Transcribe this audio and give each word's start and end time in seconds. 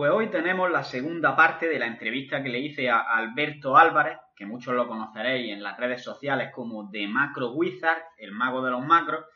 Pues 0.00 0.12
hoy 0.12 0.28
tenemos 0.28 0.70
la 0.70 0.82
segunda 0.82 1.36
parte 1.36 1.68
de 1.68 1.78
la 1.78 1.84
entrevista 1.84 2.42
que 2.42 2.48
le 2.48 2.58
hice 2.58 2.88
a 2.88 3.00
Alberto 3.00 3.76
Álvarez, 3.76 4.16
que 4.34 4.46
muchos 4.46 4.72
lo 4.74 4.88
conoceréis 4.88 5.52
en 5.52 5.62
las 5.62 5.76
redes 5.76 6.02
sociales 6.02 6.48
como 6.54 6.90
The 6.90 7.06
Macro 7.06 7.50
Wizard, 7.50 7.98
el 8.16 8.32
mago 8.32 8.64
de 8.64 8.70
los 8.70 8.82
macros. 8.82 9.26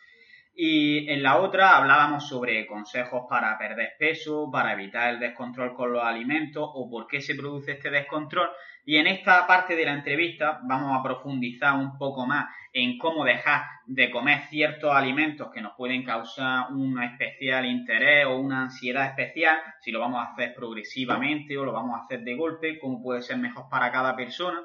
Y 0.56 1.06
en 1.10 1.22
la 1.22 1.36
otra 1.36 1.76
hablábamos 1.76 2.26
sobre 2.26 2.66
consejos 2.66 3.24
para 3.28 3.58
perder 3.58 3.90
peso, 3.98 4.48
para 4.50 4.72
evitar 4.72 5.10
el 5.12 5.20
descontrol 5.20 5.74
con 5.74 5.92
los 5.92 6.02
alimentos 6.02 6.66
o 6.66 6.88
por 6.88 7.08
qué 7.08 7.20
se 7.20 7.34
produce 7.34 7.72
este 7.72 7.90
descontrol. 7.90 8.48
Y 8.86 8.96
en 8.96 9.06
esta 9.06 9.46
parte 9.46 9.76
de 9.76 9.84
la 9.84 9.92
entrevista 9.92 10.60
vamos 10.62 10.98
a 10.98 11.02
profundizar 11.02 11.74
un 11.74 11.98
poco 11.98 12.24
más 12.24 12.46
en 12.72 12.96
cómo 12.96 13.22
dejar 13.22 13.64
de 13.86 14.10
comer 14.10 14.42
ciertos 14.48 14.94
alimentos 14.94 15.50
que 15.52 15.60
nos 15.60 15.74
pueden 15.76 16.04
causar 16.04 16.72
un 16.72 17.02
especial 17.02 17.66
interés 17.66 18.26
o 18.26 18.36
una 18.36 18.62
ansiedad 18.62 19.06
especial, 19.06 19.58
si 19.80 19.90
lo 19.90 20.00
vamos 20.00 20.20
a 20.20 20.32
hacer 20.32 20.54
progresivamente 20.54 21.56
o 21.58 21.64
lo 21.64 21.72
vamos 21.72 21.98
a 21.98 22.04
hacer 22.04 22.20
de 22.22 22.34
golpe, 22.34 22.78
cómo 22.78 23.02
puede 23.02 23.22
ser 23.22 23.36
mejor 23.36 23.66
para 23.70 23.92
cada 23.92 24.16
persona. 24.16 24.62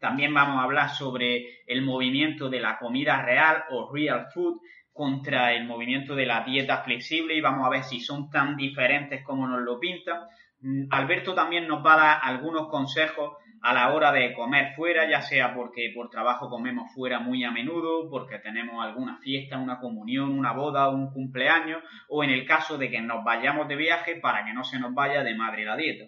También 0.00 0.32
vamos 0.32 0.58
a 0.58 0.64
hablar 0.64 0.88
sobre 0.90 1.62
el 1.66 1.82
movimiento 1.82 2.48
de 2.48 2.60
la 2.60 2.78
comida 2.78 3.22
real 3.22 3.64
o 3.70 3.92
real 3.92 4.26
food 4.32 4.60
contra 4.92 5.52
el 5.54 5.64
movimiento 5.64 6.14
de 6.14 6.26
la 6.26 6.42
dieta 6.44 6.82
flexible 6.82 7.34
y 7.34 7.40
vamos 7.40 7.66
a 7.66 7.70
ver 7.70 7.82
si 7.82 8.00
son 8.00 8.30
tan 8.30 8.56
diferentes 8.56 9.22
como 9.24 9.46
nos 9.46 9.60
lo 9.60 9.78
pintan. 9.78 10.20
Mm, 10.60 10.84
Alberto 10.90 11.34
también 11.34 11.66
nos 11.66 11.84
va 11.84 11.94
a 11.94 11.96
dar 11.96 12.18
algunos 12.22 12.68
consejos 12.68 13.36
a 13.62 13.72
la 13.72 13.92
hora 13.94 14.10
de 14.10 14.34
comer 14.34 14.74
fuera, 14.74 15.08
ya 15.08 15.22
sea 15.22 15.54
porque 15.54 15.92
por 15.94 16.10
trabajo 16.10 16.50
comemos 16.50 16.92
fuera 16.92 17.20
muy 17.20 17.44
a 17.44 17.52
menudo, 17.52 18.10
porque 18.10 18.40
tenemos 18.40 18.84
alguna 18.84 19.18
fiesta, 19.18 19.56
una 19.56 19.78
comunión, 19.78 20.36
una 20.36 20.52
boda, 20.52 20.88
un 20.88 21.12
cumpleaños, 21.12 21.82
o 22.08 22.24
en 22.24 22.30
el 22.30 22.44
caso 22.44 22.76
de 22.76 22.90
que 22.90 23.00
nos 23.00 23.22
vayamos 23.22 23.68
de 23.68 23.76
viaje 23.76 24.16
para 24.16 24.44
que 24.44 24.52
no 24.52 24.64
se 24.64 24.80
nos 24.80 24.92
vaya 24.92 25.22
de 25.22 25.36
madre 25.36 25.64
la 25.64 25.76
dieta. 25.76 26.06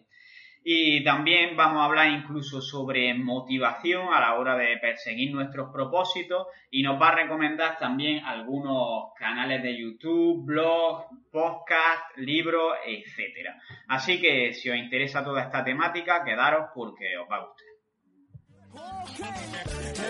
Y 0.66 1.04
también 1.04 1.56
vamos 1.56 1.82
a 1.82 1.84
hablar 1.84 2.10
incluso 2.10 2.62
sobre 2.62 3.12
motivación 3.12 4.08
a 4.14 4.18
la 4.18 4.34
hora 4.36 4.56
de 4.56 4.78
perseguir 4.78 5.30
nuestros 5.30 5.70
propósitos. 5.70 6.46
Y 6.70 6.82
nos 6.82 7.00
va 7.00 7.08
a 7.08 7.16
recomendar 7.16 7.76
también 7.78 8.24
algunos 8.24 9.12
canales 9.18 9.62
de 9.62 9.78
YouTube, 9.78 10.46
blogs, 10.46 11.04
podcasts, 11.30 12.16
libros, 12.16 12.78
etcétera. 12.86 13.60
Así 13.88 14.18
que 14.18 14.54
si 14.54 14.70
os 14.70 14.76
interesa 14.76 15.22
toda 15.22 15.42
esta 15.42 15.62
temática, 15.62 16.24
quedaros 16.24 16.70
porque 16.74 17.18
os 17.18 17.30
va 17.30 17.36
a 17.36 17.46
gustar. 17.46 17.74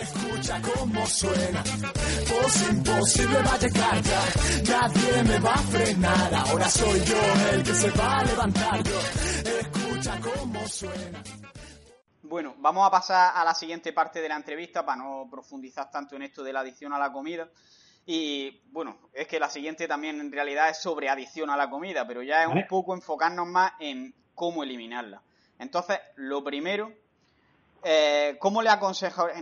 Escucha 0.00 0.61
cómo 0.62 1.06
suena, 1.06 1.62
imposible 2.70 3.39
va 3.42 3.55
a 3.55 3.58
llegar 3.58 4.02
nadie 4.68 5.23
me 5.24 5.39
va 5.39 5.55
a 5.55 5.58
frenar, 5.58 6.34
ahora 6.34 6.68
soy 6.68 7.01
yo 7.01 7.51
el 7.52 7.62
que 7.62 7.74
se 7.74 7.90
va 7.90 8.18
a 8.18 8.24
levantar. 8.24 8.83
Yo 8.83 9.83
cómo 10.10 10.66
suena. 10.68 11.22
Bueno, 12.22 12.54
vamos 12.58 12.86
a 12.86 12.90
pasar 12.90 13.32
a 13.34 13.44
la 13.44 13.54
siguiente 13.54 13.92
parte 13.92 14.20
de 14.20 14.28
la 14.28 14.36
entrevista 14.36 14.84
para 14.84 15.02
no 15.02 15.28
profundizar 15.30 15.90
tanto 15.90 16.16
en 16.16 16.22
esto 16.22 16.42
de 16.42 16.52
la 16.52 16.60
adicción 16.60 16.92
a 16.92 16.98
la 16.98 17.12
comida. 17.12 17.48
Y 18.06 18.60
bueno, 18.70 18.98
es 19.12 19.26
que 19.26 19.40
la 19.40 19.48
siguiente 19.48 19.88
también 19.88 20.20
en 20.20 20.30
realidad 20.30 20.68
es 20.68 20.78
sobre 20.78 21.08
adicción 21.08 21.48
a 21.48 21.56
la 21.56 21.70
comida, 21.70 22.06
pero 22.06 22.22
ya 22.22 22.42
es 22.42 22.48
un 22.48 22.66
poco 22.66 22.94
enfocarnos 22.94 23.46
más 23.46 23.72
en 23.78 24.14
cómo 24.34 24.62
eliminarla. 24.62 25.22
Entonces, 25.58 25.98
lo 26.16 26.44
primero, 26.44 26.92
eh, 27.82 28.36
¿cómo 28.40 28.62
le, 28.62 28.70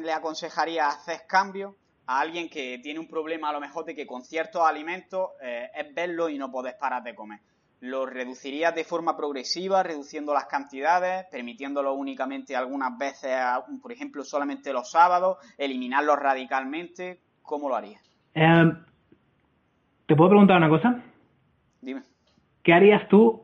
le 0.00 0.12
aconsejaría 0.12 0.88
hacer 0.88 1.26
cambios 1.26 1.74
a 2.06 2.20
alguien 2.20 2.48
que 2.48 2.78
tiene 2.78 3.00
un 3.00 3.08
problema 3.08 3.48
a 3.48 3.52
lo 3.52 3.60
mejor 3.60 3.84
de 3.84 3.96
que 3.96 4.06
con 4.06 4.24
ciertos 4.24 4.62
alimentos 4.62 5.30
eh, 5.40 5.70
es 5.74 5.92
verlo 5.94 6.28
y 6.28 6.38
no 6.38 6.52
podés 6.52 6.74
parar 6.74 7.02
de 7.02 7.14
comer? 7.14 7.40
Lo 7.82 8.06
reducirías 8.06 8.72
de 8.76 8.84
forma 8.84 9.16
progresiva, 9.16 9.82
reduciendo 9.82 10.32
las 10.32 10.46
cantidades, 10.46 11.26
permitiéndolo 11.32 11.94
únicamente 11.94 12.54
algunas 12.54 12.96
veces, 12.96 13.36
por 13.82 13.90
ejemplo, 13.90 14.22
solamente 14.22 14.72
los 14.72 14.88
sábados, 14.88 15.38
eliminarlos 15.58 16.16
radicalmente. 16.16 17.18
¿Cómo 17.42 17.68
lo 17.68 17.74
harías? 17.74 18.00
Em, 18.34 18.84
¿Te 20.06 20.14
puedo 20.14 20.30
preguntar 20.30 20.58
una 20.58 20.68
cosa? 20.68 21.02
Dime. 21.80 22.02
¿Qué 22.62 22.72
harías 22.72 23.08
tú 23.08 23.42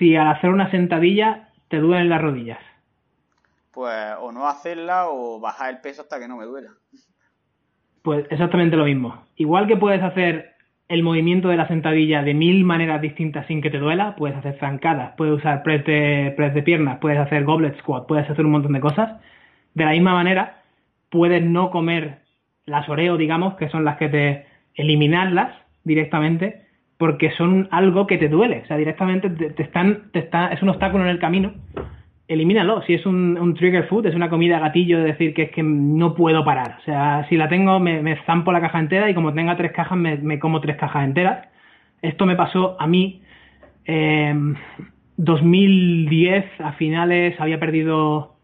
si 0.00 0.16
al 0.16 0.28
hacer 0.28 0.50
una 0.50 0.68
sentadilla 0.72 1.50
te 1.68 1.78
duelen 1.78 2.08
las 2.08 2.20
rodillas? 2.20 2.58
Pues 3.70 4.16
o 4.18 4.32
no 4.32 4.48
hacerla 4.48 5.08
o 5.10 5.38
bajar 5.38 5.70
el 5.70 5.80
peso 5.80 6.02
hasta 6.02 6.18
que 6.18 6.26
no 6.26 6.36
me 6.36 6.44
duela. 6.44 6.72
Pues 8.02 8.26
exactamente 8.30 8.76
lo 8.76 8.84
mismo. 8.86 9.26
Igual 9.36 9.68
que 9.68 9.76
puedes 9.76 10.02
hacer 10.02 10.56
el 10.90 11.04
movimiento 11.04 11.48
de 11.48 11.56
la 11.56 11.68
sentadilla 11.68 12.24
de 12.24 12.34
mil 12.34 12.64
maneras 12.64 13.00
distintas 13.00 13.46
sin 13.46 13.62
que 13.62 13.70
te 13.70 13.78
duela. 13.78 14.16
Puedes 14.16 14.36
hacer 14.36 14.58
zancadas, 14.58 15.14
puedes 15.16 15.34
usar 15.34 15.62
press 15.62 15.84
de, 15.84 16.34
press 16.36 16.52
de 16.52 16.62
piernas, 16.62 16.98
puedes 16.98 17.18
hacer 17.18 17.44
goblet 17.44 17.78
squat, 17.78 18.08
puedes 18.08 18.28
hacer 18.28 18.44
un 18.44 18.50
montón 18.50 18.72
de 18.72 18.80
cosas. 18.80 19.20
De 19.74 19.84
la 19.84 19.92
misma 19.92 20.14
manera, 20.14 20.62
puedes 21.08 21.44
no 21.44 21.70
comer 21.70 22.18
las 22.66 22.88
oreo, 22.88 23.16
digamos, 23.16 23.54
que 23.54 23.68
son 23.68 23.84
las 23.84 23.98
que 23.98 24.08
te 24.08 24.46
eliminarlas 24.74 25.54
directamente, 25.84 26.62
porque 26.98 27.30
son 27.30 27.68
algo 27.70 28.08
que 28.08 28.18
te 28.18 28.28
duele. 28.28 28.62
O 28.64 28.66
sea, 28.66 28.76
directamente 28.76 29.30
te, 29.30 29.62
están, 29.62 30.10
te 30.12 30.18
está, 30.18 30.48
es 30.48 30.60
un 30.60 30.70
obstáculo 30.70 31.04
en 31.04 31.10
el 31.10 31.20
camino 31.20 31.54
elimínalo. 32.30 32.82
Si 32.82 32.94
es 32.94 33.04
un, 33.06 33.54
trigger 33.58 33.86
food, 33.88 34.06
es 34.06 34.14
una 34.14 34.30
comida 34.30 34.58
gatillo 34.58 34.98
de 34.98 35.04
decir 35.04 35.34
que 35.34 35.42
es 35.42 35.50
que 35.50 35.62
no 35.62 36.14
puedo 36.14 36.44
parar. 36.44 36.76
O 36.80 36.84
sea, 36.84 37.26
si 37.28 37.36
la 37.36 37.48
tengo, 37.48 37.80
me, 37.80 38.16
zampo 38.24 38.52
la 38.52 38.60
caja 38.60 38.78
entera 38.78 39.10
y 39.10 39.14
como 39.14 39.34
tenga 39.34 39.56
tres 39.56 39.72
cajas, 39.72 39.98
me, 39.98 40.38
como 40.38 40.60
tres 40.60 40.76
cajas 40.76 41.04
enteras. 41.04 41.48
Esto 42.02 42.26
me 42.26 42.36
pasó 42.36 42.76
a 42.80 42.86
mí. 42.86 43.22
Eh, 43.84 44.34
2010, 45.16 46.60
a 46.60 46.72
finales, 46.72 47.38
había 47.40 47.60
perdido 47.60 48.36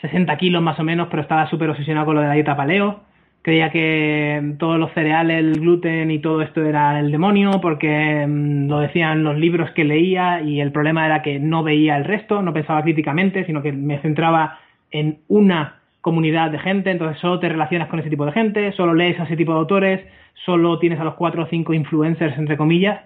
60 0.00 0.36
kilos 0.38 0.62
más 0.62 0.80
o 0.80 0.84
menos, 0.84 1.08
pero 1.10 1.22
estaba 1.22 1.48
súper 1.48 1.70
obsesionado 1.70 2.06
con 2.06 2.16
lo 2.16 2.22
de 2.22 2.28
la 2.28 2.34
dieta 2.34 2.56
paleo 2.56 3.05
creía 3.46 3.70
que 3.70 4.54
todos 4.58 4.76
los 4.76 4.92
cereales, 4.92 5.38
el 5.38 5.60
gluten 5.60 6.10
y 6.10 6.18
todo 6.18 6.42
esto 6.42 6.64
era 6.64 6.98
el 6.98 7.12
demonio 7.12 7.60
porque 7.62 8.26
mm, 8.26 8.66
lo 8.66 8.80
decían 8.80 9.22
los 9.22 9.38
libros 9.38 9.70
que 9.70 9.84
leía 9.84 10.42
y 10.42 10.60
el 10.60 10.72
problema 10.72 11.06
era 11.06 11.22
que 11.22 11.38
no 11.38 11.62
veía 11.62 11.96
el 11.96 12.04
resto, 12.04 12.42
no 12.42 12.52
pensaba 12.52 12.82
críticamente, 12.82 13.46
sino 13.46 13.62
que 13.62 13.70
me 13.70 14.00
centraba 14.00 14.58
en 14.90 15.20
una 15.28 15.76
comunidad 16.00 16.50
de 16.50 16.58
gente, 16.58 16.90
entonces 16.90 17.20
solo 17.20 17.38
te 17.38 17.48
relacionas 17.48 17.86
con 17.86 18.00
ese 18.00 18.10
tipo 18.10 18.26
de 18.26 18.32
gente, 18.32 18.72
solo 18.72 18.94
lees 18.94 19.20
a 19.20 19.22
ese 19.22 19.36
tipo 19.36 19.52
de 19.52 19.58
autores, 19.58 20.04
solo 20.44 20.80
tienes 20.80 20.98
a 20.98 21.04
los 21.04 21.14
cuatro 21.14 21.44
o 21.44 21.46
cinco 21.46 21.72
influencers, 21.72 22.36
entre 22.36 22.56
comillas, 22.56 23.00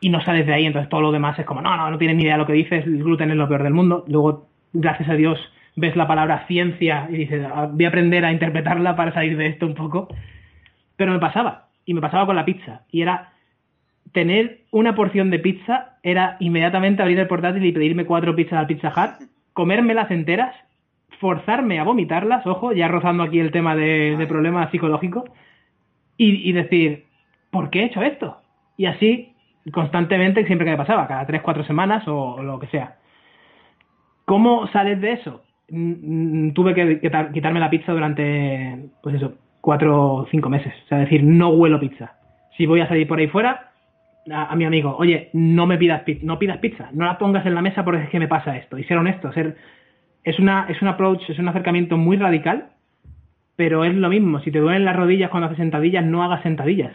y 0.00 0.08
no 0.08 0.20
sales 0.24 0.48
de 0.48 0.54
ahí, 0.54 0.66
entonces 0.66 0.90
todo 0.90 1.02
lo 1.02 1.12
demás 1.12 1.38
es 1.38 1.46
como, 1.46 1.60
no, 1.60 1.76
no, 1.76 1.92
no 1.92 1.98
tienes 1.98 2.16
ni 2.16 2.24
idea 2.24 2.34
de 2.34 2.38
lo 2.38 2.46
que 2.46 2.54
dices, 2.54 2.84
el 2.84 3.04
gluten 3.04 3.30
es 3.30 3.36
lo 3.36 3.46
peor 3.46 3.62
del 3.62 3.72
mundo, 3.72 4.04
luego, 4.08 4.48
gracias 4.72 5.08
a 5.10 5.14
Dios, 5.14 5.38
ves 5.76 5.94
la 5.94 6.08
palabra 6.08 6.46
ciencia 6.46 7.06
y 7.10 7.16
dices, 7.18 7.46
ah, 7.54 7.68
voy 7.70 7.84
a 7.84 7.88
aprender 7.88 8.24
a 8.24 8.32
interpretarla 8.32 8.96
para 8.96 9.12
salir 9.12 9.36
de 9.36 9.46
esto 9.46 9.66
un 9.66 9.74
poco. 9.74 10.08
Pero 10.96 11.12
me 11.12 11.18
pasaba, 11.18 11.68
y 11.84 11.94
me 11.94 12.00
pasaba 12.00 12.26
con 12.26 12.36
la 12.36 12.44
pizza, 12.44 12.82
y 12.90 13.02
era 13.02 13.32
tener 14.12 14.62
una 14.70 14.94
porción 14.94 15.30
de 15.30 15.38
pizza, 15.38 15.98
era 16.02 16.36
inmediatamente 16.40 17.02
abrir 17.02 17.18
el 17.18 17.26
portátil 17.26 17.64
y 17.64 17.72
pedirme 17.72 18.06
cuatro 18.06 18.34
pizzas 18.34 18.58
al 18.58 18.66
Pizza 18.66 18.88
Hut, 18.88 19.28
comérmelas 19.52 20.10
enteras, 20.10 20.54
forzarme 21.20 21.78
a 21.78 21.84
vomitarlas, 21.84 22.46
ojo, 22.46 22.72
ya 22.72 22.88
rozando 22.88 23.22
aquí 23.22 23.38
el 23.38 23.52
tema 23.52 23.76
de, 23.76 24.24
problemas 24.28 24.70
psicológicos, 24.70 25.24
y, 26.16 26.48
y 26.48 26.52
decir, 26.52 27.04
¿por 27.50 27.68
qué 27.68 27.82
he 27.82 27.86
hecho 27.86 28.02
esto? 28.02 28.38
Y 28.78 28.86
así 28.86 29.34
constantemente, 29.72 30.46
siempre 30.46 30.64
que 30.64 30.70
me 30.70 30.76
pasaba, 30.76 31.06
cada 31.08 31.26
tres, 31.26 31.42
cuatro 31.42 31.64
semanas 31.64 32.06
o 32.06 32.42
lo 32.42 32.58
que 32.58 32.68
sea. 32.68 32.96
¿Cómo 34.24 34.66
sales 34.68 35.00
de 35.00 35.12
eso? 35.12 35.42
Mm, 35.68 36.50
tuve 36.50 36.74
que 36.74 37.00
quitarme 37.32 37.60
la 37.60 37.70
pizza 37.70 37.92
durante, 37.92 38.88
pues 39.02 39.16
eso, 39.16 39.34
cuatro 39.60 40.14
o 40.14 40.26
cinco 40.30 40.48
meses. 40.48 40.72
O 40.84 40.88
sea, 40.88 40.98
decir, 40.98 41.24
no 41.24 41.48
huelo 41.48 41.80
pizza. 41.80 42.14
Si 42.56 42.66
voy 42.66 42.80
a 42.80 42.88
salir 42.88 43.08
por 43.08 43.18
ahí 43.18 43.26
fuera, 43.28 43.72
a, 44.30 44.56
mi 44.56 44.64
amigo, 44.64 44.96
oye, 44.98 45.30
no 45.32 45.66
me 45.66 45.78
pidas 45.78 46.02
pizza, 46.02 46.24
no 46.24 46.38
pidas 46.38 46.58
pizza, 46.58 46.88
no 46.92 47.04
la 47.04 47.18
pongas 47.18 47.46
en 47.46 47.54
la 47.54 47.62
mesa 47.62 47.84
porque 47.84 48.04
es 48.04 48.10
que 48.10 48.18
me 48.18 48.28
pasa 48.28 48.56
esto. 48.56 48.78
Y 48.78 48.84
ser 48.84 48.98
honesto, 48.98 49.32
ser 49.32 49.56
es 50.24 50.38
una, 50.38 50.66
es 50.68 50.80
un 50.82 50.88
approach, 50.88 51.28
es 51.30 51.38
un 51.38 51.48
acercamiento 51.48 51.96
muy 51.96 52.16
radical, 52.16 52.68
pero 53.56 53.84
es 53.84 53.94
lo 53.94 54.08
mismo. 54.08 54.40
Si 54.40 54.50
te 54.50 54.58
duelen 54.58 54.84
las 54.84 54.96
rodillas 54.96 55.30
cuando 55.30 55.46
haces 55.46 55.58
sentadillas, 55.58 56.04
no 56.04 56.22
hagas 56.22 56.42
sentadillas. 56.42 56.92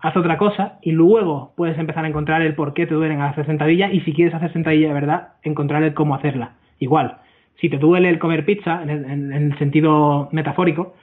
Haz 0.00 0.16
otra 0.16 0.36
cosa 0.36 0.78
y 0.82 0.90
luego 0.90 1.52
puedes 1.56 1.78
empezar 1.78 2.04
a 2.04 2.08
encontrar 2.08 2.42
el 2.42 2.54
por 2.54 2.74
qué 2.74 2.86
te 2.86 2.94
duelen 2.94 3.20
al 3.20 3.30
hacer 3.30 3.46
sentadillas 3.46 3.94
y 3.94 4.00
si 4.00 4.12
quieres 4.12 4.34
hacer 4.34 4.52
sentadilla 4.52 4.88
de 4.88 4.94
verdad, 4.94 5.28
encontrar 5.42 5.84
el 5.84 5.94
cómo 5.94 6.16
hacerla. 6.16 6.54
Igual, 6.80 7.18
si 7.62 7.70
te 7.70 7.78
duele 7.78 8.10
el 8.10 8.18
comer 8.18 8.44
pizza, 8.44 8.82
en 8.82 8.90
el, 8.90 9.04
en 9.06 9.32
el 9.32 9.58
sentido 9.58 10.28
metafórico, 10.32 10.94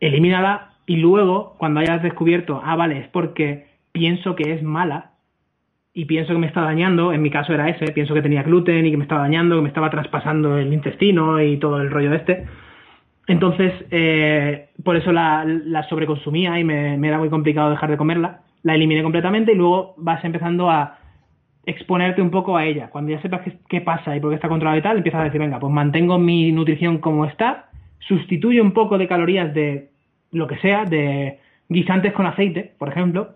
elimínala 0.00 0.72
y 0.86 0.96
luego, 0.96 1.54
cuando 1.58 1.78
hayas 1.78 2.02
descubierto, 2.02 2.60
ah, 2.64 2.74
vale, 2.74 2.98
es 2.98 3.08
porque 3.08 3.66
pienso 3.92 4.34
que 4.34 4.54
es 4.54 4.62
mala, 4.62 5.12
y 5.96 6.04
pienso 6.04 6.34
que 6.34 6.38
me 6.38 6.46
está 6.46 6.60
dañando, 6.60 7.14
en 7.14 7.22
mi 7.22 7.30
caso 7.30 7.54
era 7.54 7.70
ese, 7.70 7.90
pienso 7.92 8.12
que 8.12 8.20
tenía 8.20 8.42
gluten 8.42 8.84
y 8.84 8.90
que 8.90 8.98
me 8.98 9.04
estaba 9.04 9.22
dañando, 9.22 9.56
que 9.56 9.62
me 9.62 9.68
estaba 9.68 9.88
traspasando 9.88 10.58
el 10.58 10.70
intestino 10.70 11.40
y 11.40 11.56
todo 11.56 11.80
el 11.80 11.90
rollo 11.90 12.12
este. 12.12 12.44
Entonces, 13.26 13.72
eh, 13.90 14.68
por 14.84 14.96
eso 14.96 15.10
la, 15.10 15.86
sobreconsumía 15.88 16.60
y 16.60 16.64
me, 16.64 16.96
era 17.08 17.16
muy 17.16 17.30
complicado 17.30 17.70
dejar 17.70 17.90
de 17.90 17.96
comerla. 17.96 18.40
La 18.62 18.74
eliminé 18.74 19.02
completamente 19.02 19.52
y 19.52 19.54
luego 19.54 19.94
vas 19.96 20.22
empezando 20.22 20.68
a 20.68 20.98
exponerte 21.66 22.22
un 22.22 22.30
poco 22.30 22.56
a 22.56 22.64
ella. 22.64 22.88
Cuando 22.88 23.10
ya 23.10 23.20
sepas 23.20 23.42
qué, 23.68 23.80
pasa 23.80 24.16
y 24.16 24.20
por 24.20 24.30
qué 24.30 24.36
está 24.36 24.48
controlada 24.48 24.78
y 24.78 24.82
tal, 24.82 24.96
empiezas 24.98 25.20
a 25.20 25.24
decir, 25.24 25.40
venga, 25.40 25.58
pues 25.58 25.72
mantengo 25.72 26.18
mi 26.18 26.52
nutrición 26.52 26.98
como 26.98 27.26
está, 27.26 27.68
sustituyo 27.98 28.62
un 28.62 28.72
poco 28.72 28.96
de 28.96 29.08
calorías 29.08 29.52
de 29.52 29.90
lo 30.30 30.46
que 30.46 30.56
sea, 30.58 30.84
de 30.84 31.40
guisantes 31.68 32.12
con 32.12 32.26
aceite, 32.26 32.72
por 32.78 32.88
ejemplo, 32.88 33.34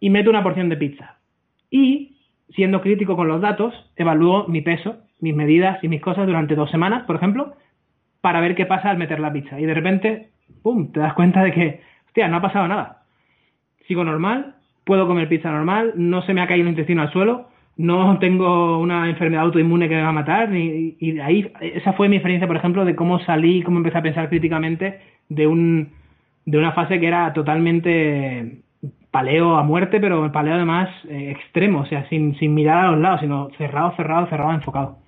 y 0.00 0.10
meto 0.10 0.30
una 0.30 0.42
porción 0.42 0.68
de 0.68 0.76
pizza 0.76 1.16
y, 1.70 2.16
siendo 2.54 2.80
crítico 2.80 3.16
con 3.16 3.28
los 3.28 3.40
datos, 3.40 3.74
evalúo 3.96 4.46
mi 4.48 4.62
peso, 4.62 4.96
mis 5.20 5.34
medidas 5.34 5.82
y 5.82 5.88
mis 5.88 6.00
cosas 6.00 6.26
durante 6.26 6.54
dos 6.54 6.70
semanas, 6.70 7.04
por 7.04 7.16
ejemplo, 7.16 7.54
para 8.20 8.40
ver 8.40 8.54
qué 8.54 8.66
pasa 8.66 8.90
al 8.90 8.98
meter 8.98 9.20
la 9.20 9.32
pizza. 9.32 9.60
Y 9.60 9.66
de 9.66 9.74
repente, 9.74 10.30
¡pum!, 10.62 10.92
te 10.92 11.00
das 11.00 11.14
cuenta 11.14 11.42
de 11.42 11.52
que, 11.52 11.80
hostia, 12.06 12.28
no 12.28 12.38
ha 12.38 12.42
pasado 12.42 12.68
nada. 12.68 13.02
Sigo 13.86 14.04
normal, 14.04 14.56
puedo 14.84 15.06
comer 15.06 15.28
pizza 15.28 15.50
normal, 15.50 15.92
no 15.96 16.22
se 16.22 16.34
me 16.34 16.40
ha 16.40 16.46
caído 16.46 16.64
el 16.64 16.70
intestino 16.70 17.02
al 17.02 17.12
suelo, 17.12 17.48
no 17.76 18.18
tengo 18.18 18.78
una 18.78 19.08
enfermedad 19.08 19.44
autoinmune 19.44 19.88
que 19.88 19.96
me 19.96 20.02
va 20.02 20.08
a 20.08 20.12
matar, 20.12 20.54
y, 20.54 20.96
y 20.98 21.18
ahí, 21.20 21.52
esa 21.60 21.92
fue 21.92 22.08
mi 22.08 22.16
experiencia, 22.16 22.46
por 22.46 22.56
ejemplo, 22.56 22.84
de 22.84 22.96
cómo 22.96 23.20
salí, 23.20 23.62
cómo 23.62 23.78
empecé 23.78 23.98
a 23.98 24.02
pensar 24.02 24.28
críticamente 24.28 25.00
de 25.28 25.46
un, 25.46 25.92
de 26.44 26.58
una 26.58 26.72
fase 26.72 26.98
que 26.98 27.06
era 27.06 27.32
totalmente 27.32 28.62
paleo 29.10 29.56
a 29.56 29.62
muerte, 29.62 30.00
pero 30.00 30.30
paleo 30.32 30.54
además 30.54 30.88
eh, 31.08 31.32
extremo, 31.36 31.80
o 31.80 31.86
sea, 31.86 32.08
sin, 32.08 32.38
sin 32.38 32.54
mirar 32.54 32.86
a 32.86 32.90
los 32.92 33.00
lados, 33.00 33.20
sino 33.20 33.50
cerrado, 33.58 33.94
cerrado, 33.96 34.26
cerrado, 34.28 34.52
enfocado. 34.52 34.98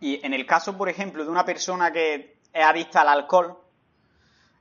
Y 0.00 0.24
en 0.24 0.34
el 0.34 0.44
caso, 0.46 0.76
por 0.76 0.88
ejemplo, 0.88 1.24
de 1.24 1.30
una 1.30 1.44
persona 1.44 1.92
que 1.92 2.34
es 2.52 2.64
adicta 2.64 3.02
al 3.02 3.08
alcohol, 3.08 3.56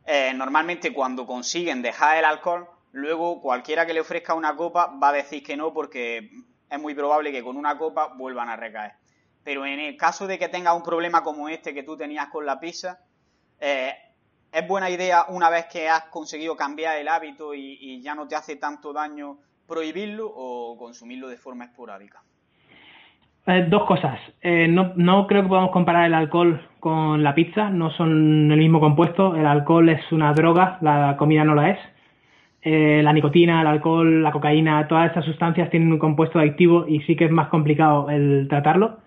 eh, 0.05 0.33
normalmente 0.35 0.93
cuando 0.93 1.25
consiguen 1.25 1.81
dejar 1.81 2.17
el 2.17 2.25
alcohol, 2.25 2.67
luego 2.91 3.41
cualquiera 3.41 3.85
que 3.85 3.93
le 3.93 4.01
ofrezca 4.01 4.33
una 4.33 4.55
copa 4.55 4.93
va 5.01 5.09
a 5.09 5.13
decir 5.13 5.43
que 5.43 5.57
no 5.57 5.73
porque 5.73 6.29
es 6.71 6.79
muy 6.79 6.95
probable 6.95 7.31
que 7.31 7.43
con 7.43 7.57
una 7.57 7.77
copa 7.77 8.13
vuelvan 8.15 8.49
a 8.49 8.55
recaer. 8.55 8.93
Pero 9.43 9.65
en 9.65 9.79
el 9.79 9.97
caso 9.97 10.25
de 10.25 10.39
que 10.39 10.47
tengas 10.47 10.75
un 10.75 10.83
problema 10.83 11.21
como 11.21 11.49
este 11.49 11.73
que 11.73 11.83
tú 11.83 11.97
tenías 11.97 12.27
con 12.27 12.45
la 12.45 12.59
pizza, 12.59 12.99
eh, 13.59 13.93
¿Es 14.51 14.67
buena 14.67 14.89
idea 14.89 15.25
una 15.29 15.49
vez 15.49 15.67
que 15.71 15.87
has 15.87 16.03
conseguido 16.09 16.57
cambiar 16.57 16.97
el 16.97 17.07
hábito 17.07 17.53
y, 17.53 18.01
ya 18.01 18.15
no 18.15 18.27
te 18.27 18.35
hace 18.35 18.57
tanto 18.57 18.91
daño 18.91 19.37
prohibirlo 19.65 20.27
o 20.27 20.77
consumirlo 20.77 21.29
de 21.29 21.37
forma 21.37 21.63
esporádica? 21.63 22.19
Eh, 23.47 23.65
dos 23.69 23.85
cosas. 23.85 24.19
Eh, 24.41 24.67
no, 24.67 25.25
creo 25.25 25.43
que 25.43 25.47
podamos 25.47 25.71
comparar 25.71 26.05
el 26.05 26.13
alcohol 26.13 26.67
con 26.81 27.23
la 27.23 27.33
pizza, 27.33 27.69
no 27.69 27.91
son 27.91 28.51
el 28.51 28.57
mismo 28.57 28.81
compuesto. 28.81 29.35
El 29.37 29.45
alcohol 29.45 29.87
es 29.87 30.11
una 30.11 30.33
droga, 30.33 30.77
la 30.81 31.15
comida 31.17 31.45
no 31.45 31.55
la 31.55 31.69
es. 31.69 31.79
Eh, 32.61 33.01
la 33.03 33.13
nicotina, 33.13 33.61
el 33.61 33.67
alcohol, 33.67 34.21
la 34.21 34.31
cocaína, 34.31 34.87
todas 34.87 35.11
esas 35.11 35.25
sustancias 35.25 35.69
tienen 35.69 35.91
un 35.91 35.99
compuesto 35.99 36.39
adictivo 36.39 36.85
y 36.87 37.01
sí 37.01 37.15
que 37.15 37.25
es 37.25 37.31
más 37.31 37.47
complicado 37.47 38.09
el 38.09 38.47
tratarlo. 38.49 38.99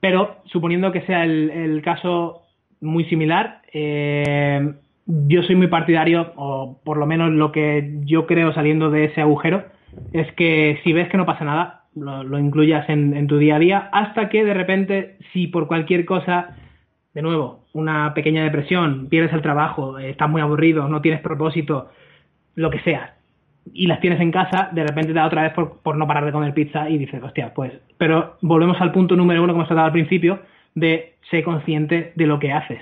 Pero 0.00 0.36
suponiendo 0.46 0.92
que 0.92 1.02
sea 1.02 1.24
el, 1.24 1.80
caso 1.82 2.42
muy 2.80 3.04
similar, 3.04 3.62
yo 5.06 5.42
soy 5.42 5.56
muy 5.56 5.66
partidario, 5.66 6.32
o 6.36 6.80
por 6.84 6.96
lo 6.96 7.06
menos 7.06 7.30
lo 7.30 7.52
que 7.52 8.00
yo 8.04 8.26
creo 8.26 8.52
saliendo 8.52 8.90
de 8.90 9.04
ese 9.04 9.20
agujero, 9.20 9.64
es 10.12 10.30
que 10.32 10.80
si 10.84 10.92
ves 10.92 11.08
que 11.08 11.16
no 11.16 11.26
pasa 11.26 11.44
nada, 11.44 11.84
lo, 11.94 12.38
incluyas 12.38 12.88
en, 12.88 13.26
tu 13.26 13.38
día 13.38 13.56
a 13.56 13.58
día, 13.58 13.88
hasta 13.92 14.28
que 14.28 14.44
de 14.44 14.54
repente, 14.54 15.16
si 15.32 15.46
por 15.46 15.66
cualquier 15.66 16.04
cosa, 16.04 16.56
de 17.12 17.22
nuevo, 17.22 17.64
una 17.72 18.14
pequeña 18.14 18.44
depresión, 18.44 19.08
pierdes 19.08 19.32
el 19.32 19.42
trabajo, 19.42 19.98
estás 19.98 20.28
muy 20.28 20.40
aburrido, 20.40 20.88
no 20.88 21.00
tienes 21.00 21.20
propósito, 21.20 21.90
lo 22.54 22.70
que 22.70 22.80
sea, 22.80 23.14
y 23.72 23.86
las 23.86 24.00
tienes 24.00 24.20
en 24.20 24.30
casa, 24.30 24.68
de 24.72 24.82
repente 24.84 25.08
te 25.08 25.14
da 25.14 25.26
otra 25.26 25.42
vez 25.42 25.52
por, 25.52 25.78
por 25.78 25.96
no 25.96 26.06
parar 26.06 26.24
de 26.24 26.32
comer 26.32 26.52
pizza 26.52 26.88
y 26.88 26.98
dices, 26.98 27.22
hostia, 27.22 27.54
pues, 27.54 27.72
pero 27.98 28.36
volvemos 28.42 28.80
al 28.80 28.92
punto 28.92 29.16
número 29.16 29.42
uno 29.42 29.52
que 29.52 29.56
hemos 29.56 29.68
tratado 29.68 29.86
al 29.86 29.92
principio, 29.92 30.40
de 30.74 31.14
ser 31.30 31.44
consciente 31.44 32.12
de 32.14 32.26
lo 32.26 32.38
que 32.38 32.52
haces 32.52 32.80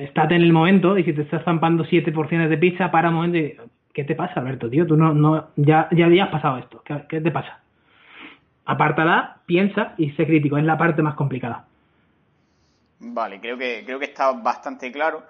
estate 0.00 0.34
en 0.34 0.42
el 0.42 0.52
momento 0.52 0.96
y 0.96 1.04
si 1.04 1.12
te 1.12 1.22
estás 1.22 1.44
zampando 1.44 1.84
siete 1.84 2.12
porciones 2.12 2.48
de 2.50 2.58
pizza, 2.58 2.90
para 2.90 3.08
un 3.08 3.16
momento 3.16 3.38
y 3.38 3.56
¿qué 3.92 4.04
te 4.04 4.14
pasa, 4.14 4.40
Alberto, 4.40 4.70
tío? 4.70 4.86
Tú 4.86 4.96
no, 4.96 5.12
no, 5.12 5.48
ya, 5.56 5.88
ya, 5.92 6.24
has 6.24 6.30
pasado 6.30 6.58
esto. 6.58 6.82
¿Qué, 7.08 7.20
te 7.20 7.30
pasa? 7.30 7.60
Apártala, 8.64 9.38
piensa 9.46 9.94
y 9.98 10.10
sé 10.12 10.26
crítico. 10.26 10.56
Es 10.56 10.64
la 10.64 10.78
parte 10.78 11.02
más 11.02 11.14
complicada. 11.14 11.66
Vale, 13.00 13.40
creo 13.40 13.58
que, 13.58 13.82
creo 13.84 13.98
que 13.98 14.06
está 14.06 14.32
bastante 14.32 14.90
claro. 14.92 15.24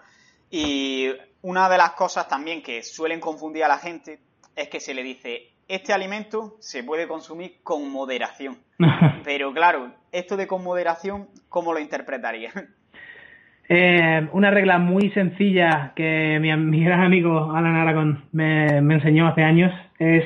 Y 0.53 1.09
una 1.41 1.69
de 1.71 1.79
las 1.79 1.93
cosas 1.93 2.29
también 2.29 2.63
que 2.63 2.83
suelen 2.83 3.21
confundir 3.21 3.65
a 3.65 3.69
la 3.69 3.79
gente 3.79 4.19
es 4.55 4.69
que 4.69 4.81
se 4.81 4.93
le 4.93 5.03
dice, 5.03 5.49
este 5.67 5.95
alimento 5.95 6.57
se 6.61 6.85
puede 6.85 7.09
consumir 7.09 7.55
con 7.63 7.91
moderación. 7.91 8.59
Pero 9.25 9.51
claro, 9.55 9.93
esto 10.13 10.37
de 10.37 10.47
con 10.47 10.63
moderación, 10.63 11.29
¿cómo 11.49 11.73
lo 11.73 11.81
interpretaría? 11.81 12.51
Eh, 13.67 14.29
una 14.33 14.51
regla 14.51 14.79
muy 14.79 15.11
sencilla 15.13 15.93
que 15.97 16.39
mi, 16.39 16.85
gran 16.85 17.01
amigo 17.01 17.53
Alan 17.53 17.77
Aragon 17.77 18.25
me, 18.33 18.67
enseñó 18.67 19.29
hace 19.29 19.43
años 19.45 19.73
es 19.99 20.25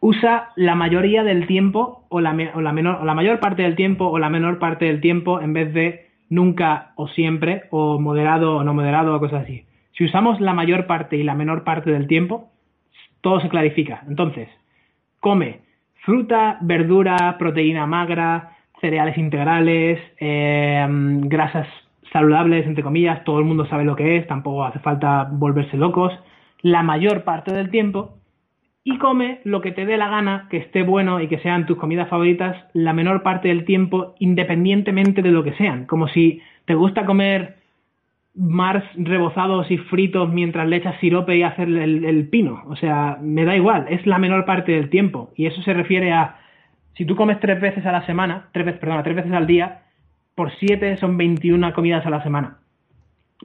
usa 0.00 0.50
la 0.56 0.74
mayoría 0.74 1.22
del 1.22 1.46
tiempo 1.46 2.04
o 2.10 2.20
la, 2.20 2.36
o 2.54 2.60
la, 2.60 2.72
menor, 2.72 2.96
o 3.00 3.04
la 3.06 3.14
mayor 3.14 3.40
parte 3.40 3.62
del 3.62 3.76
tiempo 3.76 4.08
o 4.08 4.18
la 4.18 4.28
menor 4.28 4.58
parte 4.58 4.84
del 4.84 5.00
tiempo 5.00 5.40
en 5.40 5.54
vez 5.54 5.72
de 5.72 6.07
nunca 6.28 6.92
o 6.96 7.08
siempre 7.08 7.64
o 7.70 7.98
moderado 7.98 8.56
o 8.56 8.64
no 8.64 8.74
moderado 8.74 9.14
o 9.14 9.20
cosas 9.20 9.44
así. 9.44 9.64
Si 9.92 10.04
usamos 10.04 10.40
la 10.40 10.54
mayor 10.54 10.86
parte 10.86 11.16
y 11.16 11.22
la 11.22 11.34
menor 11.34 11.64
parte 11.64 11.90
del 11.90 12.06
tiempo, 12.06 12.50
todo 13.20 13.40
se 13.40 13.48
clarifica. 13.48 14.04
Entonces, 14.08 14.48
come 15.20 15.60
fruta, 16.04 16.58
verdura, 16.60 17.36
proteína 17.38 17.86
magra, 17.86 18.56
cereales 18.80 19.18
integrales, 19.18 20.00
eh, 20.18 20.86
grasas 20.88 21.66
saludables, 22.12 22.66
entre 22.66 22.82
comillas, 22.82 23.24
todo 23.24 23.38
el 23.38 23.44
mundo 23.44 23.66
sabe 23.66 23.84
lo 23.84 23.96
que 23.96 24.16
es, 24.16 24.26
tampoco 24.26 24.64
hace 24.64 24.78
falta 24.78 25.28
volverse 25.30 25.76
locos, 25.76 26.12
la 26.62 26.82
mayor 26.82 27.24
parte 27.24 27.52
del 27.52 27.70
tiempo 27.70 28.17
y 28.90 28.96
come 28.96 29.40
lo 29.44 29.60
que 29.60 29.72
te 29.72 29.84
dé 29.84 29.98
la 29.98 30.08
gana, 30.08 30.46
que 30.48 30.56
esté 30.56 30.82
bueno 30.82 31.20
y 31.20 31.28
que 31.28 31.38
sean 31.40 31.66
tus 31.66 31.76
comidas 31.76 32.08
favoritas 32.08 32.56
la 32.72 32.94
menor 32.94 33.22
parte 33.22 33.48
del 33.48 33.66
tiempo, 33.66 34.14
independientemente 34.18 35.20
de 35.20 35.30
lo 35.30 35.44
que 35.44 35.52
sean. 35.56 35.84
Como 35.84 36.08
si 36.08 36.40
te 36.64 36.74
gusta 36.74 37.04
comer 37.04 37.56
mars 38.34 38.82
rebozados 38.96 39.70
y 39.70 39.76
fritos 39.76 40.32
mientras 40.32 40.66
le 40.66 40.76
echas 40.76 40.98
sirope 41.00 41.36
y 41.36 41.42
hacer 41.42 41.68
el, 41.68 42.02
el, 42.02 42.28
pino. 42.28 42.62
O 42.66 42.76
sea, 42.76 43.18
me 43.20 43.44
da 43.44 43.54
igual, 43.54 43.84
es 43.90 44.06
la 44.06 44.16
menor 44.16 44.46
parte 44.46 44.72
del 44.72 44.88
tiempo. 44.88 45.32
Y 45.36 45.44
eso 45.44 45.60
se 45.60 45.74
refiere 45.74 46.12
a 46.12 46.38
si 46.94 47.04
tú 47.04 47.14
comes 47.14 47.40
tres 47.40 47.60
veces 47.60 47.84
a 47.84 47.92
la 47.92 48.06
semana, 48.06 48.48
tres 48.52 48.64
veces, 48.64 48.80
perdona, 48.80 49.02
tres 49.02 49.16
veces 49.16 49.32
al 49.32 49.46
día, 49.46 49.82
por 50.34 50.50
7 50.50 50.96
son 50.96 51.18
21 51.18 51.74
comidas 51.74 52.06
a 52.06 52.10
la 52.10 52.22
semana. 52.22 52.56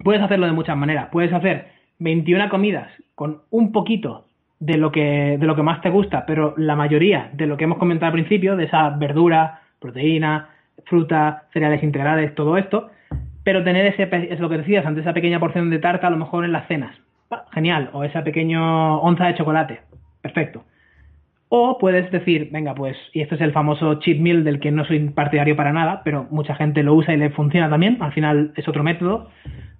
Puedes 0.05 0.21
hacerlo 0.21 0.45
de 0.45 0.53
muchas 0.53 0.77
maneras. 0.77 1.09
Puedes 1.11 1.33
hacer 1.33 1.67
21 1.99 2.47
comidas 2.47 2.89
con 3.13 3.41
un 3.49 3.73
poquito 3.73 4.25
de 4.65 4.77
lo 4.77 4.93
que, 4.93 5.37
de 5.37 5.45
lo 5.45 5.55
que 5.57 5.61
más 5.61 5.81
te 5.81 5.89
gusta, 5.89 6.25
pero 6.25 6.53
la 6.55 6.77
mayoría 6.77 7.29
de 7.33 7.47
lo 7.47 7.57
que 7.57 7.65
hemos 7.65 7.77
comentado 7.77 8.07
al 8.07 8.13
principio, 8.13 8.55
de 8.55 8.63
esa 8.63 8.91
verdura, 8.91 9.59
proteína, 9.79 10.51
fruta, 10.85 11.43
cereales 11.51 11.83
integrales, 11.83 12.33
todo 12.33 12.57
esto, 12.57 12.89
pero 13.43 13.65
tener 13.65 13.85
ese, 13.85 14.07
es 14.31 14.39
lo 14.39 14.47
que 14.47 14.59
decías 14.59 14.85
antes, 14.85 15.03
esa 15.03 15.13
pequeña 15.13 15.41
porción 15.41 15.69
de 15.69 15.79
tarta 15.79 16.07
a 16.07 16.09
lo 16.09 16.15
mejor 16.15 16.45
en 16.45 16.53
las 16.53 16.65
cenas. 16.69 16.95
Genial. 17.51 17.89
O 17.91 18.05
esa 18.05 18.23
pequeña 18.23 18.95
onza 18.97 19.27
de 19.27 19.35
chocolate. 19.35 19.81
Perfecto. 20.21 20.63
O 21.49 21.77
puedes 21.77 22.09
decir, 22.09 22.47
venga, 22.51 22.73
pues, 22.73 22.95
y 23.11 23.19
este 23.19 23.35
es 23.35 23.41
el 23.41 23.51
famoso 23.51 23.95
cheat 23.99 24.19
meal 24.19 24.45
del 24.45 24.61
que 24.61 24.71
no 24.71 24.85
soy 24.85 25.09
partidario 25.09 25.57
para 25.57 25.73
nada, 25.73 26.03
pero 26.05 26.25
mucha 26.31 26.55
gente 26.55 26.83
lo 26.83 26.93
usa 26.93 27.13
y 27.13 27.17
le 27.17 27.31
funciona 27.31 27.69
también. 27.69 27.97
Al 28.01 28.13
final 28.13 28.53
es 28.55 28.65
otro 28.67 28.81
método, 28.81 29.29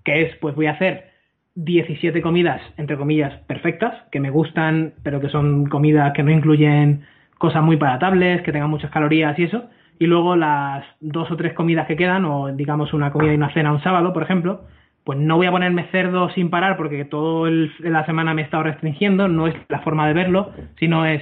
que 0.04 0.24
es, 0.24 0.36
pues 0.38 0.56
voy 0.56 0.66
a 0.66 0.72
hacer 0.72 1.13
17 1.56 2.22
comidas, 2.22 2.62
entre 2.78 2.98
comillas, 2.98 3.34
perfectas, 3.48 3.94
que 4.12 4.20
me 4.20 4.30
gustan, 4.30 4.94
pero 5.04 5.22
que 5.22 5.30
son 5.30 5.68
comidas 5.68 6.14
que 6.14 6.24
no 6.24 6.32
incluyen 6.32 7.06
cosas 7.38 7.64
muy 7.64 7.78
palatables, 7.78 8.42
que 8.42 8.52
tengan 8.52 8.70
muchas 8.70 8.92
calorías 8.92 9.38
y 9.38 9.44
eso. 9.44 9.70
y 10.00 10.08
luego 10.08 10.36
las 10.36 10.84
dos 11.00 11.30
o 11.32 11.38
tres 11.38 11.54
comidas 11.54 11.88
que 11.88 11.96
quedan, 11.96 12.26
o 12.26 12.52
digamos 12.52 12.94
una 12.94 13.12
comida 13.12 13.32
y 13.32 13.36
una 13.36 13.54
cena 13.54 13.72
un 13.72 13.82
sábado, 13.84 14.12
por 14.12 14.24
ejemplo, 14.24 14.62
pues 15.04 15.20
no 15.20 15.38
voy 15.38 15.48
a 15.48 15.52
ponerme 15.52 15.86
cerdo 15.92 16.30
sin 16.30 16.50
parar 16.50 16.78
porque 16.78 17.06
toda 17.06 17.50
la 17.80 18.06
semana 18.06 18.34
me 18.34 18.42
he 18.42 18.46
estado 18.46 18.64
restringiendo, 18.64 19.28
no 19.28 19.48
es 19.48 19.56
la 19.70 19.80
forma 19.80 20.08
de 20.08 20.14
verlo, 20.14 20.52
sino 20.80 21.06
es 21.06 21.22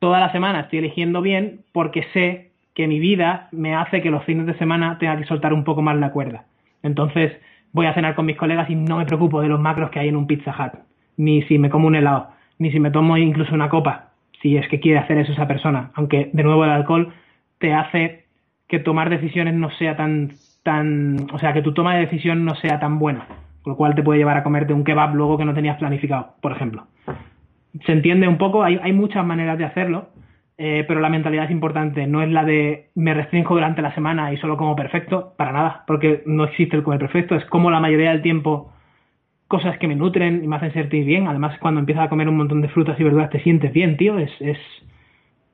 toda 0.00 0.20
la 0.20 0.32
semana 0.32 0.60
estoy 0.60 0.80
eligiendo 0.80 1.22
bien 1.22 1.60
porque 1.72 2.06
sé 2.12 2.50
que 2.74 2.88
mi 2.88 2.98
vida 2.98 3.48
me 3.52 3.74
hace 3.74 4.02
que 4.02 4.10
los 4.10 4.24
fines 4.24 4.46
de 4.46 4.58
semana 4.58 4.98
tenga 4.98 5.16
que 5.16 5.24
soltar 5.24 5.52
un 5.52 5.64
poco 5.64 5.80
más 5.80 5.96
la 5.96 6.10
cuerda. 6.10 6.44
Entonces 6.82 7.32
voy 7.74 7.86
a 7.86 7.92
cenar 7.92 8.14
con 8.14 8.24
mis 8.24 8.38
colegas 8.38 8.70
y 8.70 8.74
no 8.74 8.96
me 8.96 9.04
preocupo 9.04 9.42
de 9.42 9.48
los 9.48 9.60
macros 9.60 9.90
que 9.90 9.98
hay 9.98 10.08
en 10.08 10.16
un 10.16 10.26
Pizza 10.26 10.54
Hut, 10.58 10.80
ni 11.18 11.42
si 11.42 11.58
me 11.58 11.68
como 11.68 11.88
un 11.88 11.96
helado, 11.96 12.28
ni 12.58 12.70
si 12.70 12.80
me 12.80 12.90
tomo 12.90 13.18
incluso 13.18 13.52
una 13.52 13.68
copa, 13.68 14.12
si 14.40 14.56
es 14.56 14.66
que 14.68 14.80
quiere 14.80 15.00
hacer 15.00 15.18
eso 15.18 15.32
esa 15.32 15.46
persona. 15.46 15.90
Aunque 15.94 16.30
de 16.32 16.42
nuevo 16.42 16.64
el 16.64 16.70
alcohol 16.70 17.12
te 17.58 17.74
hace 17.74 18.24
que 18.68 18.78
tomar 18.78 19.10
decisiones 19.10 19.54
no 19.54 19.70
sea 19.72 19.96
tan 19.96 20.32
tan, 20.62 21.26
o 21.32 21.38
sea, 21.38 21.52
que 21.52 21.62
tu 21.62 21.74
toma 21.74 21.94
de 21.94 22.06
decisión 22.06 22.44
no 22.44 22.54
sea 22.56 22.80
tan 22.80 22.98
buena, 22.98 23.26
con 23.62 23.72
lo 23.72 23.76
cual 23.76 23.94
te 23.94 24.02
puede 24.02 24.18
llevar 24.18 24.38
a 24.38 24.42
comerte 24.42 24.72
un 24.72 24.82
kebab 24.82 25.14
luego 25.14 25.36
que 25.36 25.44
no 25.44 25.52
tenías 25.52 25.76
planificado, 25.76 26.34
por 26.40 26.52
ejemplo. 26.52 26.86
Se 27.84 27.92
entiende 27.92 28.26
un 28.26 28.38
poco, 28.38 28.64
hay, 28.64 28.80
hay 28.82 28.92
muchas 28.92 29.26
maneras 29.26 29.58
de 29.58 29.66
hacerlo, 29.66 30.08
eh, 30.56 30.84
pero 30.86 31.00
la 31.00 31.08
mentalidad 31.08 31.46
es 31.46 31.50
importante, 31.50 32.06
no 32.06 32.22
es 32.22 32.30
la 32.30 32.44
de 32.44 32.90
me 32.94 33.14
restringo 33.14 33.54
durante 33.54 33.82
la 33.82 33.94
semana 33.94 34.32
y 34.32 34.36
solo 34.36 34.56
como 34.56 34.76
perfecto, 34.76 35.34
para 35.36 35.52
nada, 35.52 35.84
porque 35.86 36.22
no 36.26 36.44
existe 36.44 36.76
el 36.76 36.82
comer 36.82 37.00
perfecto, 37.00 37.34
es 37.34 37.44
como 37.46 37.70
la 37.70 37.80
mayoría 37.80 38.10
del 38.10 38.22
tiempo 38.22 38.72
cosas 39.48 39.78
que 39.78 39.88
me 39.88 39.94
nutren 39.94 40.42
y 40.42 40.48
me 40.48 40.56
hacen 40.56 40.72
sentir 40.72 41.04
bien, 41.04 41.26
además 41.26 41.58
cuando 41.60 41.80
empiezas 41.80 42.06
a 42.06 42.08
comer 42.08 42.28
un 42.28 42.36
montón 42.36 42.62
de 42.62 42.68
frutas 42.68 42.98
y 42.98 43.04
verduras 43.04 43.30
te 43.30 43.42
sientes 43.42 43.72
bien, 43.72 43.96
tío, 43.96 44.18
es, 44.18 44.30
es... 44.40 44.58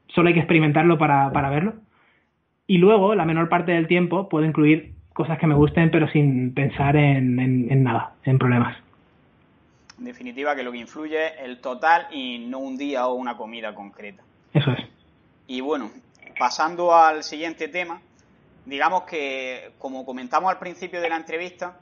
solo 0.09 0.29
hay 0.29 0.35
que 0.35 0.41
experimentarlo 0.41 0.99
para, 0.99 1.33
para 1.33 1.51
verlo. 1.51 1.75
Y 2.67 2.79
luego, 2.79 3.17
la 3.17 3.25
menor 3.25 3.49
parte 3.49 3.73
del 3.73 3.89
tiempo, 3.89 4.29
puedo 4.29 4.47
incluir 4.47 4.93
cosas 5.13 5.39
que 5.39 5.47
me 5.47 5.55
gusten, 5.55 5.91
pero 5.91 6.09
sin 6.09 6.55
pensar 6.55 6.97
en, 6.97 7.83
nada, 7.83 8.15
en 8.25 8.39
problemas. 8.39 8.77
En 9.99 10.05
definitiva, 10.05 10.55
que 10.55 10.63
lo 10.63 10.73
que 10.73 10.79
influye 10.79 11.27
es 11.27 11.33
el 11.43 11.61
total 11.61 12.07
y 12.13 12.47
no 12.49 12.59
un 12.59 12.79
día 12.79 13.07
o 13.07 13.15
una 13.15 13.37
comida 13.37 13.75
concreta. 13.75 14.23
Eso 14.53 14.71
es. 14.73 14.85
Y 15.47 15.61
bueno, 15.61 15.91
pasando 16.39 16.95
al 16.95 17.25
siguiente 17.25 17.69
tema, 17.69 18.01
digamos 18.65 19.03
que, 19.03 19.73
como 19.79 20.05
comentamos 20.05 20.51
al 20.51 20.59
principio 20.59 21.01
de 21.01 21.09
la 21.09 21.17
entrevista, 21.17 21.79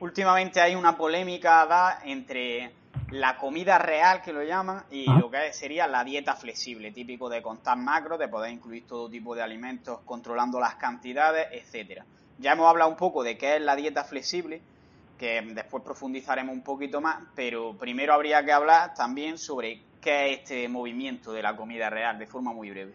últimamente 0.00 0.60
hay 0.60 0.74
una 0.74 0.96
polémica 0.96 1.64
da 1.66 2.00
entre 2.04 2.72
la 3.10 3.36
comida 3.36 3.78
real, 3.78 4.22
que 4.22 4.32
lo 4.32 4.42
llaman, 4.42 4.84
y 4.90 5.06
lo 5.06 5.30
que 5.30 5.52
sería 5.52 5.86
la 5.86 6.04
dieta 6.04 6.34
flexible, 6.34 6.90
típico 6.90 7.28
de 7.28 7.42
contar 7.42 7.76
macros, 7.76 8.18
de 8.18 8.28
poder 8.28 8.52
incluir 8.52 8.86
todo 8.86 9.08
tipo 9.08 9.34
de 9.34 9.42
alimentos 9.42 10.00
controlando 10.04 10.58
las 10.58 10.74
cantidades, 10.76 11.48
etcétera. 11.52 12.04
Ya 12.38 12.52
hemos 12.52 12.68
hablado 12.68 12.90
un 12.90 12.96
poco 12.96 13.22
de 13.22 13.38
qué 13.38 13.56
es 13.56 13.62
la 13.62 13.76
dieta 13.76 14.04
flexible, 14.04 14.60
que 15.18 15.40
después 15.42 15.84
profundizaremos 15.84 16.52
un 16.52 16.62
poquito 16.62 17.00
más, 17.00 17.22
pero 17.36 17.76
primero 17.76 18.14
habría 18.14 18.44
que 18.44 18.52
hablar 18.52 18.94
también 18.94 19.38
sobre 19.38 19.80
qué 20.04 20.32
es 20.32 20.38
este 20.40 20.68
movimiento 20.68 21.32
de 21.32 21.42
la 21.42 21.56
comida 21.56 21.88
real, 21.88 22.18
de 22.18 22.26
forma 22.26 22.52
muy 22.52 22.70
breve. 22.70 22.92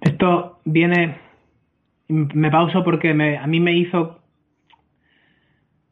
Esto 0.00 0.60
viene, 0.64 1.18
me 2.08 2.50
pauso 2.50 2.82
porque 2.82 3.10
a 3.10 3.46
mí 3.46 3.60
me 3.60 3.76
hizo, 3.76 4.20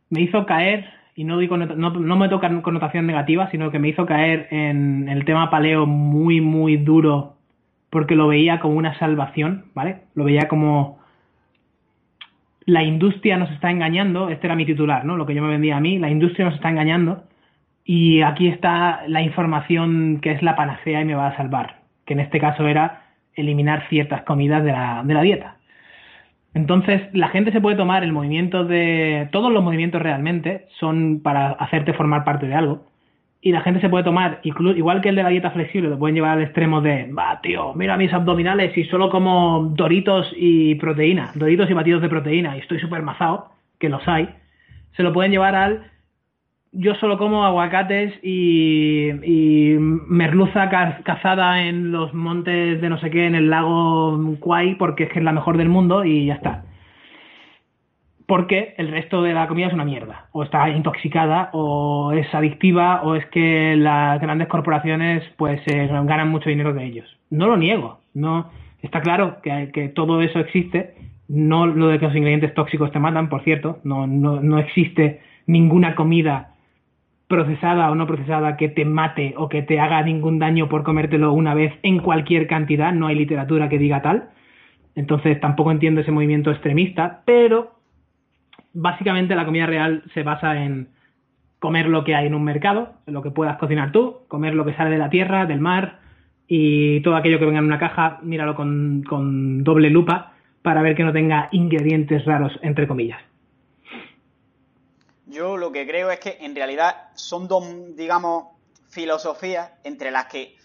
me 0.09 0.23
hizo 0.23 0.47
caer, 0.47 0.87
y 1.15 1.25
no, 1.25 1.39
digo, 1.39 1.59
no, 1.59 1.91
no 1.91 2.17
me 2.17 2.29
toca 2.31 2.63
connotación 2.63 3.07
negativa, 3.07 3.51
sino 3.51 3.71
que 3.71 3.79
me 3.79 3.89
hizo 3.89 4.07
caer 4.07 4.49
en 4.51 5.09
el 5.11 5.27
tema 5.27 5.51
paleo 5.51 5.85
muy, 5.85 6.41
muy 6.41 6.79
duro 6.79 7.37
porque 7.91 8.15
lo 8.17 8.29
veía 8.29 8.61
como 8.61 8.77
una 8.77 8.99
salvación, 8.99 9.67
¿vale? 9.75 10.03
Lo 10.15 10.25
veía 10.25 10.49
como 10.49 10.98
la 12.69 12.83
industria 12.83 13.39
nos 13.39 13.51
está 13.51 13.71
engañando, 13.71 14.29
este 14.29 14.47
era 14.47 14.55
mi 14.55 14.67
titular, 14.67 15.03
¿no? 15.03 15.17
Lo 15.17 15.25
que 15.25 15.35
yo 15.35 15.41
me 15.41 15.49
vendía 15.49 15.79
a 15.79 15.81
mí, 15.81 15.99
la 15.99 16.11
industria 16.11 16.45
nos 16.45 16.55
está 16.57 16.69
engañando 16.69 17.25
y 17.83 18.21
aquí 18.21 18.47
está 18.47 19.05
la 19.09 19.23
información 19.23 20.21
que 20.21 20.33
es 20.33 20.43
la 20.43 20.55
panacea 20.55 21.01
y 21.01 21.07
me 21.07 21.15
va 21.15 21.29
a 21.29 21.37
salvar, 21.39 21.77
que 22.05 22.13
en 22.13 22.21
este 22.21 22.39
caso 22.39 22.69
era 22.69 23.05
eliminar 23.35 23.89
ciertas 23.89 24.21
comidas 24.25 24.63
de 24.65 24.73
la, 24.73 25.03
de 25.03 25.15
la 25.15 25.23
dieta. 25.23 25.57
Entonces, 26.53 27.09
la 27.15 27.29
gente 27.29 27.53
se 27.53 27.63
puede 27.63 27.77
tomar 27.77 28.05
el 28.05 28.13
movimiento 28.13 28.65
de... 28.67 29.31
Todos 29.33 29.51
los 29.51 29.65
movimientos 29.65 30.03
realmente 30.03 30.67
son 30.79 31.21
para 31.23 31.53
hacerte 31.53 31.95
formar 31.95 32.25
parte 32.25 32.49
de 32.49 32.55
algo 32.55 32.85
y 33.41 33.53
la 33.53 33.61
gente 33.61 33.81
se 33.81 33.89
puede 33.89 34.05
tomar, 34.05 34.41
igual 34.43 35.01
que 35.01 35.11
el 35.11 35.15
de 35.15 35.23
la 35.23 35.29
dieta 35.29 35.53
flexible, 35.53 35.89
lo 35.89 35.99
pueden 35.99 36.17
llevar 36.17 36.39
al 36.39 36.43
extremo 36.43 36.81
de, 36.81 37.11
va, 37.13 37.41
tío, 37.41 37.73
mira 37.75 37.97
mis 37.97 38.13
abdominales 38.13 38.77
y 38.77 38.85
solo 38.85 39.11
como 39.11 39.73
doritos 39.75 40.33
y 40.37 40.75
proteína, 40.75 41.31
doritos 41.35 41.71
y 41.71 41.75
batidos 41.75 42.03
de 42.03 42.09
proteína 42.09 42.57
y 42.57 42.61
estoy 42.61 42.81
súper 42.81 43.03
mazado, 43.03 43.51
que 43.79 43.89
los 43.89 44.07
hay, 44.09 44.29
se 44.97 45.05
lo 45.05 45.13
pueden 45.13 45.31
llevar 45.31 45.55
al, 45.55 45.85
yo 46.73 46.97
solo 46.97 47.17
como 47.17 47.45
aguacates 47.45 48.13
y, 48.23 49.11
y 49.23 49.77
merluza 49.79 50.69
cazada 51.05 51.63
en 51.63 51.93
los 51.93 52.13
montes 52.13 52.81
de 52.81 52.89
no 52.89 52.99
sé 52.99 53.11
qué, 53.11 53.27
en 53.27 53.37
el 53.37 53.51
lago 53.51 54.37
Kwai, 54.41 54.75
porque 54.75 55.05
es 55.05 55.11
que 55.11 55.21
es 55.21 55.25
la 55.25 55.33
mejor 55.33 55.57
del 55.57 55.69
mundo 55.69 56.05
y 56.05 56.27
ya 56.27 56.35
está 56.35 56.65
porque 58.29 58.75
el 58.77 58.89
resto 58.89 59.23
de 59.23 59.33
la 59.33 59.49
comida 59.49 59.69
es 59.69 59.73
una 59.73 59.87
mierda, 59.87 60.27
o 60.33 60.43
está 60.43 60.69
intoxicada, 60.69 61.49
o 61.55 62.13
es 62.13 62.33
adictiva, 62.35 63.01
o 63.03 63.15
es 63.15 63.25
que 63.29 63.75
las 63.75 64.21
grandes 64.21 64.49
corporaciones 64.49 65.25
pues 65.39 65.63
eh, 65.65 65.89
ganan 65.91 66.29
mucho 66.29 66.51
dinero 66.51 66.75
de 66.75 66.85
ellos. 66.85 67.07
No 67.31 67.47
lo 67.47 67.57
niego, 67.57 68.01
no 68.13 68.51
está 68.83 69.01
claro 69.01 69.39
que, 69.43 69.71
que, 69.73 69.89
todo 69.89 70.21
eso 70.21 70.41
existe, 70.41 70.95
no 71.27 71.67
lo 71.67 71.89
de 71.89 71.99
que 71.99 72.05
los 72.05 72.15
ingredientes 72.15 72.53
tóxicos 72.53 72.93
te 72.93 72.99
matan, 72.99 73.31
por 73.31 73.43
cierto, 73.45 73.79
no, 73.83 74.07
no, 74.07 74.43
no 74.43 74.59
existe 74.59 75.23
ninguna 75.47 75.95
comida 75.95 76.51
procesada 77.29 77.91
o 77.91 77.95
no 77.95 78.07
procesada 78.07 78.59
que 78.59 78.69
te 78.69 78.85
mate 78.85 79.33
o 79.39 79.49
que 79.49 79.63
te 79.63 79.81
haga 79.81 80.03
ningún 80.03 80.39
daño 80.39 80.69
por 80.69 80.83
comértelo 80.83 81.33
una 81.33 81.55
vez 81.55 81.73
en 81.83 82.01
cualquier 82.01 82.47
cantidad, 82.47 82.93
no 82.93 83.07
hay 83.07 83.15
literatura 83.15 83.71
que 83.71 83.79
diga 83.79 84.03
tal. 84.03 84.29
Entonces 84.95 85.41
tampoco 85.41 85.71
entiendo 85.71 86.03
ese 86.03 86.13
movimiento 86.13 86.51
extremista, 86.51 87.23
pero 87.25 87.78
básicamente 88.73 89.35
la 89.35 89.45
comida 89.45 89.67
real 89.67 90.05
se 90.15 90.23
basa 90.23 90.57
en 90.63 90.89
comer 91.59 91.87
lo 91.87 92.05
que 92.05 92.15
hay 92.15 92.27
en 92.27 92.35
un 92.35 92.45
mercado, 92.45 92.95
lo 93.07 93.23
que 93.23 93.31
puedas 93.31 93.59
cocinar 93.59 93.93
tú, 93.93 94.19
comer 94.29 94.55
lo 94.55 94.65
que 94.65 94.75
sale 94.75 94.91
de 94.91 94.99
la 94.99 95.11
tierra, 95.11 95.47
del 95.47 95.61
mar 95.61 96.01
y 96.47 97.01
todo 97.03 97.17
aquello 97.17 97.39
que 97.39 97.47
venga 97.47 97.59
en 97.59 97.67
una 97.67 97.79
caja, 97.79 98.21
míralo 98.23 98.55
con, 98.55 99.03
con 99.03 99.65
doble 99.65 99.91
lupa 99.91 100.35
para 100.63 100.83
ver 100.83 100.95
que 100.95 101.05
no 101.05 101.13
tenga 101.13 101.49
ingredientes 101.53 102.25
raros, 102.25 102.59
entre 102.63 102.87
comillas. 102.87 103.21
Yo 105.27 105.57
lo 105.57 105.73
que 105.73 105.87
creo 105.87 106.11
es 106.11 106.21
que 106.21 106.39
en 106.41 106.55
realidad 106.55 107.11
son 107.15 107.49
dos, 107.49 107.65
digamos, 107.97 108.45
filosofías 108.89 109.73
entre 109.85 110.11
las 110.11 110.27
que 110.27 110.58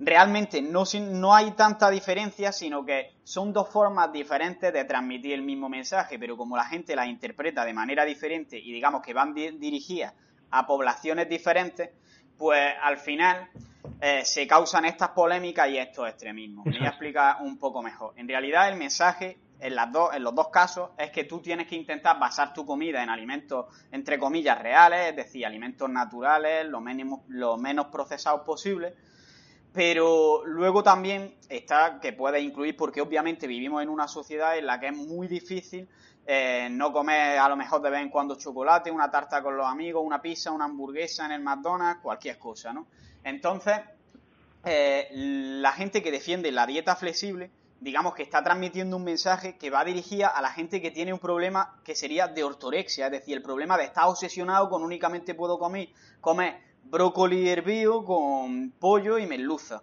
realmente 0.00 0.62
no, 0.62 0.84
no 0.98 1.34
hay 1.34 1.50
tanta 1.52 1.90
diferencia, 1.90 2.52
sino 2.52 2.84
que 2.84 3.12
son 3.22 3.52
dos 3.52 3.68
formas 3.68 4.10
diferentes 4.12 4.72
de 4.72 4.84
transmitir 4.84 5.34
el 5.34 5.42
mismo 5.42 5.68
mensaje, 5.68 6.18
pero 6.18 6.36
como 6.36 6.56
la 6.56 6.64
gente 6.64 6.96
las 6.96 7.06
interpreta 7.06 7.64
de 7.66 7.74
manera 7.74 8.04
diferente 8.04 8.58
y 8.58 8.72
digamos 8.72 9.02
que 9.02 9.12
van 9.12 9.34
dirigidas 9.34 10.14
a 10.50 10.66
poblaciones 10.66 11.28
diferentes, 11.28 11.90
pues 12.38 12.74
al 12.82 12.96
final 12.96 13.50
eh, 14.00 14.24
se 14.24 14.46
causan 14.46 14.86
estas 14.86 15.10
polémicas 15.10 15.68
y 15.68 15.76
estos 15.76 16.08
extremismos. 16.08 16.64
Me 16.64 16.78
voy 16.78 16.86
a 16.86 16.90
explicar 16.90 17.36
un 17.42 17.58
poco 17.58 17.82
mejor. 17.82 18.14
En 18.16 18.26
realidad 18.26 18.70
el 18.70 18.78
mensaje 18.78 19.38
en, 19.60 19.74
las 19.74 19.92
dos, 19.92 20.14
en 20.14 20.22
los 20.24 20.34
dos 20.34 20.48
casos 20.48 20.90
es 20.96 21.10
que 21.10 21.24
tú 21.24 21.40
tienes 21.40 21.66
que 21.66 21.76
intentar 21.76 22.18
basar 22.18 22.54
tu 22.54 22.64
comida 22.64 23.02
en 23.02 23.10
alimentos, 23.10 23.66
entre 23.92 24.18
comillas, 24.18 24.58
reales, 24.58 25.10
es 25.10 25.16
decir, 25.16 25.44
alimentos 25.44 25.90
naturales, 25.90 26.66
lo, 26.66 26.82
lo 27.28 27.58
menos 27.58 27.86
procesados 27.86 28.40
posible, 28.40 28.94
pero 29.72 30.42
luego 30.46 30.82
también 30.82 31.34
está 31.48 32.00
que 32.00 32.12
puede 32.12 32.40
incluir, 32.40 32.76
porque 32.76 33.00
obviamente 33.00 33.46
vivimos 33.46 33.82
en 33.82 33.88
una 33.88 34.08
sociedad 34.08 34.58
en 34.58 34.66
la 34.66 34.80
que 34.80 34.88
es 34.88 34.96
muy 34.96 35.28
difícil 35.28 35.88
eh, 36.26 36.68
no 36.70 36.92
comer 36.92 37.38
a 37.38 37.48
lo 37.48 37.56
mejor 37.56 37.80
de 37.80 37.90
vez 37.90 38.02
en 38.02 38.08
cuando 38.08 38.36
chocolate, 38.36 38.90
una 38.90 39.10
tarta 39.10 39.42
con 39.42 39.56
los 39.56 39.66
amigos, 39.66 40.02
una 40.04 40.20
pizza, 40.20 40.50
una 40.50 40.66
hamburguesa 40.66 41.26
en 41.26 41.32
el 41.32 41.40
McDonald's, 41.40 42.00
cualquier 42.02 42.38
cosa, 42.38 42.72
¿no? 42.72 42.86
Entonces, 43.24 43.80
eh, 44.64 45.08
la 45.12 45.72
gente 45.72 46.02
que 46.02 46.10
defiende 46.10 46.52
la 46.52 46.66
dieta 46.66 46.94
flexible, 46.96 47.50
digamos 47.80 48.14
que 48.14 48.22
está 48.22 48.44
transmitiendo 48.44 48.96
un 48.96 49.04
mensaje 49.04 49.56
que 49.56 49.70
va 49.70 49.84
dirigida 49.84 50.28
a 50.28 50.42
la 50.42 50.50
gente 50.50 50.82
que 50.82 50.90
tiene 50.90 51.12
un 51.12 51.18
problema 51.18 51.80
que 51.82 51.94
sería 51.94 52.28
de 52.28 52.44
ortorexia, 52.44 53.06
es 53.06 53.12
decir, 53.12 53.36
el 53.36 53.42
problema 53.42 53.78
de 53.78 53.84
estar 53.84 54.04
obsesionado 54.06 54.68
con 54.68 54.82
únicamente 54.82 55.34
puedo 55.34 55.58
comer, 55.58 55.88
comer 56.20 56.69
brócoli 56.84 57.48
hervido 57.48 58.04
con 58.04 58.72
pollo 58.72 59.18
y 59.18 59.26
merluza. 59.26 59.82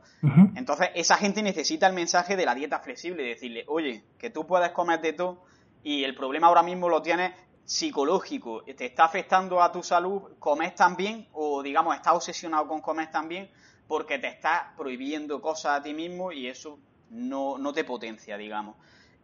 Entonces, 0.55 0.89
esa 0.95 1.17
gente 1.17 1.41
necesita 1.41 1.87
el 1.87 1.93
mensaje 1.93 2.35
de 2.35 2.45
la 2.45 2.55
dieta 2.55 2.79
flexible, 2.79 3.23
decirle, 3.23 3.63
oye, 3.67 4.03
que 4.17 4.29
tú 4.29 4.45
puedes 4.45 4.71
comer 4.71 5.01
de 5.01 5.13
todo 5.13 5.43
y 5.83 6.03
el 6.03 6.15
problema 6.15 6.47
ahora 6.47 6.63
mismo 6.63 6.89
lo 6.89 7.01
tienes 7.01 7.33
psicológico, 7.63 8.63
te 8.63 8.85
está 8.85 9.05
afectando 9.05 9.61
a 9.61 9.71
tu 9.71 9.83
salud, 9.83 10.21
comes 10.39 10.73
también 10.73 11.27
o 11.33 11.61
digamos, 11.61 11.95
estás 11.95 12.13
obsesionado 12.13 12.67
con 12.67 12.81
comer 12.81 13.11
también, 13.11 13.49
porque 13.87 14.19
te 14.19 14.27
estás 14.27 14.73
prohibiendo 14.77 15.41
cosas 15.41 15.79
a 15.79 15.83
ti 15.83 15.93
mismo 15.93 16.31
y 16.31 16.47
eso 16.47 16.79
no, 17.09 17.57
no 17.57 17.73
te 17.73 17.83
potencia, 17.83 18.37
digamos. 18.37 18.75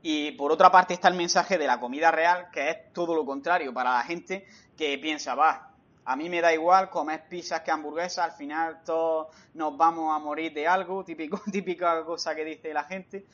Y 0.01 0.31
por 0.33 0.51
otra 0.51 0.69
parte 0.69 0.93
está 0.93 1.07
el 1.07 1.15
mensaje 1.15 1.57
de 1.57 1.67
la 1.67 1.79
comida 1.79 2.11
real, 2.11 2.49
que 2.51 2.69
es 2.69 2.93
todo 2.93 3.15
lo 3.15 3.25
contrario 3.25 3.73
para 3.73 3.93
la 3.93 4.03
gente 4.03 4.45
que 4.77 4.97
piensa, 4.97 5.35
va, 5.35 5.72
a 6.05 6.15
mí 6.15 6.29
me 6.29 6.41
da 6.41 6.53
igual 6.53 6.89
comer 6.89 7.27
pizzas 7.29 7.61
que 7.61 7.71
hamburguesas, 7.71 8.25
al 8.25 8.31
final 8.33 8.81
todos 8.83 9.27
nos 9.53 9.75
vamos 9.77 10.15
a 10.15 10.19
morir 10.19 10.53
de 10.53 10.67
algo, 10.67 11.03
típico, 11.05 11.41
típica 11.51 12.03
cosa 12.03 12.35
que 12.35 12.45
dice 12.45 12.73
la 12.73 12.83
gente. 12.83 13.25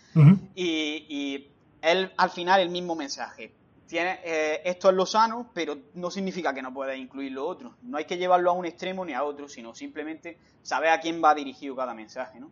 y, 0.56 1.06
y 1.10 1.52
él 1.82 2.12
al 2.18 2.30
final 2.30 2.62
el 2.62 2.70
mismo 2.70 2.96
mensaje. 2.96 3.52
Tiene, 3.88 4.20
eh, 4.24 4.62
esto 4.66 4.90
es 4.90 4.96
lo 4.96 5.06
sano, 5.06 5.50
pero 5.52 5.76
no 5.96 6.12
significa 6.12 6.54
que 6.54 6.62
no 6.62 6.72
puedas 6.72 6.96
incluir 6.96 7.32
lo 7.32 7.48
otro. 7.48 7.74
No 7.82 7.98
hay 7.98 8.06
que 8.06 8.18
llevarlo 8.18 8.52
a 8.52 8.54
un 8.54 8.66
extremo 8.66 9.04
ni 9.04 9.14
a 9.14 9.24
otro, 9.24 9.50
sino 9.50 9.74
simplemente 9.74 10.38
saber 10.62 10.90
a 10.90 11.00
quién 11.00 11.24
va 11.24 11.34
dirigido 11.34 11.76
cada 11.76 11.96
mensaje, 11.96 12.40
¿no? 12.40 12.52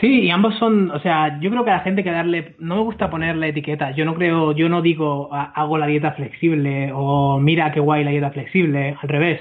Sí, 0.00 0.22
y 0.22 0.30
ambos 0.30 0.56
son, 0.58 0.90
o 0.90 0.98
sea, 1.00 1.38
yo 1.40 1.50
creo 1.50 1.64
que 1.64 1.70
a 1.70 1.76
la 1.76 1.80
gente 1.80 2.02
que 2.02 2.10
darle, 2.10 2.54
no 2.58 2.76
me 2.76 2.82
gusta 2.82 3.10
ponerle 3.10 3.48
etiquetas, 3.48 3.94
yo 3.94 4.04
no 4.04 4.14
creo, 4.14 4.52
yo 4.52 4.68
no 4.68 4.82
digo 4.82 5.28
hago 5.32 5.78
la 5.78 5.86
dieta 5.86 6.12
flexible 6.12 6.90
o 6.94 7.38
mira 7.38 7.72
qué 7.72 7.80
guay 7.80 8.02
la 8.04 8.10
dieta 8.10 8.30
flexible, 8.30 8.96
al 9.00 9.08
revés. 9.08 9.40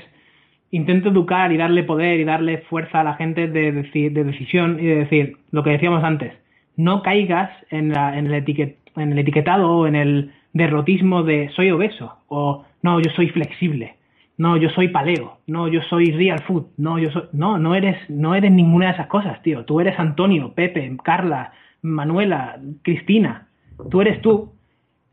Intento 0.72 1.10
educar 1.10 1.52
y 1.52 1.58
darle 1.58 1.84
poder 1.84 2.20
y 2.20 2.26
darle 2.26 2.60
fuerza 2.70 3.02
a 3.02 3.04
la 3.04 3.16
gente 3.16 3.48
de, 3.48 3.72
de 3.72 4.24
decisión 4.24 4.78
y 4.80 4.86
de 4.86 4.96
decir 4.96 5.38
lo 5.52 5.64
que 5.64 5.72
decíamos 5.72 6.04
antes, 6.04 6.34
no 6.76 7.02
caigas 7.02 7.50
en, 7.70 7.92
la, 7.92 8.18
en, 8.18 8.28
el 8.28 8.34
etiquet, 8.36 8.78
en 8.96 9.12
el 9.14 9.20
etiquetado 9.20 9.72
o 9.72 9.88
en 9.88 9.96
el 9.96 10.32
derrotismo 10.54 11.24
de 11.24 11.50
soy 11.56 11.72
obeso 11.72 12.18
o 12.28 12.66
no, 12.84 13.00
yo 13.00 13.10
soy 13.12 13.30
flexible 13.30 13.96
no, 14.42 14.58
yo 14.58 14.72
soy 14.72 14.88
paleo, 14.88 15.38
no, 15.46 15.68
yo 15.68 15.84
soy 15.84 16.14
real 16.14 16.40
food, 16.42 16.66
no, 16.78 16.98
yo 16.98 17.12
soy, 17.12 17.26
no, 17.32 17.60
no 17.60 17.76
eres, 17.76 17.96
no 18.10 18.34
eres 18.34 18.52
ninguna 18.52 18.88
de 18.88 18.94
esas 18.94 19.06
cosas, 19.06 19.40
tío. 19.44 19.66
Tú 19.66 19.80
eres 19.80 20.00
Antonio, 20.00 20.54
Pepe, 20.56 20.98
Carla, 21.04 21.54
Manuela, 21.84 22.60
Cristina. 22.82 23.50
Tú 23.92 24.02
eres 24.02 24.20
tú 24.24 24.54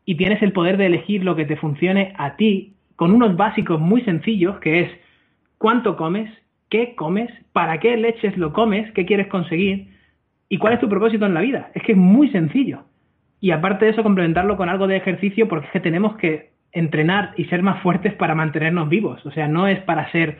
y 0.03 0.15
tienes 0.15 0.41
el 0.41 0.51
poder 0.51 0.77
de 0.77 0.87
elegir 0.87 1.23
lo 1.23 1.35
que 1.35 1.45
te 1.45 1.57
funcione 1.57 2.11
a 2.17 2.37
ti 2.37 2.73
con 2.95 3.11
unos 3.11 3.37
básicos 3.37 3.79
muy 3.79 4.01
sencillos 4.01 4.57
que 4.61 4.79
es 4.79 4.91
cuánto 5.59 5.95
comes, 5.95 6.31
qué 6.67 6.95
comes, 6.95 7.29
para 7.53 7.79
qué 7.79 7.97
leches 7.97 8.35
lo 8.35 8.51
comes, 8.51 8.91
qué 8.93 9.05
quieres 9.05 9.27
conseguir 9.27 9.89
y 10.49 10.57
cuál 10.57 10.73
es 10.73 10.79
tu 10.79 10.89
propósito 10.89 11.27
en 11.27 11.35
la 11.35 11.41
vida. 11.41 11.69
Es 11.75 11.83
que 11.83 11.91
es 11.91 11.97
muy 11.99 12.31
sencillo. 12.31 12.79
Y 13.39 13.51
aparte 13.51 13.85
de 13.85 13.91
eso, 13.91 14.01
complementarlo 14.01 14.57
con 14.57 14.69
algo 14.69 14.87
de 14.87 14.97
ejercicio 14.97 15.47
porque 15.47 15.67
es 15.67 15.71
que 15.71 15.81
tenemos 15.81 16.17
que 16.17 16.49
entrenar 16.71 17.33
y 17.37 17.45
ser 17.45 17.63
más 17.63 17.81
fuertes 17.81 18.13
para 18.13 18.35
mantenernos 18.35 18.89
vivos. 18.89 19.25
O 19.25 19.31
sea, 19.31 19.47
no 19.47 19.67
es 19.67 19.79
para 19.81 20.11
ser 20.11 20.37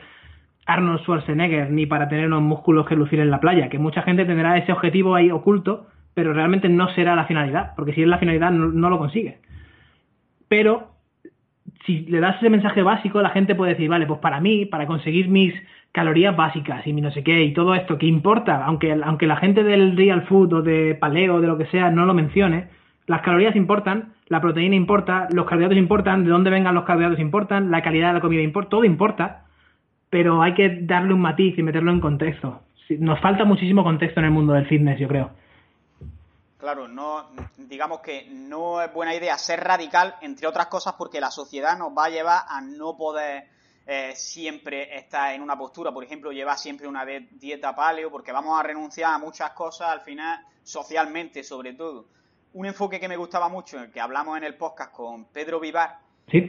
Arnold 0.66 1.00
Schwarzenegger 1.00 1.70
ni 1.70 1.86
para 1.86 2.08
tener 2.08 2.26
unos 2.26 2.42
músculos 2.42 2.86
que 2.86 2.96
lucir 2.96 3.20
en 3.20 3.30
la 3.30 3.40
playa, 3.40 3.68
que 3.68 3.78
mucha 3.78 4.02
gente 4.02 4.24
tendrá 4.24 4.56
ese 4.56 4.72
objetivo 4.72 5.14
ahí 5.14 5.30
oculto, 5.30 5.86
pero 6.14 6.32
realmente 6.32 6.68
no 6.68 6.88
será 6.94 7.16
la 7.16 7.26
finalidad, 7.26 7.72
porque 7.76 7.92
si 7.92 8.02
es 8.02 8.08
la 8.08 8.18
finalidad 8.18 8.50
no, 8.50 8.90
lo 8.90 8.98
consigue. 8.98 9.38
Pero 10.48 10.90
si 11.86 12.00
le 12.00 12.20
das 12.20 12.36
ese 12.36 12.50
mensaje 12.50 12.82
básico, 12.82 13.22
la 13.22 13.30
gente 13.30 13.54
puede 13.54 13.72
decir, 13.72 13.88
vale, 13.88 14.06
pues 14.06 14.20
para 14.20 14.40
mí, 14.40 14.66
para 14.66 14.86
conseguir 14.86 15.28
mis 15.28 15.54
calorías 15.92 16.36
básicas 16.36 16.86
y 16.86 16.92
mi 16.92 17.00
no 17.00 17.10
sé 17.10 17.24
qué 17.24 17.42
y 17.42 17.52
todo 17.52 17.74
esto 17.74 17.98
que 17.98 18.06
importa, 18.06 18.64
aunque, 18.64 18.92
aunque 19.02 19.26
la 19.26 19.36
gente 19.36 19.64
del 19.64 19.96
real 19.96 20.22
food 20.22 20.52
o 20.52 20.62
de 20.62 20.94
paleo 20.94 21.36
o 21.36 21.40
de 21.40 21.48
lo 21.48 21.58
que 21.58 21.66
sea 21.66 21.90
no 21.90 22.06
lo 22.06 22.14
mencione, 22.14 22.68
las 23.10 23.22
calorías 23.22 23.56
importan, 23.56 24.14
la 24.28 24.40
proteína 24.40 24.76
importa, 24.76 25.26
los 25.32 25.44
carbohidratos 25.44 25.78
importan, 25.78 26.22
de 26.22 26.30
dónde 26.30 26.48
vengan 26.48 26.76
los 26.76 26.84
carbohidratos 26.84 27.18
importan, 27.18 27.68
la 27.68 27.82
calidad 27.82 28.06
de 28.06 28.14
la 28.14 28.20
comida 28.20 28.40
importa, 28.40 28.70
todo 28.70 28.84
importa, 28.84 29.46
pero 30.10 30.42
hay 30.42 30.54
que 30.54 30.78
darle 30.82 31.12
un 31.12 31.20
matiz 31.20 31.58
y 31.58 31.62
meterlo 31.64 31.90
en 31.90 31.98
contexto. 31.98 32.60
Nos 33.00 33.20
falta 33.20 33.44
muchísimo 33.44 33.82
contexto 33.82 34.20
en 34.20 34.26
el 34.26 34.30
mundo 34.30 34.52
del 34.52 34.68
fitness, 34.68 35.00
yo 35.00 35.08
creo. 35.08 35.30
Claro, 36.58 36.86
no, 36.86 37.30
digamos 37.56 37.98
que 37.98 38.28
no 38.30 38.80
es 38.80 38.94
buena 38.94 39.12
idea 39.12 39.36
ser 39.38 39.58
radical, 39.58 40.14
entre 40.20 40.46
otras 40.46 40.66
cosas, 40.66 40.94
porque 40.96 41.20
la 41.20 41.32
sociedad 41.32 41.76
nos 41.76 41.90
va 41.90 42.04
a 42.04 42.10
llevar 42.10 42.42
a 42.48 42.60
no 42.60 42.96
poder 42.96 43.48
eh, 43.88 44.12
siempre 44.14 44.96
estar 44.96 45.34
en 45.34 45.42
una 45.42 45.58
postura, 45.58 45.90
por 45.90 46.04
ejemplo, 46.04 46.30
llevar 46.30 46.58
siempre 46.58 46.86
una 46.86 47.04
dieta 47.04 47.74
paleo, 47.74 48.08
porque 48.08 48.30
vamos 48.30 48.56
a 48.56 48.62
renunciar 48.62 49.12
a 49.12 49.18
muchas 49.18 49.50
cosas 49.50 49.88
al 49.88 50.02
final, 50.02 50.38
socialmente 50.62 51.42
sobre 51.42 51.72
todo 51.72 52.19
un 52.52 52.66
enfoque 52.66 52.98
que 52.98 53.08
me 53.08 53.16
gustaba 53.16 53.48
mucho, 53.48 53.76
en 53.76 53.84
el 53.84 53.90
que 53.90 54.00
hablamos 54.00 54.36
en 54.36 54.44
el 54.44 54.56
podcast 54.56 54.92
con 54.92 55.26
Pedro 55.26 55.60
Vivar, 55.60 55.98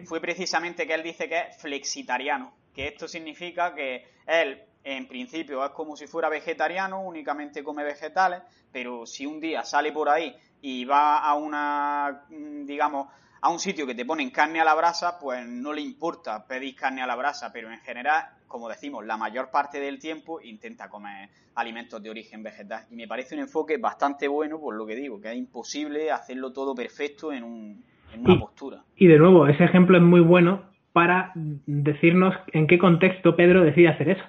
fue 0.05 0.19
precisamente 0.19 0.85
que 0.85 0.93
él 0.93 1.03
dice 1.03 1.27
que 1.27 1.39
es 1.39 1.57
flexitariano, 1.57 2.53
que 2.73 2.87
esto 2.87 3.07
significa 3.07 3.73
que 3.73 4.07
él, 4.25 4.63
en 4.83 5.07
principio, 5.07 5.63
es 5.65 5.71
como 5.71 5.95
si 5.95 6.07
fuera 6.07 6.29
vegetariano, 6.29 7.01
únicamente 7.01 7.63
come 7.63 7.83
vegetales, 7.83 8.41
pero 8.71 9.05
si 9.05 9.25
un 9.25 9.39
día 9.39 9.63
sale 9.63 9.91
por 9.91 10.09
ahí 10.09 10.35
y 10.61 10.85
va 10.85 11.19
a 11.19 11.35
una, 11.35 12.25
mm, 12.29 12.65
digamos, 12.65 13.07
a 13.41 13.49
un 13.49 13.59
sitio 13.59 13.87
que 13.87 13.95
te 13.95 14.05
ponen 14.05 14.29
carne 14.29 14.61
a 14.61 14.65
la 14.65 14.75
brasa, 14.75 15.17
pues 15.17 15.45
no 15.47 15.73
le 15.73 15.81
importa 15.81 16.45
pedir 16.45 16.75
carne 16.75 17.01
a 17.01 17.07
la 17.07 17.15
brasa, 17.15 17.51
pero 17.51 17.71
en 17.71 17.79
general, 17.79 18.29
como 18.51 18.69
decimos, 18.69 19.05
la 19.05 19.17
mayor 19.17 19.49
parte 19.51 19.79
del 19.79 19.97
tiempo 19.97 20.41
intenta 20.41 20.89
comer 20.89 21.29
alimentos 21.55 22.01
de 22.03 22.09
origen 22.09 22.43
vegetal. 22.43 22.83
Y 22.91 22.95
me 22.95 23.07
parece 23.07 23.35
un 23.35 23.41
enfoque 23.41 23.77
bastante 23.77 24.27
bueno, 24.27 24.59
por 24.59 24.75
lo 24.75 24.85
que 24.85 24.95
digo, 24.95 25.19
que 25.21 25.31
es 25.31 25.37
imposible 25.37 26.11
hacerlo 26.11 26.51
todo 26.51 26.75
perfecto 26.75 27.31
en, 27.31 27.43
un, 27.43 27.83
en 28.13 28.21
una 28.21 28.39
postura. 28.39 28.83
Y 28.95 29.07
de 29.07 29.17
nuevo, 29.17 29.47
ese 29.47 29.63
ejemplo 29.63 29.97
es 29.97 30.03
muy 30.03 30.21
bueno 30.21 30.63
para 30.93 31.31
decirnos 31.35 32.35
en 32.51 32.67
qué 32.67 32.77
contexto 32.77 33.35
Pedro 33.35 33.63
decide 33.63 33.87
hacer 33.87 34.09
eso. 34.09 34.23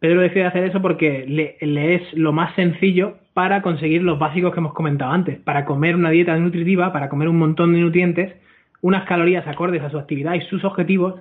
Pedro 0.00 0.20
decide 0.20 0.44
hacer 0.44 0.64
eso 0.64 0.82
porque 0.82 1.24
le, 1.26 1.56
le, 1.60 1.94
es 1.94 2.12
lo 2.12 2.32
más 2.32 2.54
sencillo 2.56 3.16
para 3.32 3.62
conseguir 3.62 4.02
los 4.02 4.18
básicos 4.18 4.52
que 4.52 4.60
hemos 4.60 4.74
comentado 4.74 5.12
antes, 5.12 5.38
para 5.40 5.64
comer 5.64 5.96
una 5.96 6.10
dieta 6.10 6.36
nutritiva, 6.36 6.92
para 6.92 7.08
comer 7.08 7.28
un 7.28 7.38
montón 7.38 7.72
de 7.72 7.80
nutrientes, 7.80 8.34
unas 8.82 9.06
calorías 9.06 9.46
acordes 9.46 9.82
a 9.82 9.90
su 9.90 9.98
actividad 9.98 10.34
y 10.34 10.42
sus 10.42 10.62
objetivos, 10.64 11.14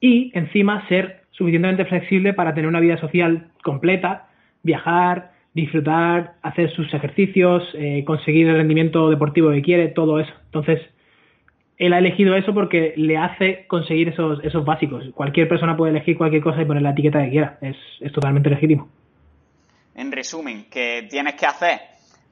y 0.00 0.30
encima 0.34 0.86
ser 0.88 1.25
suficientemente 1.36 1.84
flexible 1.84 2.32
para 2.32 2.54
tener 2.54 2.68
una 2.68 2.80
vida 2.80 2.98
social 2.98 3.48
completa, 3.62 4.28
viajar, 4.62 5.32
disfrutar, 5.54 6.34
hacer 6.42 6.70
sus 6.74 6.92
ejercicios, 6.92 7.62
eh, 7.74 8.04
conseguir 8.06 8.48
el 8.48 8.56
rendimiento 8.56 9.10
deportivo 9.10 9.50
que 9.50 9.62
quiere, 9.62 9.88
todo 9.88 10.20
eso. 10.20 10.32
Entonces, 10.46 10.80
él 11.78 11.92
ha 11.92 11.98
elegido 11.98 12.36
eso 12.36 12.54
porque 12.54 12.94
le 12.96 13.18
hace 13.18 13.66
conseguir 13.66 14.08
esos, 14.08 14.42
esos 14.44 14.64
básicos. 14.64 15.04
Cualquier 15.14 15.48
persona 15.48 15.76
puede 15.76 15.92
elegir 15.92 16.16
cualquier 16.16 16.42
cosa 16.42 16.62
y 16.62 16.64
poner 16.64 16.82
la 16.82 16.90
etiqueta 16.90 17.22
que 17.24 17.30
quiera. 17.30 17.58
Es, 17.60 17.76
es 18.00 18.12
totalmente 18.12 18.50
legítimo. 18.50 18.88
En 19.94 20.12
resumen, 20.12 20.66
que 20.70 21.06
tienes 21.08 21.34
que 21.34 21.46
hacer 21.46 21.80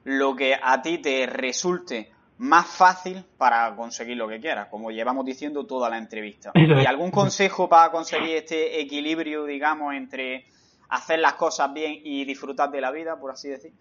lo 0.03 0.35
que 0.35 0.53
a 0.61 0.81
ti 0.81 0.99
te 0.99 1.25
resulte 1.25 2.09
más 2.37 2.65
fácil 2.67 3.23
para 3.37 3.75
conseguir 3.75 4.17
lo 4.17 4.27
que 4.27 4.39
quieras, 4.39 4.67
como 4.67 4.91
llevamos 4.91 5.25
diciendo 5.25 5.65
toda 5.65 5.89
la 5.89 5.97
entrevista. 5.97 6.51
¿Y 6.55 6.85
algún 6.85 7.11
consejo 7.11 7.69
para 7.69 7.91
conseguir 7.91 8.35
este 8.37 8.81
equilibrio, 8.81 9.45
digamos, 9.45 9.93
entre 9.93 10.45
hacer 10.89 11.19
las 11.19 11.33
cosas 11.33 11.73
bien 11.73 11.99
y 12.03 12.25
disfrutar 12.25 12.69
de 12.71 12.81
la 12.81 12.91
vida, 12.91 13.19
por 13.19 13.31
así 13.31 13.49
decir? 13.49 13.73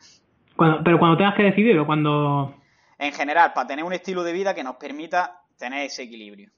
pero 0.85 1.01
cuando 1.01 1.17
tengas 1.17 1.35
que 1.35 1.43
decidirlo, 1.43 1.85
cuando... 1.85 2.55
En 2.97 3.13
general, 3.13 3.53
para 3.55 3.67
tener 3.67 3.85
un 3.85 3.93
estilo 3.93 4.23
de 4.23 4.33
vida 4.33 4.55
que 4.55 4.63
nos 4.63 4.77
permita 4.77 5.41
tener 5.59 5.85
ese 5.87 6.05
equilibrio? 6.05 6.51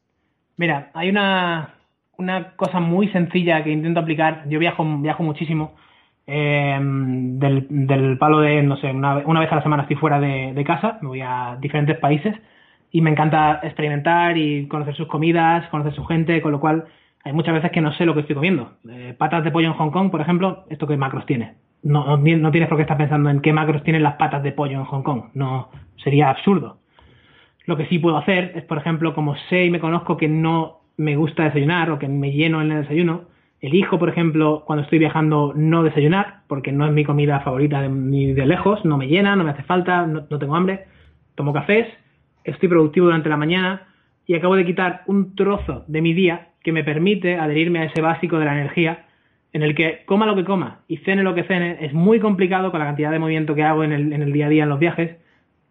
Mira, 0.59 0.91
hay 0.93 1.09
una, 1.09 1.77
una 2.19 2.55
cosa 2.57 2.79
muy 2.79 3.09
sencilla 3.09 3.65
que 3.65 3.71
intento 3.71 4.01
aplicar. 4.01 4.45
Yo 4.49 4.59
viajo, 4.59 4.85
viajo 4.99 5.23
muchísimo. 5.23 5.75
Eh, 6.29 6.79
del, 6.81 7.67
del, 7.71 8.19
palo 8.19 8.41
de, 8.41 8.62
no 8.62 8.77
sé, 8.79 8.91
una, 8.91 9.19
una, 9.19 9.41
vez 9.41 9.53
a 9.53 9.57
la 9.57 9.62
semana 9.62 9.83
estoy 9.83 9.97
fuera 9.97 10.19
de, 10.19 10.65
casa, 10.67 10.99
me 11.01 11.09
voy 11.09 11.21
a 11.21 11.57
diferentes 11.61 11.97
países 11.99 12.35
y 12.91 13.01
me 13.01 13.11
encanta 13.11 13.61
experimentar 13.62 14.37
y 14.37 14.67
conocer 14.67 14.97
sus 14.97 15.07
comidas, 15.07 15.69
conocer 15.69 15.95
su 15.95 16.05
gente, 16.05 16.41
con 16.43 16.51
lo 16.53 16.61
cual 16.61 16.87
hay 17.25 17.33
muchas 17.33 17.55
veces 17.55 17.71
que 17.71 17.81
no 17.81 17.93
sé 17.93 18.07
lo 18.07 18.15
que 18.15 18.21
estoy 18.21 18.35
comiendo. 18.35 18.73
Eh, 18.89 19.15
patas 19.17 19.45
de 19.45 19.51
pollo 19.51 19.69
en 19.69 19.75
Hong 19.75 19.91
Kong, 19.91 20.11
por 20.11 20.21
ejemplo, 20.21 20.65
¿esto 20.69 20.87
qué 20.87 20.97
macros 20.97 21.27
tiene? 21.27 21.55
No, 21.83 22.05
no, 22.05 22.17
no, 22.17 22.51
tienes 22.51 22.69
por 22.69 22.79
qué 22.79 22.83
estar 22.83 22.97
pensando 22.97 23.31
en 23.31 23.41
qué 23.41 23.53
macros 23.53 23.85
tienen 23.85 24.03
las 24.03 24.15
patas 24.15 24.43
de 24.43 24.53
pollo 24.53 24.79
en 24.79 24.85
Hong 24.85 25.03
Kong. 25.03 25.31
No, 25.35 25.71
sería 25.97 26.31
absurdo. 26.31 26.79
Lo 27.67 27.77
que 27.77 27.87
sí 27.87 27.99
puedo 27.99 28.17
hacer 28.17 28.53
es, 28.55 28.65
por 28.65 28.79
ejemplo, 28.79 29.15
como 29.15 29.37
sé 29.49 29.65
y 29.65 29.71
me 29.71 29.81
conozco 29.81 30.17
que 30.17 30.29
no 30.29 30.81
me 30.97 31.17
gusta 31.17 31.45
desayunar 31.45 31.91
o 31.91 31.99
que 31.99 32.09
me 32.09 32.33
lleno 32.33 32.62
en 32.62 32.73
el 32.73 32.83
desayuno, 32.83 33.23
elijo, 33.66 33.98
por 33.98 34.09
ejemplo, 34.09 34.62
cuando 34.66 34.85
estoy 34.85 34.98
viajando 34.98 35.52
no 35.55 35.83
desayunar, 35.83 36.40
porque 36.46 36.72
no 36.72 36.87
es 36.87 36.92
mi 36.92 37.05
comida 37.05 37.40
favorita 37.40 37.87
ni 37.88 38.33
de 38.33 38.46
lejos, 38.46 38.85
no 38.85 38.96
me 38.96 39.09
llena, 39.09 39.37
no 39.37 39.44
me 39.44 39.50
hace 39.50 39.62
falta, 39.62 40.07
no, 40.07 40.24
tengo 40.38 40.57
hambre, 40.57 40.85
tomo 41.35 41.52
cafés, 41.52 41.87
estoy 42.44 42.68
productivo 42.68 43.07
durante 43.07 43.29
la 43.29 43.37
mañana 43.37 43.88
y 44.26 44.35
acabo 44.35 44.57
de 44.57 44.64
quitar 44.64 45.02
un 45.07 45.35
trozo 45.35 45.85
de 45.87 46.00
mi 46.00 46.14
día 46.14 46.48
que 46.62 46.72
me 46.72 46.85
permite 46.85 47.37
adherirme 47.37 47.81
a 47.81 47.85
ese 47.85 48.00
básico 48.00 48.38
de 48.38 48.44
la 48.44 48.52
energía 48.52 49.07
en 49.52 49.62
el 49.62 49.74
que 49.74 50.02
coma 50.07 50.26
lo 50.26 50.37
que 50.37 50.44
coma 50.44 50.81
y 50.88 50.98
cene 50.98 51.22
lo 51.22 51.35
que 51.35 51.44
cene, 51.44 51.79
es 51.81 51.92
muy 51.92 52.20
complicado 52.20 52.70
con 52.70 52.81
la 52.81 52.87
cantidad 52.87 53.11
de 53.11 53.18
movimiento 53.18 53.55
que 53.55 53.62
hago 53.62 53.85
en 53.85 53.92
el 53.92 54.33
día 54.33 54.46
a 54.46 54.50
día 54.50 54.62
en 54.64 54.68
los 54.68 54.79
viajes, 54.79 55.16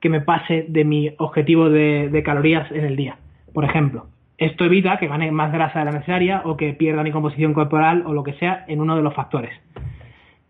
que 0.06 0.10
me 0.10 0.22
pase 0.22 0.68
de 0.70 0.86
mi 0.86 1.12
objetivo 1.18 1.70
de, 1.70 2.22
calorías 2.24 2.72
en 2.72 2.86
el 2.86 2.96
día. 2.96 3.18
Por 3.56 3.66
ejemplo, 3.66 4.06
esto 4.38 4.66
evita 4.66 4.98
que 4.98 5.08
gane 5.08 5.32
más 5.32 5.52
grasa 5.52 5.80
de 5.80 5.86
la 5.86 5.92
necesaria 5.92 6.42
o 6.46 6.58
que 6.58 6.74
pierda 6.74 7.04
mi 7.04 7.12
composición 7.12 7.54
corporal 7.54 8.04
o 8.06 8.14
lo 8.14 8.24
que 8.24 8.34
sea 8.34 8.66
en 8.68 8.82
uno 8.82 8.96
de 8.96 9.02
los 9.02 9.14
factores. 9.14 9.54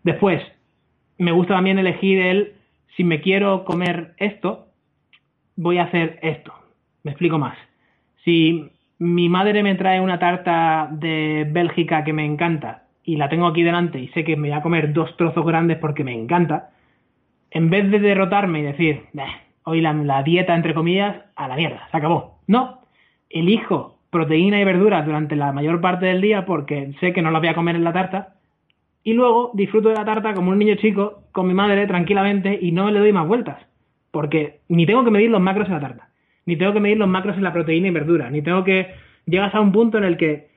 Después, 0.02 0.42
me 1.18 1.32
gusta 1.32 1.54
también 1.54 1.78
elegir 1.78 2.20
el, 2.20 2.54
si 2.96 3.04
me 3.04 3.20
quiero 3.20 3.64
comer 3.64 4.14
esto, 4.18 4.68
voy 5.56 5.78
a 5.78 5.84
hacer 5.84 6.18
esto. 6.22 6.52
Me 7.02 7.12
explico 7.12 7.38
más. 7.38 7.56
Si 8.24 8.70
mi 8.98 9.28
madre 9.28 9.62
me 9.62 9.74
trae 9.74 10.00
una 10.00 10.18
tarta 10.18 10.88
de 10.90 11.46
Bélgica 11.50 12.04
que 12.04 12.12
me 12.12 12.24
encanta 12.24 12.84
y 13.04 13.16
la 13.16 13.28
tengo 13.28 13.46
aquí 13.46 13.62
delante 13.62 13.98
y 14.00 14.08
sé 14.08 14.24
que 14.24 14.36
me 14.36 14.48
voy 14.48 14.58
a 14.58 14.62
comer 14.62 14.92
dos 14.92 15.16
trozos 15.16 15.44
grandes 15.46 15.78
porque 15.78 16.04
me 16.04 16.14
encanta, 16.14 16.70
en 17.50 17.70
vez 17.70 17.90
de 17.90 18.00
derrotarme 18.00 18.60
y 18.60 18.62
decir, 18.62 19.04
hoy 19.64 19.80
la, 19.80 20.22
dieta, 20.22 20.54
entre 20.54 20.74
comillas, 20.74 21.16
a 21.36 21.48
la 21.48 21.56
mierda, 21.56 21.88
se 21.90 21.96
acabó. 21.96 22.40
No, 22.46 22.80
elijo 23.30 23.98
proteína 24.10 24.60
y 24.60 24.64
verduras 24.64 25.04
durante 25.04 25.36
la 25.36 25.52
mayor 25.52 25.80
parte 25.80 26.06
del 26.06 26.20
día 26.20 26.46
porque 26.46 26.92
sé 27.00 27.12
que 27.12 27.22
no 27.22 27.30
las 27.30 27.40
voy 27.40 27.48
a 27.48 27.54
comer 27.54 27.76
en 27.76 27.84
la 27.84 27.92
tarta. 27.92 28.34
Y 29.02 29.12
luego 29.12 29.50
disfruto 29.54 29.88
de 29.88 29.94
la 29.94 30.04
tarta 30.04 30.34
como 30.34 30.50
un 30.50 30.58
niño 30.58 30.74
chico 30.76 31.22
con 31.32 31.46
mi 31.46 31.54
madre 31.54 31.86
tranquilamente 31.86 32.58
y 32.60 32.72
no 32.72 32.90
le 32.90 33.00
doy 33.00 33.12
más 33.12 33.28
vueltas 33.28 33.58
porque 34.16 34.60
ni 34.68 34.86
tengo 34.86 35.04
que 35.04 35.10
medir 35.10 35.28
los 35.28 35.42
macros 35.42 35.68
en 35.68 35.74
la 35.74 35.80
tarta, 35.80 36.08
ni 36.46 36.56
tengo 36.56 36.72
que 36.72 36.80
medir 36.80 36.96
los 36.96 37.06
macros 37.06 37.36
en 37.36 37.42
la 37.42 37.52
proteína 37.52 37.88
y 37.88 37.90
verdura, 37.90 38.30
ni 38.30 38.40
tengo 38.40 38.64
que 38.64 38.86
llegas 39.26 39.54
a 39.54 39.60
un 39.60 39.72
punto 39.72 39.98
en 39.98 40.04
el 40.04 40.16
que 40.16 40.48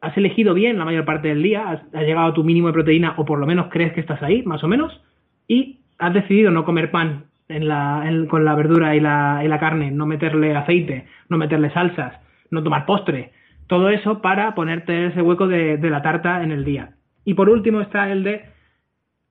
has 0.00 0.16
elegido 0.16 0.54
bien 0.54 0.78
la 0.78 0.86
mayor 0.86 1.04
parte 1.04 1.28
del 1.28 1.42
día, 1.42 1.68
has, 1.68 1.92
llegado 1.92 2.28
a 2.28 2.32
tu 2.32 2.42
mínimo 2.42 2.68
de 2.68 2.72
proteína 2.72 3.12
o 3.18 3.26
por 3.26 3.38
lo 3.38 3.46
menos 3.46 3.66
crees 3.70 3.92
que 3.92 4.00
estás 4.00 4.22
ahí, 4.22 4.42
más 4.44 4.64
o 4.64 4.68
menos, 4.68 4.98
y 5.46 5.80
has 5.98 6.14
decidido 6.14 6.50
no 6.50 6.64
comer 6.64 6.90
pan 6.90 7.26
con 7.48 8.44
la 8.44 8.54
verdura 8.54 8.96
y 8.96 9.00
la, 9.00 9.58
carne, 9.60 9.90
no 9.90 10.06
meterle 10.06 10.56
aceite, 10.56 11.06
no 11.28 11.38
meterle 11.38 11.70
salsas, 11.70 12.14
no 12.50 12.62
tomar 12.62 12.86
postre, 12.86 13.32
todo 13.66 13.88
eso 13.88 14.20
para 14.20 14.54
ponerte 14.54 15.06
ese 15.06 15.22
hueco 15.22 15.48
de, 15.48 15.76
de 15.76 15.90
la 15.90 16.02
tarta 16.02 16.42
en 16.42 16.52
el 16.52 16.64
día. 16.64 16.90
Y 17.24 17.34
por 17.34 17.48
último 17.48 17.80
está 17.80 18.10
el 18.10 18.24
de 18.24 18.44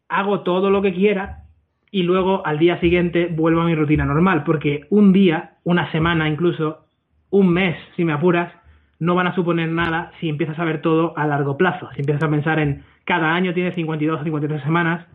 hago 0.08 0.42
todo 0.42 0.70
lo 0.70 0.82
que 0.82 0.94
quiera 0.94 1.44
y 1.92 2.04
luego 2.04 2.46
al 2.46 2.60
día 2.60 2.80
siguiente 2.80 3.28
vuelvo 3.32 3.62
a 3.62 3.66
mi 3.66 3.76
rutina 3.76 4.06
normal, 4.06 4.44
porque 4.46 4.86
un 4.90 5.12
día, 5.14 5.56
una 5.64 5.92
semana 5.92 6.30
incluso, 6.30 6.86
un 7.30 7.50
mes, 7.50 7.76
si 7.96 8.06
me 8.06 8.14
apuras, 8.14 8.52
no 9.00 9.16
van 9.16 9.28
a 9.28 9.36
suponer 9.36 9.70
nada 9.70 10.12
si 10.20 10.30
empiezas 10.30 10.58
a 10.60 10.66
ver 10.66 10.82
todo 10.82 11.18
a 11.18 11.28
largo 11.28 11.58
plazo, 11.58 11.90
si 11.94 12.02
empiezas 12.02 12.24
a 12.24 12.30
pensar 12.30 12.60
en 12.60 12.84
cada 13.04 13.34
año 13.34 13.54
tiene 13.54 13.74
52 13.74 14.22
o 14.22 14.24
53 14.24 14.64
semanas, 14.64 15.06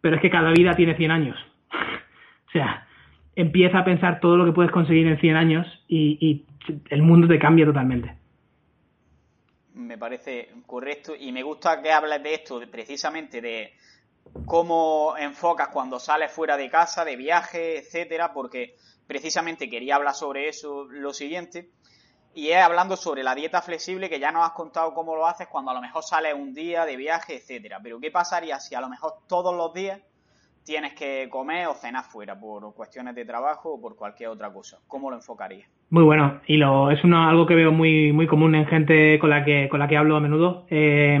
pero 0.00 0.16
es 0.16 0.22
que 0.22 0.30
cada 0.30 0.50
vida 0.50 0.74
tiene 0.74 0.96
100 0.96 1.10
años. 1.10 1.36
O 2.48 2.50
sea, 2.50 2.86
empieza 3.36 3.78
a 3.78 3.84
pensar 3.84 4.20
todo 4.20 4.36
lo 4.36 4.44
que 4.44 4.52
puedes 4.52 4.72
conseguir 4.72 5.06
en 5.06 5.20
100 5.20 5.36
años 5.36 5.66
y, 5.86 6.44
el 6.90 7.02
mundo 7.02 7.26
te 7.26 7.38
cambia 7.38 7.64
totalmente. 7.64 8.14
Me 9.72 9.96
parece 9.96 10.50
correcto 10.66 11.14
y 11.18 11.32
me 11.32 11.42
gusta 11.42 11.80
que 11.80 11.90
hables 11.90 12.22
de 12.22 12.34
esto, 12.34 12.60
precisamente 12.70 13.40
de 13.40 13.72
cómo 14.44 15.14
enfocas 15.18 15.68
cuando 15.68 15.98
sales 15.98 16.30
fuera 16.30 16.58
de 16.58 16.68
casa, 16.68 17.06
de 17.06 17.16
viaje, 17.16 17.78
etcétera, 17.78 18.34
porque 18.34 18.76
precisamente 19.06 19.70
quería 19.70 19.96
hablar 19.96 20.14
sobre 20.14 20.48
eso 20.48 20.84
lo 20.90 21.14
siguiente 21.14 21.70
y 22.34 22.50
es 22.50 22.62
hablando 22.62 22.96
sobre 22.96 23.22
la 23.22 23.34
dieta 23.34 23.62
flexible 23.62 24.10
que 24.10 24.20
ya 24.20 24.30
nos 24.30 24.44
has 24.44 24.52
contado 24.52 24.92
cómo 24.94 25.16
lo 25.16 25.26
haces 25.26 25.48
cuando 25.48 25.70
a 25.70 25.74
lo 25.74 25.80
mejor 25.80 26.02
sales 26.04 26.34
un 26.34 26.52
día 26.52 26.84
de 26.84 26.96
viaje, 26.96 27.36
etcétera. 27.36 27.80
Pero 27.82 27.98
¿qué 27.98 28.10
pasaría 28.10 28.60
si 28.60 28.74
a 28.74 28.80
lo 28.80 28.88
mejor 28.88 29.14
todos 29.26 29.56
los 29.56 29.72
días 29.72 30.00
tienes 30.68 30.92
que 30.92 31.30
comer 31.30 31.66
o 31.66 31.72
cenar 31.72 32.04
fuera 32.04 32.38
por 32.38 32.74
cuestiones 32.74 33.14
de 33.14 33.24
trabajo 33.24 33.72
o 33.72 33.80
por 33.80 33.96
cualquier 33.96 34.28
otra 34.28 34.52
cosa? 34.52 34.76
¿Cómo 34.86 35.08
lo 35.08 35.16
enfocarías? 35.16 35.66
Muy 35.88 36.04
bueno, 36.04 36.42
y 36.46 36.58
lo, 36.58 36.90
es 36.90 37.02
algo 37.02 37.46
que 37.46 37.54
veo 37.54 37.72
muy, 37.72 38.12
muy 38.12 38.26
común 38.26 38.54
en 38.54 38.66
gente 38.66 39.18
con 39.18 39.30
la 39.30 39.46
que, 39.46 39.70
con 39.70 39.80
la 39.80 39.88
que 39.88 39.96
hablo 39.96 40.14
a 40.14 40.20
menudo. 40.20 40.66
Eh, 40.68 41.18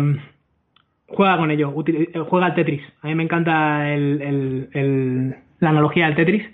juega 1.06 1.38
con 1.38 1.50
ello, 1.50 1.72
eh, 1.86 2.12
juega 2.28 2.46
al 2.46 2.54
Tetris. 2.54 2.82
A 3.00 3.06
mí 3.06 3.14
me 3.14 3.22
encanta 3.22 3.86
la 3.86 5.70
analogía 5.70 6.04
del 6.04 6.16
Tetris. 6.16 6.46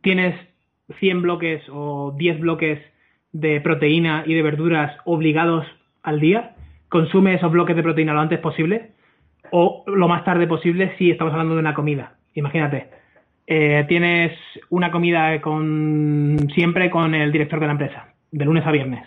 Tienes 0.00 0.34
100 1.00 1.20
bloques 1.20 1.62
o 1.70 2.14
10 2.16 2.40
bloques 2.40 2.80
de 3.32 3.60
proteína 3.60 4.24
y 4.24 4.32
de 4.32 4.42
verduras 4.42 4.96
obligados 5.04 5.66
al 6.02 6.18
día, 6.18 6.56
consume 6.88 7.34
esos 7.34 7.52
bloques 7.52 7.76
de 7.76 7.82
proteína 7.82 8.14
lo 8.14 8.20
antes 8.20 8.38
posible 8.38 8.92
o 9.50 9.84
lo 9.86 10.08
más 10.08 10.24
tarde 10.24 10.46
posible 10.46 10.94
si 10.96 11.10
estamos 11.10 11.34
hablando 11.34 11.54
de 11.54 11.60
una 11.60 11.74
comida. 11.74 12.16
Imagínate, 12.34 12.88
eh, 13.46 13.84
tienes 13.88 14.32
una 14.70 14.90
comida 14.90 15.40
siempre 16.54 16.90
con 16.90 17.14
el 17.14 17.32
director 17.32 17.60
de 17.60 17.66
la 17.66 17.72
empresa, 17.72 18.08
de 18.30 18.44
lunes 18.44 18.66
a 18.66 18.70
viernes. 18.70 19.04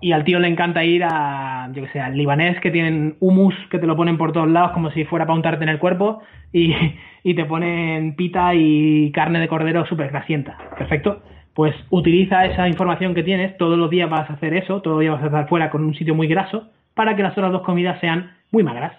Y 0.00 0.12
al 0.12 0.24
tío 0.24 0.38
le 0.38 0.48
encanta 0.48 0.84
ir 0.84 1.04
a, 1.04 1.70
yo 1.72 1.84
sé, 1.92 2.00
al 2.00 2.16
libanés 2.16 2.58
que 2.60 2.70
tienen 2.70 3.16
humus 3.20 3.54
que 3.70 3.78
te 3.78 3.86
lo 3.86 3.96
ponen 3.96 4.18
por 4.18 4.32
todos 4.32 4.48
lados 4.48 4.72
como 4.72 4.90
si 4.90 5.04
fuera 5.04 5.26
para 5.26 5.36
untarte 5.36 5.64
en 5.64 5.70
el 5.70 5.78
cuerpo 5.78 6.22
y, 6.52 6.74
y 7.22 7.34
te 7.34 7.44
ponen 7.44 8.16
pita 8.16 8.54
y 8.54 9.10
carne 9.12 9.40
de 9.40 9.48
cordero 9.48 9.86
súper 9.86 10.10
grasienta. 10.10 10.58
Perfecto 10.76 11.22
pues 11.56 11.74
utiliza 11.88 12.44
esa 12.44 12.68
información 12.68 13.14
que 13.14 13.22
tienes, 13.22 13.56
todos 13.56 13.78
los 13.78 13.88
días 13.88 14.10
vas 14.10 14.28
a 14.28 14.34
hacer 14.34 14.52
eso, 14.52 14.82
todos 14.82 14.96
los 14.96 15.00
días 15.00 15.14
vas 15.14 15.22
a 15.22 15.26
estar 15.26 15.48
fuera 15.48 15.70
con 15.70 15.82
un 15.84 15.94
sitio 15.94 16.14
muy 16.14 16.28
graso, 16.28 16.68
para 16.92 17.16
que 17.16 17.22
las 17.22 17.32
otras 17.32 17.50
dos 17.50 17.62
comidas 17.62 17.98
sean 17.98 18.36
muy 18.50 18.62
magras. 18.62 18.92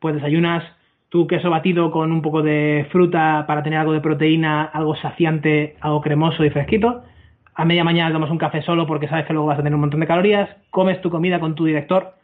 Pues 0.00 0.14
desayunas 0.14 0.62
tu 1.14 1.28
queso 1.28 1.48
batido 1.48 1.92
con 1.92 2.10
un 2.10 2.22
poco 2.22 2.42
de 2.42 2.88
fruta 2.90 3.44
para 3.46 3.62
tener 3.62 3.78
algo 3.78 3.92
de 3.92 4.00
proteína, 4.00 4.64
algo 4.64 4.96
saciante, 4.96 5.76
algo 5.80 6.00
cremoso 6.00 6.44
y 6.44 6.50
fresquito. 6.50 7.04
A 7.54 7.64
media 7.64 7.84
mañana 7.84 8.12
tomas 8.12 8.32
un 8.32 8.38
café 8.38 8.62
solo 8.62 8.84
porque 8.84 9.06
sabes 9.06 9.24
que 9.24 9.32
luego 9.32 9.46
vas 9.46 9.60
a 9.60 9.62
tener 9.62 9.76
un 9.76 9.82
montón 9.82 10.00
de 10.00 10.08
calorías. 10.08 10.50
Comes 10.70 11.00
tu 11.02 11.10
comida 11.10 11.38
con 11.38 11.54
tu 11.54 11.66
director. 11.66 12.14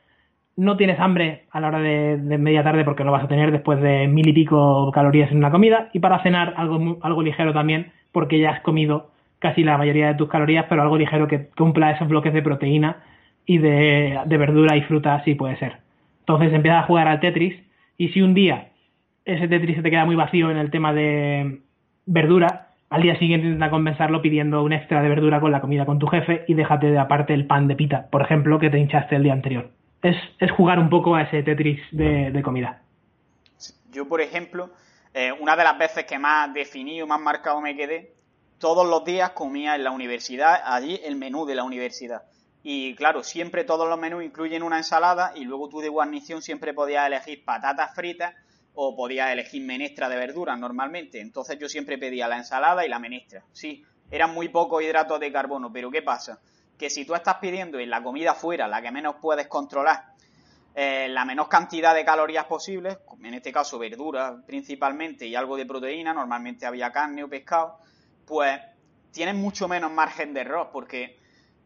No 0.56 0.76
tienes 0.76 0.98
hambre 0.98 1.44
a 1.52 1.60
la 1.60 1.68
hora 1.68 1.78
de, 1.78 2.16
media 2.36 2.64
tarde 2.64 2.82
porque 2.82 3.04
lo 3.04 3.12
vas 3.12 3.22
a 3.22 3.28
tener 3.28 3.52
después 3.52 3.80
de 3.80 4.08
mil 4.08 4.26
y 4.26 4.32
pico 4.32 4.90
calorías 4.92 5.30
en 5.30 5.38
una 5.38 5.52
comida. 5.52 5.88
Y 5.92 6.00
para 6.00 6.20
cenar 6.24 6.54
algo, 6.56 6.98
algo 7.02 7.22
ligero 7.22 7.52
también 7.52 7.92
porque 8.10 8.40
ya 8.40 8.50
has 8.50 8.60
comido 8.62 9.12
casi 9.38 9.62
la 9.62 9.78
mayoría 9.78 10.08
de 10.08 10.14
tus 10.14 10.28
calorías, 10.28 10.66
pero 10.68 10.82
algo 10.82 10.98
ligero 10.98 11.28
que 11.28 11.46
cumpla 11.56 11.92
esos 11.92 12.08
bloques 12.08 12.34
de 12.34 12.42
proteína 12.42 12.96
y 13.46 13.58
de, 13.58 14.20
verdura 14.26 14.76
y 14.76 14.82
fruta, 14.82 15.22
sí 15.24 15.36
puede 15.36 15.56
ser. 15.58 15.76
Entonces 16.22 16.52
empiezas 16.52 16.82
a 16.82 16.86
jugar 16.88 17.06
al 17.06 17.20
Tetris 17.20 17.54
y 17.96 18.08
si 18.08 18.20
un 18.20 18.34
día 18.34 18.69
ese 19.24 19.48
Tetris 19.48 19.76
se 19.76 19.82
te 19.82 19.90
queda 19.90 20.04
muy 20.04 20.16
vacío 20.16 20.50
en 20.50 20.56
el 20.56 20.70
tema 20.70 20.92
de 20.92 21.60
verdura, 22.06 22.70
al 22.90 23.02
día 23.02 23.16
siguiente 23.18 23.46
intenta 23.46 23.70
compensarlo 23.70 24.20
pidiendo 24.20 24.62
un 24.62 24.72
extra 24.72 25.00
de 25.00 25.08
verdura 25.08 25.40
con 25.40 25.52
la 25.52 25.60
comida 25.60 25.86
con 25.86 25.98
tu 25.98 26.08
jefe 26.08 26.44
y 26.48 26.54
déjate 26.54 26.90
de 26.90 26.98
aparte 26.98 27.34
el 27.34 27.46
pan 27.46 27.68
de 27.68 27.76
pita, 27.76 28.08
por 28.10 28.22
ejemplo, 28.22 28.58
que 28.58 28.68
te 28.68 28.78
hinchaste 28.78 29.14
el 29.14 29.22
día 29.22 29.32
anterior. 29.32 29.70
Es, 30.02 30.16
jugar 30.50 30.78
un 30.78 30.90
poco 30.90 31.14
a 31.14 31.22
ese 31.22 31.42
Tetris 31.42 31.80
de, 31.92 32.40
comida. 32.42 32.82
Yo, 33.92 34.08
por 34.08 34.20
ejemplo, 34.20 34.70
eh, 35.14 35.30
una 35.30 35.56
de 35.56 35.64
las 35.64 35.78
veces 35.78 36.04
que 36.04 36.18
más 36.18 36.52
definido, 36.52 37.06
más 37.06 37.20
marcado 37.20 37.60
me 37.60 37.76
quedé, 37.76 38.14
todos 38.58 38.88
los 38.88 39.04
días 39.04 39.30
comía 39.30 39.76
en 39.76 39.84
la 39.84 39.90
universidad, 39.90 40.60
allí 40.64 41.00
el 41.04 41.16
menú 41.16 41.46
de 41.46 41.54
la 41.54 41.64
universidad. 41.64 42.22
Y 42.62 42.94
claro, 42.94 43.22
siempre 43.22 43.64
todos 43.64 43.88
los 43.88 43.98
menús 43.98 44.24
incluyen 44.24 44.62
una 44.62 44.78
ensalada 44.78 45.32
y 45.36 45.44
luego 45.44 45.68
tú 45.68 45.80
de 45.80 45.88
guarnición 45.88 46.42
siempre 46.42 46.74
podías 46.74 47.06
elegir 47.06 47.44
patatas 47.44 47.94
fritas 47.94 48.34
o 48.74 48.96
podías 48.96 49.30
elegir 49.32 49.62
menestra 49.64 50.08
de 50.08 50.16
verduras 50.16 50.58
normalmente. 50.58 51.20
Entonces 51.20 51.58
yo 51.58 51.68
siempre 51.68 51.98
pedía 51.98 52.28
la 52.28 52.38
ensalada 52.38 52.84
y 52.84 52.88
la 52.88 52.98
menestra. 52.98 53.44
Sí, 53.52 53.84
eran 54.10 54.34
muy 54.34 54.48
pocos 54.48 54.82
hidratos 54.82 55.20
de 55.20 55.32
carbono, 55.32 55.72
pero 55.72 55.90
¿qué 55.90 56.02
pasa? 56.02 56.40
Que 56.78 56.90
si 56.90 57.04
tú 57.04 57.14
estás 57.14 57.36
pidiendo 57.36 57.78
en 57.78 57.90
la 57.90 58.02
comida 58.02 58.34
fuera, 58.34 58.66
la 58.68 58.80
que 58.80 58.90
menos 58.90 59.16
puedes 59.20 59.46
controlar, 59.48 60.14
eh, 60.74 61.08
la 61.08 61.24
menos 61.24 61.48
cantidad 61.48 61.94
de 61.94 62.04
calorías 62.04 62.46
posibles, 62.46 62.98
en 63.22 63.34
este 63.34 63.52
caso 63.52 63.78
verduras 63.78 64.34
principalmente 64.46 65.26
y 65.26 65.34
algo 65.34 65.56
de 65.56 65.66
proteína, 65.66 66.14
normalmente 66.14 66.64
había 66.64 66.92
carne 66.92 67.24
o 67.24 67.28
pescado, 67.28 67.78
pues 68.24 68.60
tienes 69.10 69.34
mucho 69.34 69.66
menos 69.66 69.90
margen 69.90 70.32
de 70.32 70.40
error, 70.40 70.70
porque 70.72 71.18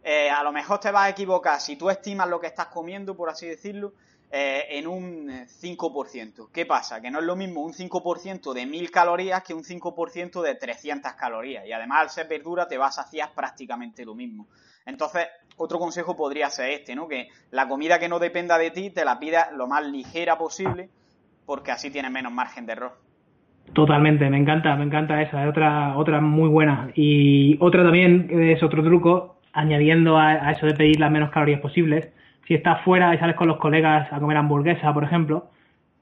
eh, 0.03 0.31
a 0.31 0.43
lo 0.43 0.53
mejor 0.53 0.81
te 0.81 0.91
vas 0.91 1.05
a 1.05 1.11
equivocar 1.11 1.61
si 1.61 1.77
tú 1.77 1.91
estimas 1.91 2.29
lo 2.29 2.41
que 2.41 2.47
estás 2.47 2.67
comiendo, 2.67 3.17
por 3.17 3.29
así 3.29 3.47
decirlo, 3.47 3.93
eh, 4.31 4.67
en 4.71 4.87
un 4.87 5.29
5%. 5.29 6.49
¿Qué 6.53 6.67
pasa? 6.67 7.01
Que 7.01 7.11
no 7.11 7.21
es 7.21 7.25
lo 7.25 7.37
mismo 7.37 7.63
un 7.63 7.73
5% 7.73 8.53
de 8.53 8.67
1000 8.67 8.91
calorías 8.91 9.43
que 9.43 9.55
un 9.55 9.63
5% 9.63 10.43
de 10.43 10.55
300 10.55 11.13
calorías. 11.13 11.67
Y 11.67 11.73
además, 11.73 12.03
al 12.03 12.11
ser 12.11 12.29
verdura, 12.29 12.67
te 12.67 12.77
vas 12.77 12.99
a 12.99 13.05
prácticamente 13.35 14.05
lo 14.05 14.15
mismo. 14.15 14.49
Entonces, 14.87 15.27
otro 15.57 15.79
consejo 15.79 16.17
podría 16.17 16.51
ser 16.51 16.71
este, 16.71 16.95
¿no? 16.95 17.09
Que 17.09 17.29
la 17.51 17.69
comida 17.69 17.99
que 17.99 18.09
no 18.09 18.19
dependa 18.19 18.59
de 18.59 18.71
ti 18.71 18.91
te 18.91 19.05
la 19.05 19.19
pidas 19.19 19.53
lo 19.53 19.67
más 19.67 19.87
ligera 19.87 20.37
posible, 20.37 20.89
porque 21.47 21.71
así 21.71 21.91
tienes 21.91 22.11
menos 22.11 22.33
margen 22.33 22.67
de 22.67 22.73
error. 22.73 22.99
Totalmente, 23.73 24.29
me 24.29 24.37
encanta, 24.37 24.77
me 24.77 24.85
encanta 24.85 25.23
esa, 25.23 25.43
es 25.43 25.49
otra, 25.49 25.97
otra 25.97 26.21
muy 26.21 26.49
buena. 26.49 26.91
Y 26.95 27.57
otra 27.61 27.83
también 27.83 28.29
es 28.31 28.63
otro 28.63 28.83
truco, 28.83 29.37
añadiendo 29.53 30.19
a, 30.19 30.53
eso 30.53 30.67
de 30.67 30.75
pedir 30.75 31.01
las 31.01 31.11
menos 31.11 31.31
calorías 31.31 31.61
posibles. 31.61 32.09
Si 32.47 32.55
estás 32.55 32.83
fuera 32.83 33.15
y 33.15 33.19
sales 33.19 33.37
con 33.37 33.49
los 33.49 33.59
colegas 33.59 34.13
a 34.13 34.21
comer 34.21 34.37
hamburguesa, 34.37 34.93
por 34.93 35.05
ejemplo, 35.05 35.51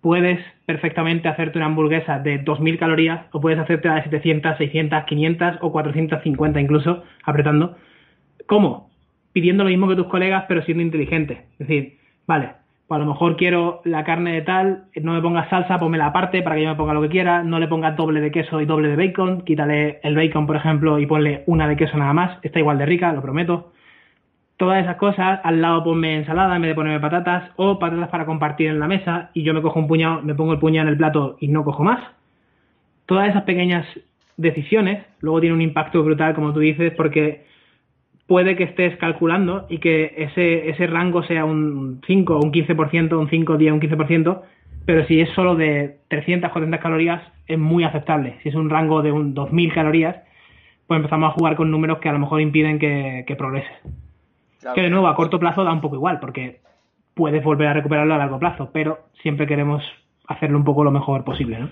puedes 0.03 0.41
perfectamente 0.67 1.29
hacerte 1.29 1.59
una 1.59 1.67
hamburguesa 1.67 2.19
de 2.19 2.45
2.000 2.45 2.79
calorías 2.79 3.25
o 3.31 3.41
puedes 3.41 3.59
hacerte 3.59 3.89
la 3.89 3.95
de 3.97 4.03
700, 4.05 4.59
600, 4.59 5.05
500 5.05 5.59
o 5.61 5.73
450 5.73 6.61
incluso, 6.61 7.05
apretando. 7.25 7.77
¿Cómo? 8.47 8.91
Pidiendo 9.33 9.65
lo 9.65 9.71
mismo 9.71 9.89
que 9.89 9.97
tus 9.97 10.09
colegas, 10.09 10.45
pero 10.49 10.63
siendo 10.63 10.83
inteligente. 10.83 11.47
Es 11.53 11.69
decir, 11.69 11.99
vale, 12.27 12.51
Pues 12.89 13.01
a 13.01 13.05
lo 13.05 13.11
mejor 13.13 13.37
quiero 13.37 13.81
la 13.85 14.05
carne 14.05 14.33
de 14.33 14.43
tal, 14.43 14.85
no 15.01 15.13
me 15.15 15.23
pongas 15.23 15.49
salsa, 15.49 15.79
ponme 15.79 15.99
la 15.99 16.13
parte 16.13 16.43
para 16.43 16.57
que 16.57 16.63
yo 16.63 16.71
me 16.71 16.75
ponga 16.75 16.95
lo 16.95 17.03
que 17.03 17.09
quiera, 17.09 17.45
no 17.45 17.61
le 17.61 17.69
pongas 17.69 17.97
doble 17.97 18.21
de 18.21 18.33
queso 18.33 18.61
y 18.61 18.67
doble 18.67 18.89
de 18.89 18.97
bacon, 18.97 19.43
quítale 19.43 20.01
el 20.03 20.17
bacon, 20.17 20.47
por 20.47 20.57
ejemplo, 20.57 20.99
y 20.99 21.07
ponle 21.07 21.45
una 21.47 21.69
de 21.69 21.77
queso 21.77 21.97
nada 21.97 22.13
más, 22.13 22.39
está 22.43 22.59
igual 22.59 22.79
de 22.79 22.87
rica, 22.87 23.13
lo 23.13 23.23
prometo. 23.23 23.73
Todas 24.63 24.85
esas 24.85 24.95
cosas, 24.95 25.41
al 25.43 25.61
lado 25.61 25.83
ponme 25.83 26.15
ensalada 26.15 26.55
en 26.55 26.63
vez 26.63 26.69
de 26.69 26.75
ponerme 26.77 27.01
patatas, 27.01 27.51
o 27.57 27.81
patatas 27.81 28.09
para 28.11 28.27
compartir 28.27 28.69
en 28.69 28.79
la 28.79 28.87
mesa, 28.87 29.33
y 29.35 29.43
yo 29.43 29.55
me 29.55 29.61
cojo 29.61 29.81
un 29.81 29.89
puñado, 29.89 30.23
me 30.23 30.37
pongo 30.37 30.53
el 30.53 30.61
puñado 30.61 30.87
en 30.87 30.93
el 30.93 30.97
plato 30.97 31.37
y 31.41 31.49
no 31.49 31.65
cojo 31.65 31.83
más. 31.83 32.01
Todas 33.07 33.29
esas 33.29 33.43
pequeñas 33.43 33.85
decisiones 34.37 35.05
luego 35.19 35.41
tienen 35.41 35.57
un 35.57 35.63
impacto 35.63 36.05
brutal, 36.05 36.37
como 36.37 36.53
tú 36.53 36.61
dices, 36.61 36.93
porque 36.97 37.45
puede 38.29 38.55
que 38.55 38.63
estés 38.63 38.97
calculando 38.99 39.67
y 39.69 39.79
que 39.79 40.15
ese, 40.17 40.71
ese 40.71 40.87
rango 40.87 41.25
sea 41.25 41.45
un 41.45 42.01
5 42.07 42.37
o 42.37 42.45
un 42.45 42.53
15%, 42.53 43.19
un 43.19 43.29
5, 43.29 43.57
10, 43.57 43.73
un 43.73 43.81
15%, 43.81 44.43
pero 44.87 45.05
si 45.07 45.21
es 45.21 45.29
solo 45.31 45.57
de 45.57 45.97
300, 46.07 46.53
400 46.53 46.81
calorías 46.81 47.21
es 47.49 47.59
muy 47.59 47.83
aceptable. 47.83 48.37
Si 48.45 48.51
es 48.51 48.55
un 48.55 48.71
rango 48.71 49.03
de 49.03 49.11
un 49.11 49.35
2000 49.35 49.73
calorías, 49.75 50.23
pues 50.87 50.99
empezamos 50.99 51.31
a 51.31 51.33
jugar 51.33 51.57
con 51.57 51.69
números 51.69 51.99
que 51.99 52.09
a 52.09 52.13
lo 52.13 52.21
mejor 52.21 52.41
impiden 52.41 52.79
que, 52.79 53.25
que 53.27 53.35
progrese. 53.35 53.73
Que 54.75 54.83
de 54.83 54.91
nuevo 54.91 55.09
a 55.09 55.17
corto 55.17 55.39
plazo 55.39 55.65
da 55.65 55.73
un 55.73 55.81
poco 55.81 55.97
igual, 55.97 56.21
porque 56.21 56.61
puedes 57.15 57.43
volver 57.45 57.69
a 57.69 57.73
recuperarlo 57.75 58.15
a 58.15 58.19
largo 58.19 58.39
plazo, 58.39 58.71
pero 58.73 59.07
siempre 59.23 59.47
queremos 59.47 59.83
hacerlo 60.27 60.59
un 60.59 60.65
poco 60.65 60.85
lo 60.85 60.91
mejor 60.91 61.25
posible, 61.25 61.59
¿no? 61.59 61.71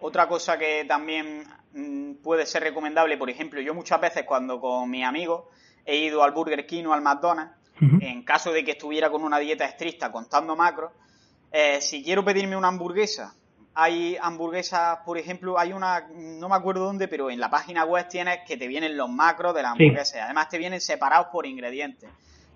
Otra 0.00 0.28
cosa 0.28 0.58
que 0.58 0.84
también 0.86 1.44
mm, 1.72 2.22
puede 2.22 2.44
ser 2.46 2.62
recomendable, 2.62 3.16
por 3.16 3.30
ejemplo, 3.30 3.60
yo 3.60 3.74
muchas 3.74 4.00
veces 4.00 4.24
cuando 4.24 4.60
con 4.60 4.90
mis 4.90 5.04
amigos 5.04 5.44
he 5.86 5.96
ido 5.96 6.22
al 6.22 6.32
Burger 6.32 6.66
King 6.66 6.84
o 6.86 6.92
al 6.92 7.02
McDonald's, 7.02 7.54
en 7.80 8.22
caso 8.22 8.52
de 8.52 8.64
que 8.64 8.70
estuviera 8.72 9.10
con 9.10 9.24
una 9.24 9.38
dieta 9.38 9.64
estricta 9.64 10.12
contando 10.12 10.54
macros, 10.54 10.92
eh, 11.50 11.80
si 11.80 12.04
quiero 12.04 12.24
pedirme 12.24 12.56
una 12.56 12.68
hamburguesa, 12.68 13.34
hay 13.74 14.16
hamburguesas, 14.20 14.98
por 15.04 15.18
ejemplo, 15.18 15.58
hay 15.58 15.72
una, 15.72 16.08
no 16.14 16.48
me 16.48 16.54
acuerdo 16.54 16.84
dónde, 16.84 17.08
pero 17.08 17.30
en 17.30 17.40
la 17.40 17.50
página 17.50 17.84
web 17.84 18.06
tienes 18.08 18.38
que 18.46 18.56
te 18.56 18.68
vienen 18.68 18.96
los 18.96 19.10
macros 19.10 19.54
de 19.54 19.62
la 19.62 19.72
hamburguesa. 19.72 20.24
Además 20.24 20.48
te 20.48 20.58
vienen 20.58 20.80
separados 20.80 21.28
por 21.32 21.44
ingredientes. 21.44 22.08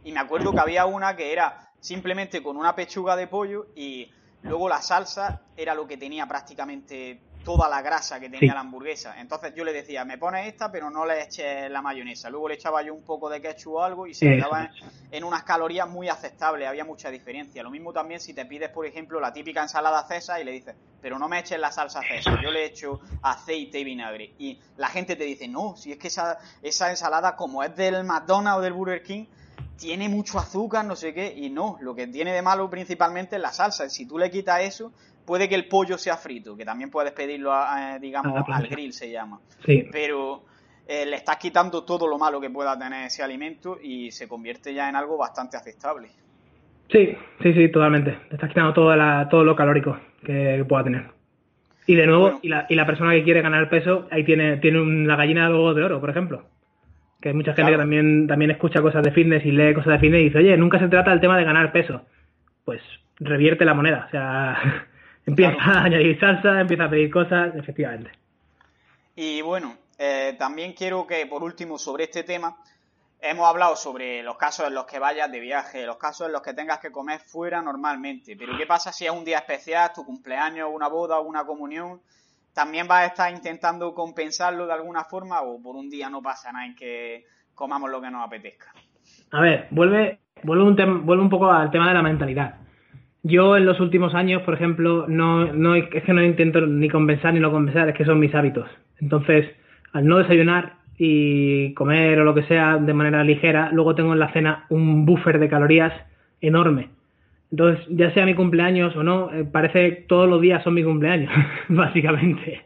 Y 0.04 0.12
me 0.12 0.20
acuerdo 0.20 0.52
que 0.52 0.60
había 0.60 0.86
una 0.86 1.16
que 1.16 1.32
era 1.32 1.72
simplemente 1.80 2.42
con 2.42 2.56
una 2.56 2.74
pechuga 2.74 3.16
de 3.16 3.26
pollo 3.26 3.66
y 3.74 4.10
luego 4.42 4.68
la 4.68 4.80
salsa 4.80 5.42
era 5.56 5.74
lo 5.74 5.86
que 5.88 5.96
tenía 5.96 6.26
prácticamente 6.26 7.20
toda 7.48 7.66
la 7.66 7.80
grasa 7.80 8.20
que 8.20 8.28
tenía 8.28 8.52
la 8.52 8.60
hamburguesa. 8.60 9.18
Entonces 9.18 9.54
yo 9.54 9.64
le 9.64 9.72
decía, 9.72 10.04
me 10.04 10.18
pones 10.18 10.46
esta, 10.46 10.70
pero 10.70 10.90
no 10.90 11.06
le 11.06 11.22
eches 11.22 11.70
la 11.70 11.80
mayonesa. 11.80 12.28
Luego 12.28 12.46
le 12.46 12.56
echaba 12.56 12.82
yo 12.82 12.92
un 12.92 13.02
poco 13.02 13.30
de 13.30 13.40
ketchup 13.40 13.72
o 13.72 13.82
algo 13.82 14.06
y 14.06 14.12
se 14.12 14.26
quedaba 14.26 14.70
en, 15.10 15.24
unas 15.24 15.44
calorías 15.44 15.88
muy 15.88 16.10
aceptables, 16.10 16.68
había 16.68 16.84
mucha 16.84 17.10
diferencia. 17.10 17.62
Lo 17.62 17.70
mismo 17.70 17.90
también 17.90 18.20
si 18.20 18.34
te 18.34 18.44
pides, 18.44 18.68
por 18.68 18.84
ejemplo, 18.84 19.18
la 19.18 19.32
típica 19.32 19.62
ensalada 19.62 20.06
César 20.06 20.42
y 20.42 20.44
le 20.44 20.52
dices, 20.52 20.74
pero 21.00 21.18
no 21.18 21.26
me 21.26 21.38
eches 21.38 21.58
la 21.58 21.72
salsa 21.72 22.02
César, 22.02 22.38
yo 22.42 22.50
le 22.50 22.66
echo 22.66 23.00
aceite 23.22 23.78
y 23.78 23.84
vinagre. 23.84 24.34
Y 24.38 24.60
la 24.76 24.88
gente 24.88 25.16
te 25.16 25.24
dice, 25.24 25.48
no, 25.48 25.74
si 25.74 25.92
es 25.92 25.98
que 25.98 26.08
esa, 26.08 26.38
esa 26.60 26.90
ensalada, 26.90 27.34
como 27.34 27.62
es 27.62 27.74
del 27.74 28.04
McDonald's 28.04 28.58
o 28.58 28.60
del 28.60 28.74
Burger 28.74 29.02
King, 29.02 29.24
tiene 29.78 30.08
mucho 30.08 30.38
azúcar, 30.38 30.84
no 30.84 30.96
sé 30.96 31.14
qué, 31.14 31.32
y 31.34 31.50
no, 31.50 31.78
lo 31.80 31.94
que 31.94 32.06
tiene 32.08 32.32
de 32.32 32.42
malo 32.42 32.68
principalmente 32.68 33.36
es 33.36 33.42
la 33.42 33.52
salsa. 33.52 33.88
Si 33.88 34.06
tú 34.06 34.18
le 34.18 34.30
quitas 34.30 34.62
eso, 34.62 34.92
puede 35.24 35.48
que 35.48 35.54
el 35.54 35.68
pollo 35.68 35.96
sea 35.96 36.16
frito, 36.16 36.56
que 36.56 36.64
también 36.64 36.90
puedes 36.90 37.12
pedirlo, 37.12 37.52
digamos, 38.00 38.44
al 38.48 38.66
grill 38.66 38.92
se 38.92 39.10
llama. 39.10 39.40
Pero 39.64 40.42
eh, 40.86 41.06
le 41.06 41.16
estás 41.16 41.36
quitando 41.36 41.84
todo 41.84 42.08
lo 42.08 42.18
malo 42.18 42.40
que 42.40 42.50
pueda 42.50 42.78
tener 42.78 43.06
ese 43.06 43.22
alimento 43.22 43.78
y 43.80 44.10
se 44.10 44.26
convierte 44.26 44.74
ya 44.74 44.88
en 44.88 44.96
algo 44.96 45.16
bastante 45.16 45.56
aceptable. 45.56 46.08
Sí, 46.90 47.16
sí, 47.42 47.52
sí, 47.52 47.68
totalmente. 47.70 48.18
Le 48.28 48.34
estás 48.34 48.48
quitando 48.48 48.72
todo, 48.72 48.94
todo 49.28 49.44
lo 49.44 49.54
calórico 49.54 49.98
que, 50.24 50.64
pueda 50.68 50.84
tener. 50.84 51.10
Y 51.86 51.94
de 51.94 52.06
nuevo, 52.06 52.38
y, 52.42 52.48
la, 52.48 52.66
y 52.68 52.74
la 52.74 52.86
persona 52.86 53.12
que 53.12 53.22
quiere 53.22 53.42
ganar 53.42 53.70
peso, 53.70 54.08
ahí 54.10 54.24
tiene, 54.24 54.56
tiene 54.58 54.80
una 54.80 55.16
gallina 55.16 55.48
de 55.48 55.54
de 55.54 55.84
oro, 55.84 56.00
por 56.00 56.10
ejemplo. 56.10 56.44
Que 57.20 57.30
hay 57.30 57.34
mucha 57.34 57.54
gente 57.54 57.72
que 57.72 57.78
también, 57.78 58.26
también 58.26 58.50
escucha 58.50 58.80
cosas 58.80 59.02
de 59.02 59.10
fitness 59.10 59.44
y 59.44 59.50
lee 59.50 59.74
cosas 59.74 59.94
de 59.94 59.98
fitness 59.98 60.20
y 60.20 60.24
dice, 60.24 60.38
oye, 60.38 60.56
nunca 60.56 60.78
se 60.78 60.88
trata 60.88 61.10
del 61.10 61.20
tema 61.20 61.36
de 61.36 61.44
ganar 61.44 61.72
peso. 61.72 62.02
Pues 62.64 62.80
revierte 63.18 63.64
la 63.64 63.74
moneda. 63.74 64.04
O 64.06 64.10
sea, 64.10 64.86
Empieza 65.28 65.60
a 65.60 65.84
añadir 65.84 66.18
salsa, 66.18 66.58
empieza 66.58 66.84
a 66.84 66.88
pedir 66.88 67.10
cosas, 67.10 67.54
efectivamente. 67.54 68.10
Y 69.14 69.42
bueno, 69.42 69.76
eh, 69.98 70.34
también 70.38 70.72
quiero 70.72 71.06
que 71.06 71.26
por 71.26 71.42
último 71.42 71.76
sobre 71.76 72.04
este 72.04 72.22
tema, 72.22 72.56
hemos 73.20 73.46
hablado 73.46 73.76
sobre 73.76 74.22
los 74.22 74.38
casos 74.38 74.68
en 74.68 74.74
los 74.74 74.86
que 74.86 74.98
vayas 74.98 75.30
de 75.30 75.38
viaje, 75.40 75.84
los 75.84 75.98
casos 75.98 76.28
en 76.28 76.32
los 76.32 76.40
que 76.40 76.54
tengas 76.54 76.78
que 76.78 76.90
comer 76.90 77.20
fuera 77.20 77.60
normalmente, 77.60 78.36
pero 78.38 78.56
¿qué 78.56 78.64
pasa 78.64 78.90
si 78.90 79.04
es 79.04 79.10
un 79.10 79.22
día 79.22 79.36
especial, 79.36 79.92
tu 79.94 80.02
cumpleaños, 80.02 80.70
una 80.72 80.88
boda, 80.88 81.20
una 81.20 81.44
comunión? 81.44 82.00
¿También 82.58 82.88
vas 82.88 83.04
a 83.04 83.06
estar 83.06 83.32
intentando 83.32 83.94
compensarlo 83.94 84.66
de 84.66 84.72
alguna 84.72 85.04
forma 85.04 85.42
o 85.42 85.62
por 85.62 85.76
un 85.76 85.88
día 85.88 86.10
no 86.10 86.20
pasa 86.20 86.50
nada 86.50 86.66
en 86.66 86.74
que 86.74 87.22
comamos 87.54 87.88
lo 87.88 88.00
que 88.00 88.10
nos 88.10 88.26
apetezca? 88.26 88.72
A 89.30 89.40
ver, 89.40 89.68
vuelve, 89.70 90.18
vuelve, 90.42 90.64
un, 90.64 91.06
vuelve 91.06 91.22
un 91.22 91.30
poco 91.30 91.52
al 91.52 91.70
tema 91.70 91.86
de 91.86 91.94
la 91.94 92.02
mentalidad. 92.02 92.56
Yo 93.22 93.56
en 93.56 93.64
los 93.64 93.78
últimos 93.78 94.12
años, 94.12 94.42
por 94.42 94.54
ejemplo, 94.54 95.06
no, 95.06 95.52
no 95.52 95.76
es 95.76 95.88
que 95.88 96.12
no 96.12 96.20
intento 96.20 96.60
ni 96.62 96.88
compensar 96.88 97.32
ni 97.32 97.38
no 97.38 97.52
compensar, 97.52 97.90
es 97.90 97.94
que 97.94 98.04
son 98.04 98.18
mis 98.18 98.34
hábitos. 98.34 98.68
Entonces, 99.00 99.46
al 99.92 100.06
no 100.06 100.18
desayunar 100.18 100.78
y 100.98 101.72
comer 101.74 102.18
o 102.18 102.24
lo 102.24 102.34
que 102.34 102.42
sea 102.42 102.76
de 102.78 102.92
manera 102.92 103.22
ligera, 103.22 103.70
luego 103.70 103.94
tengo 103.94 104.14
en 104.14 104.18
la 104.18 104.32
cena 104.32 104.66
un 104.68 105.06
buffer 105.06 105.38
de 105.38 105.48
calorías 105.48 105.92
enorme. 106.40 106.90
Entonces, 107.50 107.86
ya 107.88 108.12
sea 108.12 108.26
mi 108.26 108.34
cumpleaños 108.34 108.94
o 108.96 109.02
no, 109.02 109.32
eh, 109.32 109.44
parece 109.44 109.90
que 109.90 110.02
todos 110.02 110.28
los 110.28 110.40
días 110.40 110.62
son 110.62 110.74
mi 110.74 110.84
cumpleaños, 110.84 111.32
básicamente. 111.68 112.62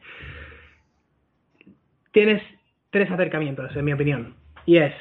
Tienes 2.11 2.43
tres 2.91 3.11
acercamientos, 3.11 3.75
en 3.75 3.85
mi 3.85 3.93
opinión. 3.93 4.35
Y 4.67 4.79
es, 4.79 4.93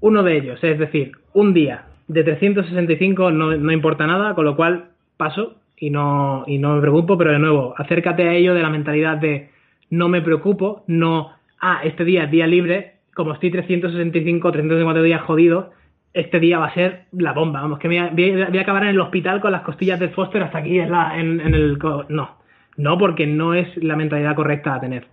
uno 0.00 0.22
de 0.22 0.36
ellos, 0.36 0.62
es 0.64 0.78
decir, 0.78 1.12
un 1.34 1.54
día 1.54 1.84
de 2.08 2.24
365 2.24 3.30
no, 3.30 3.56
no 3.56 3.72
importa 3.72 4.06
nada, 4.06 4.34
con 4.34 4.44
lo 4.44 4.56
cual 4.56 4.90
paso 5.16 5.56
y 5.76 5.90
no, 5.90 6.44
y 6.46 6.58
no 6.58 6.74
me 6.74 6.80
preocupo, 6.80 7.16
pero 7.18 7.32
de 7.32 7.38
nuevo, 7.38 7.74
acércate 7.76 8.28
a 8.28 8.34
ello 8.34 8.54
de 8.54 8.62
la 8.62 8.70
mentalidad 8.70 9.18
de 9.18 9.50
no 9.90 10.08
me 10.08 10.22
preocupo, 10.22 10.84
no, 10.86 11.32
ah, 11.60 11.80
este 11.84 12.04
día 12.04 12.24
es 12.24 12.30
día 12.30 12.46
libre, 12.46 12.94
como 13.14 13.32
estoy 13.32 13.50
365, 13.50 14.52
354 14.52 15.02
días 15.02 15.22
jodido, 15.22 15.70
este 16.14 16.40
día 16.40 16.58
va 16.58 16.66
a 16.66 16.74
ser 16.74 17.04
la 17.12 17.32
bomba, 17.32 17.60
vamos, 17.62 17.78
que 17.78 17.98
a, 17.98 18.10
voy 18.10 18.58
a 18.58 18.60
acabar 18.60 18.82
en 18.84 18.90
el 18.90 19.00
hospital 19.00 19.40
con 19.40 19.52
las 19.52 19.62
costillas 19.62 19.98
del 19.98 20.10
Foster 20.10 20.42
hasta 20.42 20.58
aquí 20.58 20.78
en, 20.78 20.90
la, 20.90 21.18
en, 21.18 21.40
en 21.40 21.54
el... 21.54 21.78
No, 22.08 22.36
no, 22.76 22.98
porque 22.98 23.26
no 23.26 23.54
es 23.54 23.68
la 23.82 23.96
mentalidad 23.96 24.34
correcta 24.34 24.74
a 24.74 24.80
tener. 24.80 25.06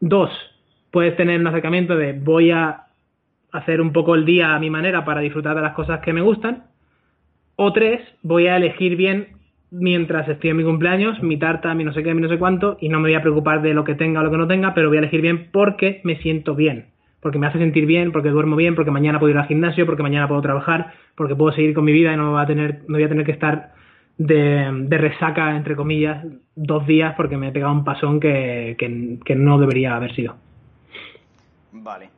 Dos, 0.00 0.30
puedes 0.90 1.16
tener 1.16 1.40
un 1.40 1.46
acercamiento 1.46 1.96
de 1.96 2.12
voy 2.12 2.50
a 2.50 2.84
hacer 3.52 3.80
un 3.80 3.92
poco 3.92 4.14
el 4.14 4.24
día 4.24 4.54
a 4.54 4.58
mi 4.58 4.70
manera 4.70 5.04
para 5.04 5.20
disfrutar 5.20 5.54
de 5.54 5.62
las 5.62 5.74
cosas 5.74 6.00
que 6.00 6.12
me 6.12 6.20
gustan. 6.20 6.64
O 7.56 7.72
tres, 7.72 8.00
voy 8.22 8.48
a 8.48 8.56
elegir 8.56 8.96
bien 8.96 9.28
mientras 9.70 10.28
estoy 10.28 10.50
en 10.50 10.56
mi 10.56 10.64
cumpleaños, 10.64 11.22
mi 11.22 11.36
tarta, 11.36 11.74
mi 11.74 11.84
no 11.84 11.92
sé 11.92 12.02
qué, 12.02 12.14
mi 12.14 12.22
no 12.22 12.28
sé 12.28 12.38
cuánto, 12.38 12.76
y 12.80 12.88
no 12.88 12.98
me 12.98 13.08
voy 13.08 13.14
a 13.14 13.22
preocupar 13.22 13.62
de 13.62 13.74
lo 13.74 13.84
que 13.84 13.94
tenga 13.94 14.20
o 14.20 14.24
lo 14.24 14.30
que 14.30 14.38
no 14.38 14.46
tenga, 14.46 14.74
pero 14.74 14.88
voy 14.88 14.98
a 14.98 15.00
elegir 15.00 15.20
bien 15.20 15.50
porque 15.52 16.00
me 16.04 16.16
siento 16.16 16.54
bien, 16.54 16.86
porque 17.24 17.38
me 17.38 17.46
hace 17.46 17.58
sentir 17.58 17.86
bien, 17.86 18.12
porque 18.12 18.28
duermo 18.28 18.54
bien, 18.54 18.74
porque 18.74 18.90
mañana 18.90 19.18
puedo 19.18 19.32
ir 19.32 19.38
al 19.38 19.46
gimnasio, 19.46 19.86
porque 19.86 20.02
mañana 20.02 20.28
puedo 20.28 20.42
trabajar, 20.42 20.92
porque 21.14 21.34
puedo 21.34 21.56
seguir 21.56 21.74
con 21.74 21.82
mi 21.82 21.92
vida 21.92 22.12
y 22.12 22.18
no, 22.18 22.32
voy 22.32 22.42
a 22.42 22.46
tener 23.08 23.24
que 23.24 23.32
estar 23.32 23.72
de, 24.18 24.86
resaca, 24.90 25.56
entre 25.56 25.74
comillas, 25.74 26.22
dos 26.54 26.86
días 26.86 27.14
porque 27.16 27.38
me 27.38 27.48
he 27.48 27.52
pegado 27.52 27.72
un 27.72 27.82
pasón 27.82 28.20
que 28.20 29.34
no 29.36 29.58
debería 29.58 29.96
haber 29.96 30.14
sido. 30.14 30.36
Vale. 31.72 32.10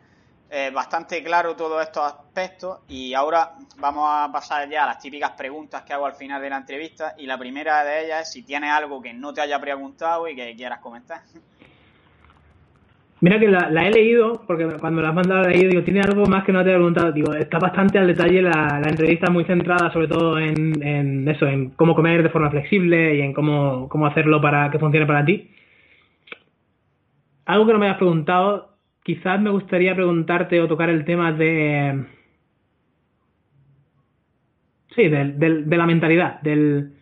Eh, 0.49 0.71
bastante 0.73 1.23
claro 1.23 1.55
todos 1.55 1.83
estos 1.83 2.05
aspectos 2.05 2.81
y 2.89 3.15
ahora 3.15 3.53
vamos 3.79 4.09
a 4.09 4.31
pasar 4.33 4.69
ya 4.69 4.85
a 4.85 4.87
las 4.87 4.99
típicas 4.99 5.33
preguntas 5.33 5.83
que 5.83 5.93
hago 5.93 6.07
al 6.07 6.15
final 6.15 6.41
de 6.41 6.49
la 6.51 6.57
entrevista 6.57 7.15
y 7.19 7.27
la 7.27 7.37
primera 7.37 7.85
de 7.85 8.07
ellas 8.07 8.23
es 8.23 8.33
si 8.33 8.43
tienes 8.43 8.71
algo 8.71 9.03
que 9.03 9.13
no 9.13 9.35
te 9.35 9.41
haya 9.41 9.61
preguntado 9.61 10.27
y 10.29 10.35
que 10.35 10.57
quieras 10.57 10.79
comentar. 10.79 11.21
Mira 13.27 13.41
que 13.41 13.49
la, 13.49 13.85
he 13.85 13.91
leído, 13.91 14.45
porque 14.47 14.69
cuando 14.79 15.03
la 15.03 15.09
has 15.09 15.15
mandado 15.17 15.43
la 15.43 15.49
he 15.49 15.55
leído, 15.55 15.71
digo, 15.71 15.83
tiene 15.83 16.01
algo 16.01 16.27
más 16.27 16.45
que 16.45 16.53
no 16.53 16.63
te 16.63 16.69
haya 16.71 16.79
preguntado. 16.79 17.11
Digo, 17.11 17.35
está 17.35 17.59
bastante 17.59 17.99
al 17.99 18.07
detalle 18.07 18.41
la, 18.41 18.81
entrevista, 18.87 19.33
muy 19.33 19.43
centrada 19.43 19.93
sobre 19.93 20.07
todo 20.07 20.39
en, 20.39 21.27
eso, 21.27 21.45
en 21.49 21.71
cómo 21.71 21.97
comer 21.97 22.23
de 22.23 22.29
forma 22.29 22.53
flexible 22.53 23.17
y 23.17 23.23
en 23.23 23.33
cómo, 23.33 23.89
cómo 23.89 24.07
hacerlo 24.07 24.41
para 24.41 24.71
que 24.71 24.79
funcione 24.79 25.07
para 25.07 25.25
ti. 25.25 25.51
Algo 27.47 27.67
que 27.67 27.73
no 27.73 27.81
me 27.81 27.87
hayas 27.87 27.99
preguntado, 27.99 28.77
quizás 29.03 29.41
me 29.41 29.51
gustaría 29.51 29.97
preguntarte 29.97 30.61
o 30.61 30.69
tocar 30.69 30.89
el 30.89 31.05
tema 31.05 31.33
de... 31.33 32.05
Sí, 34.95 35.09
de, 35.09 35.65
la 35.67 35.87
mentalidad, 35.87 36.41
del 36.43 36.93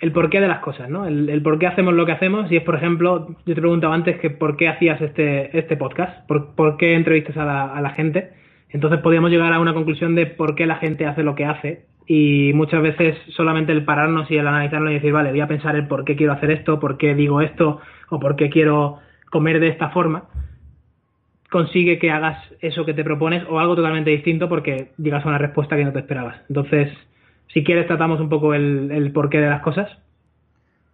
el 0.00 0.12
porqué 0.12 0.40
de 0.40 0.48
las 0.48 0.60
cosas, 0.60 0.88
¿no? 0.88 1.06
El, 1.06 1.42
por 1.42 1.58
qué 1.58 1.66
hacemos 1.66 1.94
lo 1.94 2.06
que 2.06 2.12
hacemos. 2.12 2.50
Y 2.50 2.56
es, 2.56 2.62
por 2.62 2.76
ejemplo, 2.76 3.28
yo 3.44 3.54
te 3.54 3.60
preguntaba 3.60 3.94
antes 3.94 4.18
que 4.20 4.30
por 4.30 4.56
qué 4.56 4.68
hacías 4.68 5.00
este, 5.00 5.56
este 5.58 5.76
podcast, 5.76 6.26
por, 6.26 6.76
qué 6.76 6.94
entrevistas 6.94 7.36
a 7.36 7.44
la, 7.44 7.64
a 7.64 7.80
la 7.80 7.90
gente. 7.90 8.30
Entonces 8.70 9.00
podíamos 9.00 9.30
llegar 9.30 9.52
a 9.52 9.60
una 9.60 9.74
conclusión 9.74 10.14
de 10.14 10.26
por 10.26 10.54
qué 10.54 10.66
la 10.66 10.76
gente 10.76 11.06
hace 11.06 11.22
lo 11.22 11.34
que 11.34 11.46
hace 11.46 11.86
y 12.06 12.52
muchas 12.54 12.82
veces 12.82 13.16
solamente 13.36 13.72
el 13.72 13.84
pararnos 13.84 14.30
y 14.30 14.36
el 14.36 14.46
analizarlo 14.46 14.90
y 14.90 14.94
decir, 14.94 15.12
vale, 15.12 15.30
voy 15.30 15.40
a 15.40 15.46
pensar 15.46 15.76
el 15.76 15.86
por 15.86 16.04
qué 16.04 16.16
quiero 16.16 16.32
hacer 16.32 16.50
esto, 16.50 16.80
por 16.80 16.96
qué 16.96 17.14
digo 17.14 17.42
esto 17.42 17.80
o 18.08 18.18
por 18.18 18.36
qué 18.36 18.48
quiero 18.48 18.98
comer 19.30 19.60
de 19.60 19.68
esta 19.68 19.90
forma, 19.90 20.24
consigue 21.50 21.98
que 21.98 22.10
hagas 22.10 22.38
eso 22.60 22.86
que 22.86 22.94
te 22.94 23.04
propones 23.04 23.44
o 23.48 23.58
algo 23.58 23.76
totalmente 23.76 24.10
distinto 24.10 24.48
porque 24.48 24.92
llegas 24.96 25.24
a 25.24 25.28
una 25.28 25.38
respuesta 25.38 25.76
que 25.76 25.84
no 25.84 25.92
te 25.92 25.98
esperabas. 25.98 26.40
Entonces, 26.48 26.90
si 27.52 27.64
quieres, 27.64 27.86
tratamos 27.86 28.20
un 28.20 28.28
poco 28.28 28.54
el, 28.54 28.90
el 28.90 29.12
porqué 29.12 29.38
de 29.38 29.48
las 29.48 29.62
cosas. 29.62 29.90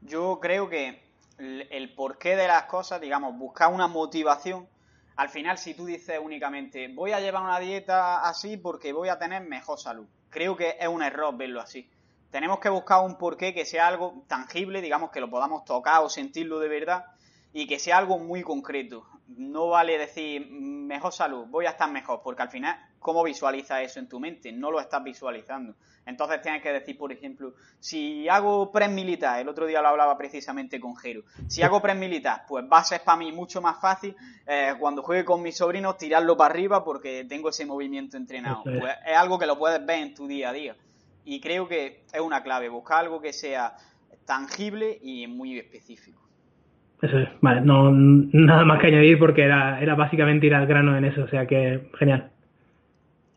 Yo 0.03 0.39
creo 0.41 0.69
que 0.69 1.03
el 1.39 1.95
porqué 1.95 2.37
de 2.37 2.47
las 2.47 2.65
cosas, 2.65 3.01
digamos, 3.01 3.37
buscar 3.37 3.73
una 3.73 3.89
motivación. 3.89 4.67
Al 5.17 5.29
final, 5.29 5.59
si 5.59 5.75
tú 5.75 5.87
dices 5.87 6.19
únicamente, 6.23 6.89
voy 6.89 7.13
a 7.13 7.21
llevar 7.21 7.43
una 7.43 7.59
dieta 7.59 8.29
así 8.29 8.57
porque 8.57 8.93
voy 8.93 9.09
a 9.09 9.19
tener 9.19 9.43
mejor 9.43 9.79
salud, 9.79 10.07
creo 10.31 10.57
que 10.57 10.77
es 10.79 10.89
un 10.89 11.03
error 11.03 11.37
verlo 11.37 11.61
así. 11.61 11.89
Tenemos 12.31 12.59
que 12.59 12.69
buscar 12.69 13.05
un 13.05 13.17
porqué 13.17 13.55
que 13.55 13.65
sea 13.65 13.87
algo 13.87 14.25
tangible, 14.27 14.83
digamos, 14.83 15.11
que 15.11 15.21
lo 15.21 15.31
podamos 15.31 15.65
tocar 15.65 16.03
o 16.03 16.09
sentirlo 16.09 16.59
de 16.59 16.69
verdad 16.69 17.05
y 17.55 17.69
que 17.69 17.79
sea 17.79 17.99
algo 17.99 18.19
muy 18.19 18.43
concreto. 18.43 19.07
No 19.29 19.69
vale 19.69 19.97
decir 19.97 20.51
mejor 20.51 21.13
salud, 21.13 21.47
voy 21.47 21.65
a 21.65 21.71
estar 21.71 21.91
mejor, 21.91 22.21
porque 22.23 22.43
al 22.43 22.51
final, 22.51 22.77
¿cómo 22.99 23.23
visualizas 23.23 23.81
eso 23.81 24.01
en 24.01 24.09
tu 24.09 24.21
mente? 24.21 24.53
No 24.53 24.71
lo 24.71 24.81
estás 24.81 25.03
visualizando. 25.03 25.77
Entonces 26.05 26.43
tienes 26.43 26.63
que 26.63 26.73
decir, 26.73 26.99
por 26.99 27.13
ejemplo, 27.13 27.55
si 27.79 28.29
hago 28.29 28.71
press 28.71 28.91
militar, 28.91 29.41
el 29.41 29.49
otro 29.49 29.67
día 29.67 29.81
lo 29.81 29.89
hablaba 29.89 30.19
precisamente 30.19 30.79
con 30.79 30.97
Jero, 30.97 31.23
si 31.47 31.63
hago 31.63 31.81
press 31.81 31.97
militar, 31.97 32.45
pues 32.47 32.65
va 32.71 32.79
a 32.79 32.85
ser 32.85 33.03
para 33.03 33.17
mí 33.17 33.33
mucho 33.33 33.63
más 33.63 33.81
fácil 33.81 34.15
eh, 34.47 34.75
cuando 34.79 35.03
juegue 35.03 35.25
con 35.25 35.41
mis 35.41 35.57
sobrinos 35.57 35.97
tirarlo 35.97 36.37
para 36.37 36.53
arriba 36.53 36.85
porque 36.85 37.25
tengo 37.25 37.49
ese 37.51 37.65
movimiento 37.65 38.17
entrenado. 38.17 38.65
Pues 38.65 38.97
es 39.07 39.17
algo 39.17 39.39
que 39.39 39.47
lo 39.47 39.57
puedes 39.57 39.85
ver 39.87 40.01
en 40.01 40.15
tu 40.15 40.27
día 40.27 40.51
a 40.51 40.53
día. 40.53 40.77
Y 41.25 41.41
creo 41.41 41.69
que 41.69 42.05
es 42.13 42.21
una 42.21 42.43
clave, 42.43 42.69
buscar 42.69 42.99
algo 42.99 43.21
que 43.21 43.33
sea 43.33 43.77
tangible 44.27 44.99
y 45.01 45.27
muy 45.29 45.59
específico. 45.59 46.24
Eso 47.05 47.19
es, 47.19 47.29
vale, 47.43 47.61
no, 47.61 47.93
nada 47.93 48.65
más 48.65 48.81
que 48.81 48.87
añadir 48.87 49.19
porque 49.19 49.43
era, 49.43 49.79
era 49.79 49.95
básicamente 49.95 50.47
ir 50.47 50.55
al 50.55 50.67
grano 50.67 50.97
en 50.97 51.05
eso, 51.05 51.25
o 51.25 51.29
sea 51.29 51.47
que 51.47 51.91
genial. 51.99 52.31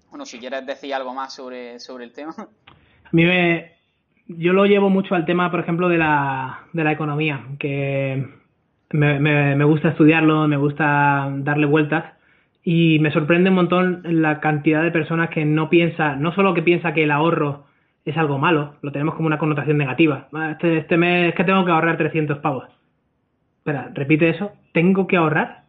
Bueno, 0.09 0.25
si 0.25 0.39
quieres 0.39 0.65
decir 0.65 0.93
algo 0.93 1.13
más 1.13 1.35
sobre, 1.35 1.77
sobre 1.79 2.05
el 2.05 2.13
tema. 2.13 2.33
A 2.37 3.09
mí 3.11 3.25
me, 3.25 3.73
yo 4.27 4.53
lo 4.53 4.65
llevo 4.65 4.89
mucho 4.89 5.15
al 5.15 5.25
tema, 5.25 5.51
por 5.51 5.59
ejemplo, 5.59 5.89
de 5.89 5.97
la, 5.97 6.61
de 6.71 6.83
la 6.85 6.93
economía, 6.93 7.45
que 7.59 8.25
me, 8.91 9.19
me, 9.19 9.63
gusta 9.65 9.89
estudiarlo, 9.89 10.47
me 10.47 10.55
gusta 10.55 11.29
darle 11.39 11.65
vueltas 11.65 12.05
y 12.63 12.99
me 12.99 13.11
sorprende 13.11 13.49
un 13.49 13.57
montón 13.57 14.01
la 14.05 14.39
cantidad 14.39 14.81
de 14.81 14.91
personas 14.91 15.29
que 15.29 15.43
no 15.43 15.69
piensa, 15.69 16.15
no 16.15 16.33
solo 16.33 16.53
que 16.53 16.61
piensa 16.61 16.93
que 16.93 17.03
el 17.03 17.11
ahorro 17.11 17.65
es 18.05 18.15
algo 18.15 18.37
malo, 18.37 18.75
lo 18.81 18.93
tenemos 18.93 19.15
como 19.15 19.27
una 19.27 19.37
connotación 19.37 19.77
negativa. 19.77 20.29
Ah, 20.31 20.51
este, 20.51 20.77
este 20.77 20.95
mes 20.95 21.29
es 21.29 21.35
que 21.35 21.43
tengo 21.43 21.65
que 21.65 21.71
ahorrar 21.71 21.97
300 21.97 22.37
pavos. 22.39 22.76
Espera, 23.67 23.91
repite 23.93 24.29
eso. 24.29 24.53
¿Tengo 24.71 25.07
que 25.07 25.17
ahorrar? 25.17 25.63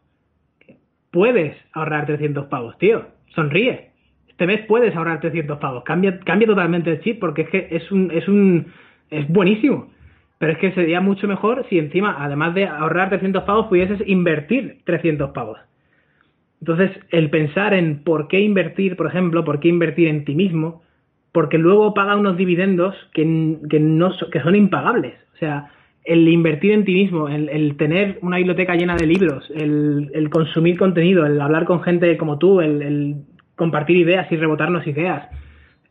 Puedes 1.11 1.57
ahorrar 1.73 2.07
300 2.07 2.47
pavos, 2.47 2.79
tío. 2.79 3.07
Sonríe 3.35 3.89
este 4.39 4.47
mes 4.47 4.61
puedes 4.69 4.95
ahorrar 4.95 5.19
300 5.19 5.59
pavos. 5.59 5.83
Cambia, 5.83 6.21
cambia 6.21 6.47
totalmente 6.47 6.93
el 6.93 7.01
chip 7.01 7.19
porque 7.19 7.43
es 7.43 7.49
que 7.49 7.69
es 7.73 7.91
un, 7.91 8.13
es 8.13 8.29
un, 8.29 8.67
es 9.11 9.27
buenísimo. 9.27 9.91
Pero 10.39 10.53
es 10.53 10.59
que 10.59 10.71
sería 10.75 11.01
mucho 11.01 11.27
mejor 11.27 11.67
si 11.69 11.77
encima, 11.77 12.15
además 12.21 12.55
de 12.55 12.69
ahorrar 12.69 13.09
300 13.09 13.43
pavos, 13.43 13.67
pudieses 13.67 14.01
invertir 14.07 14.79
300 14.85 15.31
pavos. 15.31 15.59
Entonces, 16.61 16.93
el 17.11 17.31
pensar 17.31 17.75
en 17.75 18.05
por 18.05 18.29
qué 18.29 18.39
invertir, 18.39 18.95
por 18.95 19.09
ejemplo, 19.09 19.45
por 19.45 19.59
qué 19.59 19.67
invertir 19.67 20.07
en 20.07 20.25
ti 20.25 20.37
mismo, 20.37 20.85
porque 21.33 21.59
luego 21.59 21.93
paga 21.93 22.15
unos 22.15 22.37
dividendos 22.37 22.95
que, 23.13 23.57
que, 23.69 23.81
no, 23.81 24.13
que 24.31 24.41
son 24.41 24.55
impagables. 24.55 25.15
O 25.35 25.37
sea, 25.39 25.73
el 26.09 26.27
invertir 26.27 26.73
en 26.73 26.87
ti 26.87 26.95
mismo, 26.95 27.29
el, 27.29 27.77
tener 27.77 28.19
una 28.23 28.39
biblioteca 28.39 28.75
llena 28.75 28.97
de 28.97 29.07
libros, 29.07 29.45
el, 29.55 30.31
consumir 30.31 30.79
contenido, 30.79 31.27
el 31.27 31.39
hablar 31.39 31.67
con 31.67 31.83
gente 31.83 32.17
como 32.17 32.39
tú, 32.39 32.63
el, 32.63 33.17
compartir 33.57 33.99
ideas 33.99 34.27
y 34.33 34.37
rebotarnos 34.37 34.87
ideas. 34.87 35.29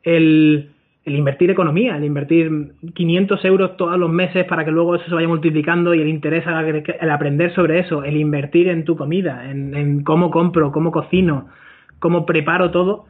El, 0.01 0.71
invertir 1.05 1.51
economía, 1.51 1.97
el 1.97 2.03
invertir 2.03 2.73
500 2.95 3.45
euros 3.45 3.77
todos 3.77 3.97
los 3.99 4.09
meses 4.09 4.45
para 4.45 4.65
que 4.65 4.71
luego 4.71 4.95
eso 4.95 5.05
se 5.05 5.13
vaya 5.13 5.27
multiplicando 5.27 5.93
y 5.93 6.01
el 6.01 6.07
interés, 6.07 6.43
el 6.47 7.11
aprender 7.11 7.53
sobre 7.53 7.79
eso, 7.79 8.03
el 8.03 8.17
invertir 8.17 8.69
en 8.69 8.85
tu 8.85 8.97
comida, 8.97 9.49
en, 9.49 10.03
cómo 10.03 10.31
compro, 10.31 10.71
cómo 10.71 10.91
cocino, 10.91 11.47
cómo 11.99 12.25
preparo 12.25 12.71
todo, 12.71 13.05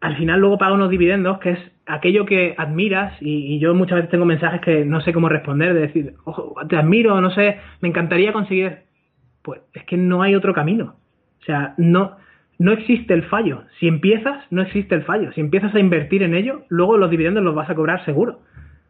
al 0.00 0.16
final 0.16 0.40
luego 0.40 0.58
paga 0.58 0.74
unos 0.74 0.90
dividendos 0.90 1.38
que 1.38 1.50
es 1.50 1.58
aquello 1.86 2.26
que 2.26 2.54
admiras 2.58 3.14
y, 3.20 3.58
yo 3.58 3.74
muchas 3.74 3.96
veces 3.96 4.10
tengo 4.10 4.24
mensajes 4.24 4.60
que 4.60 4.84
no 4.84 5.00
sé 5.00 5.12
cómo 5.12 5.28
responder, 5.28 5.72
de 5.74 5.80
decir, 5.80 6.14
ojo, 6.24 6.54
te 6.68 6.76
admiro, 6.76 7.20
no 7.20 7.30
sé, 7.30 7.58
me 7.80 7.88
encantaría 7.88 8.32
conseguir, 8.32 8.78
pues 9.42 9.60
es 9.72 9.84
que 9.84 9.96
no 9.96 10.22
hay 10.22 10.34
otro 10.34 10.52
camino. 10.52 10.96
O 11.40 11.44
sea, 11.44 11.74
no, 11.76 12.16
no 12.58 12.72
existe 12.72 13.14
el 13.14 13.22
fallo. 13.24 13.62
Si 13.78 13.86
empiezas, 13.86 14.44
no 14.50 14.62
existe 14.62 14.94
el 14.96 15.04
fallo. 15.04 15.32
Si 15.32 15.40
empiezas 15.40 15.74
a 15.74 15.80
invertir 15.80 16.22
en 16.24 16.34
ello, 16.34 16.64
luego 16.68 16.96
los 16.96 17.10
dividendos 17.10 17.44
los 17.44 17.54
vas 17.54 17.70
a 17.70 17.74
cobrar 17.74 18.04
seguro. 18.04 18.40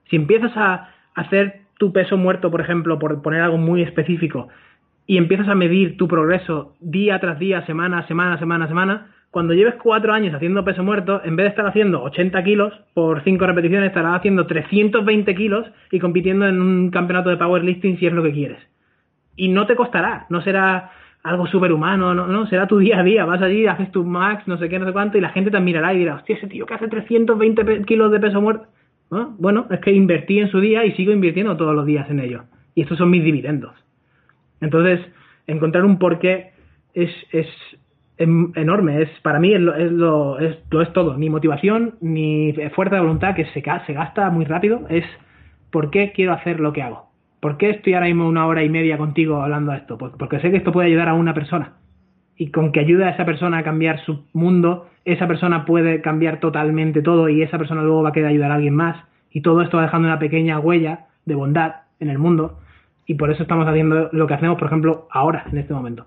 Si 0.08 0.16
empiezas 0.16 0.56
a 0.56 0.88
hacer 1.14 1.60
tu 1.78 1.92
peso 1.92 2.16
muerto, 2.16 2.50
por 2.50 2.62
ejemplo, 2.62 2.98
por 2.98 3.20
poner 3.20 3.42
algo 3.42 3.58
muy 3.58 3.82
específico, 3.82 4.48
y 5.06 5.18
empiezas 5.18 5.48
a 5.48 5.54
medir 5.54 5.96
tu 5.96 6.08
progreso 6.08 6.74
día 6.80 7.20
tras 7.20 7.38
día, 7.38 7.64
semana, 7.66 8.06
semana, 8.08 8.38
semana, 8.38 8.66
semana, 8.66 9.06
cuando 9.36 9.52
lleves 9.52 9.74
cuatro 9.74 10.14
años 10.14 10.32
haciendo 10.32 10.64
peso 10.64 10.82
muerto, 10.82 11.20
en 11.22 11.36
vez 11.36 11.44
de 11.44 11.48
estar 11.50 11.66
haciendo 11.66 12.02
80 12.04 12.42
kilos 12.42 12.72
por 12.94 13.22
cinco 13.22 13.46
repeticiones, 13.46 13.88
estarás 13.88 14.16
haciendo 14.16 14.46
320 14.46 15.34
kilos 15.34 15.66
y 15.90 15.98
compitiendo 15.98 16.46
en 16.46 16.58
un 16.58 16.90
campeonato 16.90 17.28
de 17.28 17.36
powerlifting 17.36 17.98
si 17.98 18.06
es 18.06 18.14
lo 18.14 18.22
que 18.22 18.32
quieres. 18.32 18.56
Y 19.36 19.48
no 19.48 19.66
te 19.66 19.76
costará, 19.76 20.24
no 20.30 20.40
será 20.40 20.90
algo 21.22 21.46
superhumano, 21.48 22.14
no, 22.14 22.26
no, 22.26 22.46
será 22.46 22.66
tu 22.66 22.78
día 22.78 23.00
a 23.00 23.02
día, 23.02 23.26
vas 23.26 23.42
allí, 23.42 23.66
haces 23.66 23.92
tu 23.92 24.04
max, 24.04 24.48
no 24.48 24.56
sé 24.56 24.70
qué, 24.70 24.78
no 24.78 24.86
sé 24.86 24.94
cuánto, 24.94 25.18
y 25.18 25.20
la 25.20 25.28
gente 25.28 25.50
te 25.50 25.58
admirará 25.58 25.92
y 25.92 25.98
dirá, 25.98 26.14
hostia, 26.14 26.36
ese 26.36 26.46
tío 26.46 26.64
que 26.64 26.72
hace 26.72 26.88
320 26.88 27.84
kilos 27.84 28.10
de 28.10 28.20
peso 28.20 28.40
muerto. 28.40 28.68
Bueno, 29.36 29.66
es 29.68 29.80
que 29.80 29.92
invertí 29.92 30.38
en 30.38 30.50
su 30.50 30.60
día 30.60 30.86
y 30.86 30.92
sigo 30.92 31.12
invirtiendo 31.12 31.58
todos 31.58 31.74
los 31.74 31.84
días 31.84 32.08
en 32.08 32.20
ello. 32.20 32.44
Y 32.74 32.80
estos 32.80 32.96
son 32.96 33.10
mis 33.10 33.22
dividendos. 33.22 33.74
Entonces, 34.62 34.98
encontrar 35.46 35.84
un 35.84 35.98
porqué 35.98 36.52
es, 36.94 37.10
es 37.32 37.48
enorme. 38.18 39.02
Es, 39.02 39.08
para 39.22 39.38
mí 39.38 39.52
es 39.52 39.60
lo, 39.60 40.38
es 40.38 40.92
todo. 40.92 41.16
Ni 41.16 41.30
motivación, 41.30 41.94
ni 42.00 42.54
fuerza 42.74 42.96
de 42.96 43.02
voluntad 43.02 43.34
que 43.34 43.44
se, 43.46 43.62
se 43.62 43.92
gasta 43.92 44.30
muy 44.30 44.44
rápido. 44.44 44.86
Es 44.88 45.04
por 45.70 45.90
qué 45.90 46.12
quiero 46.12 46.32
hacer 46.32 46.60
lo 46.60 46.72
que 46.72 46.82
hago. 46.82 47.06
¿Por 47.40 47.58
qué 47.58 47.70
estoy 47.70 47.94
ahora 47.94 48.06
mismo 48.06 48.26
una 48.26 48.46
hora 48.46 48.64
y 48.64 48.68
media 48.68 48.98
contigo 48.98 49.40
hablando 49.42 49.72
de 49.72 49.78
esto? 49.78 49.98
Pues 49.98 50.12
porque 50.18 50.40
sé 50.40 50.50
que 50.50 50.56
esto 50.56 50.72
puede 50.72 50.88
ayudar 50.88 51.08
a 51.08 51.14
una 51.14 51.34
persona. 51.34 51.74
Y 52.36 52.50
con 52.50 52.72
que 52.72 52.80
ayude 52.80 53.04
a 53.04 53.10
esa 53.10 53.24
persona 53.24 53.58
a 53.58 53.62
cambiar 53.62 54.00
su 54.04 54.24
mundo, 54.32 54.88
esa 55.04 55.26
persona 55.26 55.64
puede 55.64 56.00
cambiar 56.00 56.40
totalmente 56.40 57.02
todo 57.02 57.28
y 57.28 57.42
esa 57.42 57.58
persona 57.58 57.82
luego 57.82 58.02
va 58.02 58.10
a 58.10 58.12
querer 58.12 58.30
ayudar 58.30 58.50
a 58.50 58.54
alguien 58.56 58.74
más. 58.74 58.96
Y 59.30 59.42
todo 59.42 59.62
esto 59.62 59.76
va 59.76 59.84
dejando 59.84 60.08
una 60.08 60.18
pequeña 60.18 60.58
huella 60.58 61.06
de 61.24 61.34
bondad 61.34 61.74
en 62.00 62.10
el 62.10 62.18
mundo. 62.18 62.58
Y 63.06 63.14
por 63.14 63.30
eso 63.30 63.42
estamos 63.42 63.68
haciendo 63.68 64.08
lo 64.12 64.26
que 64.26 64.34
hacemos, 64.34 64.58
por 64.58 64.66
ejemplo, 64.66 65.06
ahora, 65.10 65.44
en 65.52 65.58
este 65.58 65.72
momento. 65.72 66.06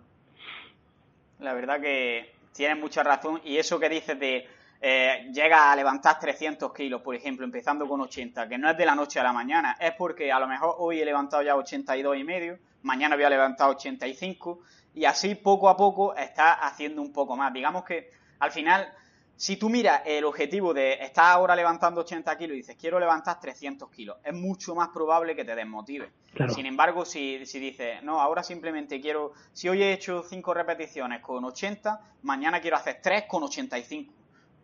La 1.39 1.53
verdad 1.53 1.79
que 1.79 2.33
tienes 2.53 2.77
mucha 2.77 3.03
razón. 3.03 3.41
Y 3.43 3.57
eso 3.57 3.79
que 3.79 3.89
dices 3.89 4.19
de 4.19 4.47
eh, 4.81 5.29
llega 5.33 5.71
a 5.71 5.75
levantar 5.75 6.19
300 6.19 6.73
kilos, 6.73 7.01
por 7.01 7.15
ejemplo, 7.15 7.45
empezando 7.45 7.87
con 7.87 7.99
80, 8.01 8.47
que 8.47 8.57
no 8.57 8.69
es 8.69 8.77
de 8.77 8.85
la 8.85 8.95
noche 8.95 9.19
a 9.19 9.23
la 9.23 9.33
mañana, 9.33 9.75
es 9.79 9.93
porque 9.93 10.31
a 10.31 10.39
lo 10.39 10.47
mejor 10.47 10.75
hoy 10.77 11.01
he 11.01 11.05
levantado 11.05 11.43
ya 11.43 11.55
82 11.55 12.17
y 12.17 12.23
medio, 12.23 12.59
mañana 12.83 13.15
voy 13.15 13.25
a 13.25 13.29
levantar 13.29 13.69
85 13.69 14.61
y 14.95 15.03
así 15.03 15.35
poco 15.35 15.67
a 15.67 15.75
poco 15.75 16.15
está 16.15 16.53
haciendo 16.53 17.01
un 17.01 17.11
poco 17.11 17.35
más. 17.35 17.51
Digamos 17.51 17.83
que 17.83 18.11
al 18.39 18.51
final, 18.51 18.93
si 19.39 19.55
tú 19.55 19.69
miras 19.69 20.01
el 20.05 20.25
objetivo 20.25 20.73
de 20.73 20.95
estar 20.95 21.31
ahora 21.31 21.55
levantando 21.55 22.01
80 22.01 22.37
kilos 22.37 22.55
y 22.55 22.57
dices 22.57 22.75
quiero 22.75 22.99
levantar 22.99 23.39
300 23.39 23.89
kilos, 23.89 24.17
es 24.21 24.33
mucho 24.33 24.75
más 24.75 24.89
probable 24.89 25.33
que 25.33 25.45
te 25.45 25.55
desmotive. 25.55 26.11
Sin 26.49 26.65
embargo, 26.65 27.05
si, 27.05 27.45
si 27.45 27.57
dices, 27.57 28.03
no, 28.03 28.19
ahora 28.19 28.43
simplemente 28.43 28.99
quiero, 28.99 29.31
si 29.53 29.69
hoy 29.69 29.81
he 29.81 29.93
hecho 29.93 30.23
5 30.23 30.53
repeticiones 30.53 31.21
con 31.21 31.45
80, 31.45 32.01
mañana 32.23 32.59
quiero 32.59 32.75
hacer 32.75 32.99
3 33.01 33.23
con 33.29 33.43
85 33.43 34.13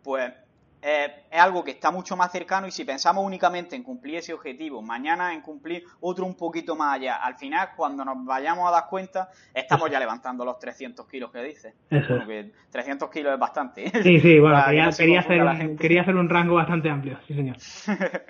pues 0.02 0.32
eh, 0.82 1.24
es 1.30 1.40
algo 1.40 1.64
que 1.64 1.72
está 1.72 1.90
mucho 1.90 2.16
más 2.16 2.30
cercano 2.30 2.66
y 2.66 2.70
si 2.70 2.84
pensamos 2.84 3.24
únicamente 3.24 3.74
en 3.74 3.82
cumplir 3.82 4.16
ese 4.16 4.32
objetivo, 4.32 4.82
mañana 4.82 5.32
en 5.32 5.40
cumplir 5.40 5.84
otro 6.00 6.26
un 6.26 6.36
poquito 6.36 6.76
más 6.76 6.94
allá, 6.94 7.16
al 7.16 7.36
final 7.36 7.70
cuando 7.74 8.04
nos 8.04 8.24
vayamos 8.24 8.68
a 8.68 8.72
dar 8.72 8.86
cuenta, 8.88 9.30
estamos 9.52 9.90
ya 9.90 9.98
levantando 9.98 10.44
los 10.44 10.58
300 10.58 11.06
kilos 11.08 11.32
que 11.32 11.42
dices. 11.42 11.74
Eso. 11.90 12.18
300 12.70 13.10
kilos 13.10 13.32
es 13.32 13.38
bastante. 13.38 13.90
Sí, 14.02 14.20
sí, 14.20 14.38
bueno, 14.38 14.62
quería, 14.96 15.20
hacer 15.20 15.42
un, 15.42 15.76
quería 15.76 16.02
hacer 16.02 16.14
un 16.14 16.28
rango 16.28 16.54
bastante 16.54 16.90
amplio, 16.90 17.18
sí 17.26 17.34
señor. 17.34 17.56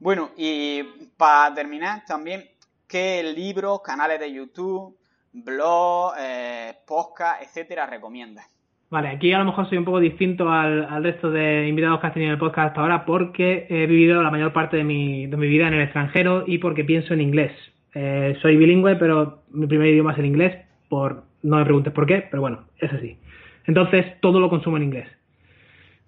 bueno, 0.00 0.30
y 0.36 0.82
para 1.16 1.54
terminar 1.54 2.04
también, 2.06 2.48
¿qué 2.86 3.22
libros, 3.22 3.82
canales 3.82 4.18
de 4.18 4.32
YouTube, 4.32 4.98
blog, 5.32 6.14
eh, 6.18 6.78
podcast, 6.86 7.42
etcétera 7.42 7.86
recomiendas? 7.86 8.57
Vale, 8.90 9.08
aquí 9.08 9.32
a 9.32 9.38
lo 9.38 9.44
mejor 9.44 9.68
soy 9.68 9.76
un 9.76 9.84
poco 9.84 10.00
distinto 10.00 10.50
al, 10.50 11.02
resto 11.04 11.30
de 11.30 11.68
invitados 11.68 12.00
que 12.00 12.06
has 12.06 12.14
tenido 12.14 12.30
en 12.30 12.34
el 12.34 12.38
podcast 12.38 12.68
hasta 12.68 12.80
ahora 12.80 13.04
porque 13.04 13.66
he 13.68 13.86
vivido 13.86 14.22
la 14.22 14.30
mayor 14.30 14.54
parte 14.54 14.78
de 14.78 14.84
mi, 14.84 15.26
de 15.26 15.36
mi 15.36 15.46
vida 15.46 15.68
en 15.68 15.74
el 15.74 15.82
extranjero 15.82 16.44
y 16.46 16.56
porque 16.56 16.84
pienso 16.84 17.12
en 17.12 17.20
inglés. 17.20 17.52
Eh, 17.94 18.36
soy 18.40 18.56
bilingüe, 18.56 18.96
pero 18.96 19.42
mi 19.50 19.66
primer 19.66 19.88
idioma 19.88 20.12
es 20.12 20.18
el 20.18 20.26
inglés, 20.26 20.56
por 20.88 21.24
no 21.42 21.56
me 21.56 21.64
preguntes 21.64 21.92
por 21.92 22.06
qué, 22.06 22.26
pero 22.30 22.40
bueno, 22.40 22.64
es 22.78 22.90
así. 22.90 23.18
Entonces, 23.66 24.06
todo 24.20 24.40
lo 24.40 24.48
consumo 24.48 24.78
en 24.78 24.84
inglés. 24.84 25.08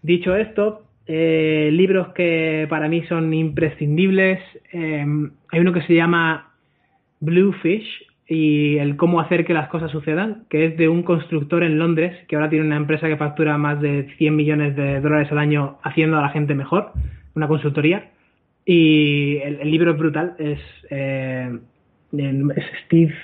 Dicho 0.01 0.35
esto, 0.35 0.83
eh, 1.07 1.69
libros 1.73 2.15
que 2.15 2.67
para 2.71 2.89
mí 2.89 3.03
son 3.03 3.35
imprescindibles, 3.35 4.41
eh, 4.73 5.05
hay 5.51 5.61
uno 5.61 5.73
que 5.75 5.83
se 5.83 5.95
llama 5.95 6.55
Bluefish, 7.21 8.10
y 8.33 8.79
el 8.79 8.97
cómo 8.97 9.19
hacer 9.19 9.45
que 9.45 9.53
las 9.53 9.69
cosas 9.69 9.91
sucedan, 9.91 10.45
que 10.49 10.65
es 10.65 10.77
de 10.77 10.89
un 10.89 11.03
constructor 11.03 11.65
en 11.65 11.81
Londres, 11.81 12.17
que 12.29 12.37
ahora 12.37 12.49
tiene 12.49 12.65
una 12.65 12.77
empresa 12.77 13.09
que 13.09 13.17
factura 13.17 13.59
más 13.59 13.81
de 13.81 14.07
100 14.19 14.37
millones 14.37 14.77
de 14.77 15.01
dólares 15.01 15.33
al 15.33 15.39
año 15.39 15.79
haciendo 15.83 16.17
a 16.17 16.23
la 16.23 16.29
gente 16.29 16.55
mejor, 16.55 16.93
una 17.35 17.49
consultoría. 17.49 18.11
Y 18.65 19.39
el, 19.39 19.69
libro 19.69 19.91
es 19.91 19.99
brutal, 19.99 20.37
es, 20.39 20.61
eh, 20.91 21.59
es, 22.13 22.65
Steve. 22.85 23.15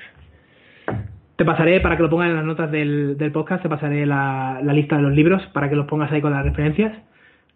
Te 1.36 1.44
pasaré, 1.44 1.80
para 1.80 1.96
que 1.96 2.02
lo 2.02 2.11
pongan 2.11 2.30
en 2.30 2.36
las 2.36 2.44
notas 2.44 2.72
del, 2.72 3.30
podcast, 3.32 3.62
te 3.62 3.68
pasaré 3.68 4.07
la, 4.07 4.61
la 4.61 4.72
lista 4.72 4.96
de 4.96 5.02
los 5.02 5.12
libros 5.12 5.40
para 5.52 5.68
que 5.68 5.76
los 5.76 5.86
pongas 5.86 6.11
ahí 6.11 6.20
con 6.20 6.32
las 6.32 6.44
referencias. 6.44 6.92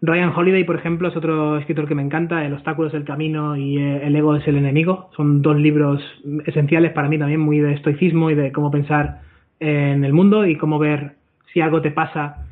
Ryan 0.03 0.33
Holiday, 0.35 0.63
por 0.63 0.77
ejemplo, 0.77 1.09
es 1.09 1.15
otro 1.15 1.57
escritor 1.57 1.87
que 1.87 1.93
me 1.93 2.01
encanta, 2.01 2.43
El 2.43 2.53
obstáculo 2.53 2.87
es 2.87 2.93
el 2.95 3.05
camino 3.05 3.55
y 3.55 3.77
eh, 3.77 4.07
El 4.07 4.15
ego 4.15 4.35
es 4.35 4.47
el 4.47 4.57
enemigo. 4.57 5.11
Son 5.15 5.43
dos 5.43 5.55
libros 5.57 6.01
esenciales 6.47 6.91
para 6.91 7.07
mí 7.07 7.19
también, 7.19 7.39
muy 7.39 7.59
de 7.59 7.73
estoicismo 7.73 8.31
y 8.31 8.35
de 8.35 8.51
cómo 8.51 8.71
pensar 8.71 9.21
en 9.59 10.03
el 10.03 10.11
mundo 10.11 10.47
y 10.47 10.57
cómo 10.57 10.79
ver 10.79 11.17
si 11.53 11.61
algo 11.61 11.81
te 11.81 11.91
pasa, 11.91 12.47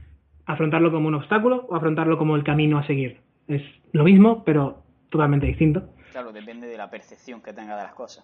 afrontarlo 0.45 0.91
como 0.91 1.07
un 1.07 1.15
obstáculo 1.15 1.65
o 1.69 1.75
afrontarlo 1.75 2.19
como 2.19 2.35
el 2.35 2.43
camino 2.43 2.77
a 2.77 2.85
seguir. 2.85 3.17
Es 3.47 3.63
lo 3.93 4.03
mismo, 4.03 4.43
pero 4.43 4.83
totalmente 5.09 5.47
distinto. 5.47 5.89
Claro, 6.11 6.31
depende 6.31 6.67
de 6.67 6.77
la 6.77 6.91
percepción 6.91 7.41
que 7.41 7.53
tenga 7.53 7.75
de 7.75 7.83
las 7.83 7.93
cosas. 7.93 8.23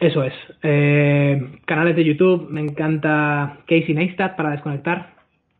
Eso 0.00 0.22
es. 0.24 0.32
Eh, 0.62 1.58
canales 1.66 1.94
de 1.94 2.04
YouTube, 2.04 2.48
me 2.48 2.62
encanta 2.62 3.58
Casey 3.66 3.94
Neistat 3.94 4.34
para 4.34 4.52
desconectar. 4.52 5.14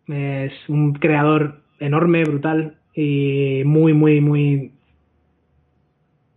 Es 0.07 0.53
un 0.69 0.95
creador 0.95 1.61
enorme, 1.79 2.25
brutal, 2.25 2.79
y 2.95 3.63
muy, 3.65 3.93
muy, 3.95 4.21
muy 4.21 4.73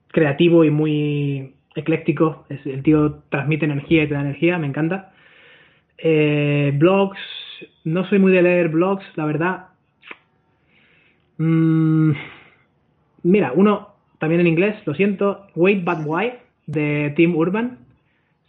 creativo 0.07 0.63
y 0.63 0.69
muy 0.69 1.53
ecléctico. 1.75 2.45
Es, 2.49 2.65
el 2.65 2.83
tío 2.83 3.23
transmite 3.29 3.65
energía 3.65 4.03
y 4.03 4.07
te 4.07 4.13
da 4.13 4.21
energía, 4.21 4.57
me 4.57 4.67
encanta. 4.67 5.13
Eh, 5.97 6.71
blogs, 6.75 7.19
no 7.83 8.05
soy 8.07 8.19
muy 8.19 8.31
de 8.31 8.41
leer 8.41 8.69
blogs, 8.69 9.05
la 9.15 9.25
verdad. 9.25 9.67
Mm, 11.37 12.11
mira, 13.23 13.51
uno 13.53 13.89
también 14.19 14.41
en 14.41 14.47
inglés, 14.47 14.75
lo 14.85 14.95
siento, 14.95 15.47
Wait 15.55 15.83
But 15.83 15.99
Why, 16.05 16.33
de 16.67 17.13
Tim 17.15 17.35
Urban. 17.35 17.84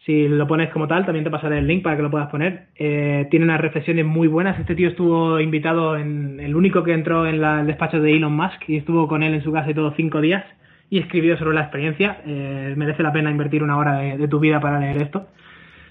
Si 0.07 0.29
lo 0.29 0.47
pones 0.47 0.71
como 0.71 0.87
tal, 0.87 1.05
también 1.05 1.25
te 1.25 1.33
pasaré 1.33 1.59
el 1.59 1.67
link 1.67 1.83
para 1.83 1.97
que 1.97 2.03
lo 2.03 2.13
puedas 2.13 2.31
poner. 2.31 2.69
Eh, 2.77 3.27
tiene 3.29 3.45
unas 3.45 3.61
reflexiones 3.61 4.07
muy 4.07 4.29
buenas. 4.29 4.57
Este 4.61 4.77
tío 4.77 4.89
estuvo 4.89 5.41
invitado 5.41 5.97
en 5.97 6.39
el 6.39 6.55
único 6.55 6.85
que 6.85 6.93
entró 6.93 7.27
en 7.27 7.43
el 7.43 7.67
despacho 7.67 8.01
de 8.01 8.13
Elon 8.13 8.33
Musk 8.33 8.69
y 8.69 8.77
estuvo 8.77 9.09
con 9.09 9.25
él 9.25 9.35
en 9.35 9.43
su 9.43 9.53
casa 9.53 9.69
y 9.69 9.75
todo 9.75 9.93
cinco 9.97 10.21
días 10.21 10.45
y 10.91 11.01
escribió 11.01 11.37
sobre 11.37 11.57
la 11.57 11.63
experiencia. 11.63 12.23
Eh, 12.25 12.75
merece 12.77 13.03
la 13.03 13.13
pena 13.13 13.33
invertir 13.33 13.65
una 13.65 13.77
hora 13.79 13.99
de, 13.99 14.29
tu 14.29 14.39
vida 14.39 14.61
para 14.61 14.79
leer 14.79 15.03
esto. 15.03 15.27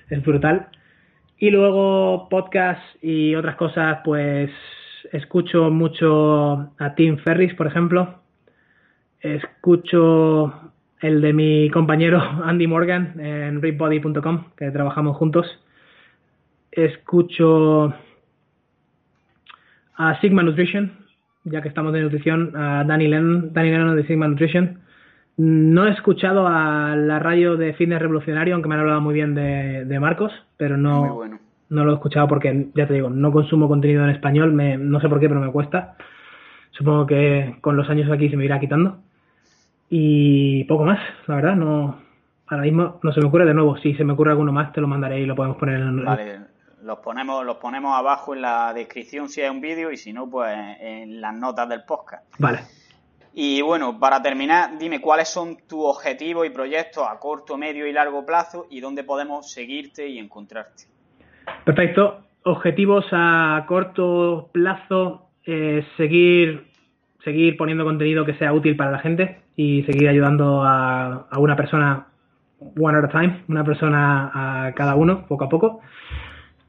Es 0.10 0.24
brutal. 0.24 0.70
Y 1.38 1.50
luego 1.50 2.30
podcast 2.30 2.82
y 3.04 3.36
otras 3.36 3.58
cosas, 3.58 4.00
pues 4.06 4.50
escucho 5.12 5.70
mucho 5.72 6.72
a 6.80 6.96
Tim 6.96 7.18
Ferris, 7.18 7.54
por 7.56 7.68
ejemplo. 7.68 8.22
Escucho 9.20 10.72
el 11.06 11.22
de 11.22 11.34
mi 11.34 11.70
compañero 11.70 12.20
Andy 12.44 12.68
Morgan 12.68 13.20
en 13.20 13.62
readbody.com, 13.62 14.46
que 14.58 14.72
trabajamos 14.72 15.16
juntos. 15.18 15.46
Escucho 16.72 17.94
a 19.96 20.20
Sigma 20.20 20.44
Nutrition, 20.44 20.92
ya 21.44 21.62
que 21.62 21.70
estamos 21.70 21.94
de 21.94 22.02
nutrición, 22.02 22.54
a 22.56 22.84
Danny 22.84 23.08
Lennon, 23.08 23.54
Danny 23.54 23.70
Lennon 23.70 23.96
de 23.96 24.08
Sigma 24.08 24.28
Nutrition. 24.28 24.80
No 25.38 25.86
he 25.86 25.92
escuchado 25.92 26.48
a 26.48 26.96
la 26.96 27.20
radio 27.20 27.56
de 27.56 27.74
Fitness 27.74 28.02
Revolucionario, 28.02 28.56
aunque 28.56 28.70
me 28.70 28.76
han 28.76 28.82
hablado 28.82 29.02
muy 29.02 29.14
bien 29.14 29.36
de, 29.36 30.00
Marcos, 30.00 30.32
pero 30.58 30.76
no, 30.76 31.22
no 31.70 31.86
lo 31.86 31.92
he 31.92 31.96
escuchado 31.96 32.28
porque, 32.28 32.68
ya 32.74 32.88
te 32.88 32.94
digo, 32.94 33.10
no 33.10 33.32
consumo 33.32 33.68
contenido 33.68 34.04
en 34.04 34.10
español, 34.10 34.54
me, 34.54 34.78
no 34.78 35.00
sé 35.02 35.08
por 35.08 35.20
qué, 35.20 35.28
pero 35.28 35.42
me 35.42 35.52
cuesta. 35.52 35.96
Supongo 36.72 37.06
que 37.06 37.58
con 37.62 37.78
los 37.78 37.90
años 37.90 38.10
aquí 38.12 38.30
se 38.30 38.38
me 38.38 38.46
irá 38.46 38.60
quitando. 38.60 39.00
Y 39.90 40.64
poco 40.66 40.86
más, 40.86 41.00
la 41.28 41.36
verdad, 41.36 41.56
no. 41.56 42.04
Ahora 42.48 42.64
mismo 42.64 43.00
no 43.02 43.12
se 43.12 43.22
me 43.22 43.28
ocurre 43.28 43.46
de 43.46 43.54
nuevo. 43.54 43.78
Si 43.78 43.94
se 43.96 44.04
me 44.04 44.14
ocurre 44.14 44.32
alguno 44.32 44.52
más, 44.52 44.72
te 44.74 44.82
lo 44.82 44.88
mandaré 44.88 45.20
y 45.20 45.26
lo 45.26 45.36
podemos 45.36 45.58
poner 45.58 45.76
en 45.76 46.00
el. 46.00 46.06
Vale, 46.06 46.40
los 46.84 47.00
ponemos, 47.00 47.46
los 47.46 47.58
ponemos 47.58 47.98
abajo 47.98 48.36
en 48.36 48.42
la 48.42 48.74
descripción 48.74 49.30
si 49.30 49.42
hay 49.42 49.50
un 49.50 49.62
vídeo 49.62 49.92
y 49.92 49.98
si 49.98 50.14
no, 50.14 50.30
pues 50.30 50.56
en 50.80 51.22
las 51.22 51.34
notas 51.34 51.68
del 51.70 51.84
podcast. 51.84 52.24
Vale. 52.38 52.60
Y 53.34 53.62
bueno, 53.62 54.00
para 54.00 54.22
terminar, 54.22 54.78
dime 54.78 55.02
cuáles 55.02 55.28
son 55.28 55.58
tus 55.68 55.84
objetivos 55.84 56.48
y 56.48 56.52
proyectos 56.52 57.04
a 57.10 57.20
corto, 57.20 57.58
medio 57.58 57.86
y 57.86 57.92
largo 57.92 58.26
plazo 58.26 58.68
y 58.70 58.80
dónde 58.80 59.04
podemos 59.04 59.52
seguirte 59.52 60.08
y 60.08 60.20
encontrarte. 60.20 60.86
Perfecto. 61.66 62.22
Objetivos 62.44 63.06
a 63.12 63.66
corto 63.68 64.50
plazo, 64.54 65.30
eh, 65.46 65.86
seguir, 65.98 66.72
seguir 67.24 67.58
poniendo 67.58 67.84
contenido 67.84 68.24
que 68.24 68.36
sea 68.36 68.54
útil 68.54 68.78
para 68.78 68.92
la 68.92 69.00
gente 69.00 69.45
y 69.56 69.84
seguir 69.84 70.10
ayudando 70.10 70.64
a, 70.64 71.28
una 71.38 71.56
persona 71.56 72.08
one 72.78 72.98
at 72.98 73.06
a 73.06 73.10
time, 73.10 73.44
una 73.48 73.64
persona 73.64 74.32
a 74.34 74.74
cada 74.74 74.96
uno, 74.96 75.26
poco 75.28 75.46
a 75.46 75.50
poco. 75.50 75.82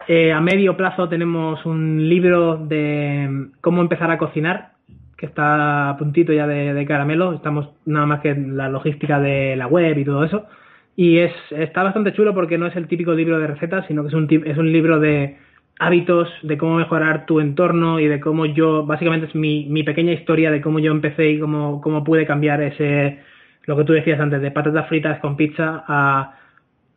Eh, 0.08 0.32
a 0.32 0.40
medio 0.40 0.76
plazo 0.76 1.08
tenemos 1.08 1.64
un 1.66 2.08
libro 2.08 2.56
de 2.56 3.48
cómo 3.60 3.82
empezar 3.82 4.10
a 4.10 4.18
cocinar, 4.18 4.72
que 5.16 5.26
está 5.26 5.90
a 5.90 5.96
puntito 5.96 6.32
ya 6.32 6.46
de, 6.46 6.86
caramelo. 6.86 7.32
Estamos 7.32 7.70
nada 7.86 8.06
más 8.06 8.20
que 8.20 8.30
en 8.30 8.56
la 8.56 8.68
logística 8.68 9.18
de 9.18 9.56
la 9.56 9.66
web 9.66 9.98
y 9.98 10.04
todo 10.04 10.24
eso. 10.24 10.46
Y 10.94 11.18
es, 11.18 11.32
está 11.50 11.82
bastante 11.82 12.12
chulo 12.12 12.34
porque 12.34 12.56
no 12.56 12.66
es 12.66 12.76
el 12.76 12.88
típico 12.88 13.12
libro 13.12 13.38
de 13.38 13.48
recetas, 13.48 13.86
sino 13.86 14.02
que 14.02 14.08
es 14.08 14.14
un, 14.14 14.28
es 14.46 14.56
un 14.56 14.72
libro 14.72 15.00
de 15.00 15.36
hábitos, 15.78 16.28
de 16.42 16.56
cómo 16.56 16.76
mejorar 16.76 17.26
tu 17.26 17.40
entorno 17.40 18.00
y 18.00 18.06
de 18.06 18.20
cómo 18.20 18.46
yo, 18.46 18.84
básicamente 18.86 19.26
es 19.26 19.34
mi, 19.34 19.66
mi 19.66 19.82
pequeña 19.82 20.12
historia 20.12 20.50
de 20.50 20.60
cómo 20.60 20.78
yo 20.78 20.90
empecé 20.90 21.30
y 21.30 21.40
cómo, 21.40 21.80
cómo 21.80 22.02
pude 22.02 22.26
cambiar 22.26 22.62
ese, 22.62 23.20
lo 23.64 23.76
que 23.76 23.84
tú 23.84 23.92
decías 23.92 24.20
antes, 24.20 24.40
de 24.40 24.50
patatas 24.50 24.88
fritas 24.88 25.20
con 25.20 25.36
pizza 25.36 25.84
a 25.86 26.34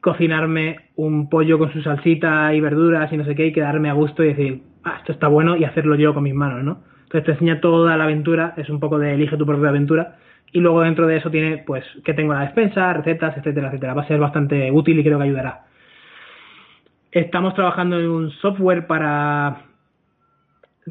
cocinarme 0.02 0.92
un 0.96 1.30
pollo 1.30 1.60
con 1.60 1.74
su 1.74 1.82
salsita 1.82 2.54
y 2.54 2.62
verduras 2.62 3.12
y 3.12 3.18
no 3.18 3.26
sé 3.26 3.36
qué 3.36 3.48
y 3.48 3.54
quedarme 3.54 3.90
a 3.90 3.94
gusto 3.94 4.24
y 4.24 4.30
decir, 4.30 4.62
ah, 4.86 4.96
esto 5.00 5.12
está 5.12 5.28
bueno 5.28 5.58
y 5.58 5.66
hacerlo 5.66 5.96
yo 5.96 6.14
con 6.14 6.24
mis 6.24 6.34
manos, 6.34 6.64
¿no? 6.64 6.84
Entonces 7.04 7.26
te 7.26 7.32
enseña 7.34 7.60
toda 7.60 7.98
la 7.98 8.06
aventura, 8.06 8.54
es 8.56 8.70
un 8.70 8.80
poco 8.80 8.98
de 8.98 9.16
elige 9.16 9.36
tu 9.36 9.46
propia 9.46 9.70
aventura 9.70 10.16
y 10.52 10.60
luego 10.60 10.82
dentro 10.82 11.06
de 11.06 11.18
eso 11.18 11.30
tiene, 11.30 11.64
pues, 11.66 11.84
que 12.06 12.14
tengo 12.14 12.34
la 12.34 12.42
despensa, 12.42 12.94
recetas, 12.94 13.38
etcétera, 13.38 13.68
etcétera. 13.68 13.94
Va 13.94 14.04
a 14.04 14.08
ser 14.08 14.20
bastante 14.20 14.72
útil 14.72 15.00
y 15.00 15.04
creo 15.04 15.18
que 15.18 15.26
ayudará. 15.26 15.66
Estamos 17.12 17.56
trabajando 17.56 18.00
en 18.00 18.08
un 18.08 18.30
software 18.34 18.86
para, 18.86 19.64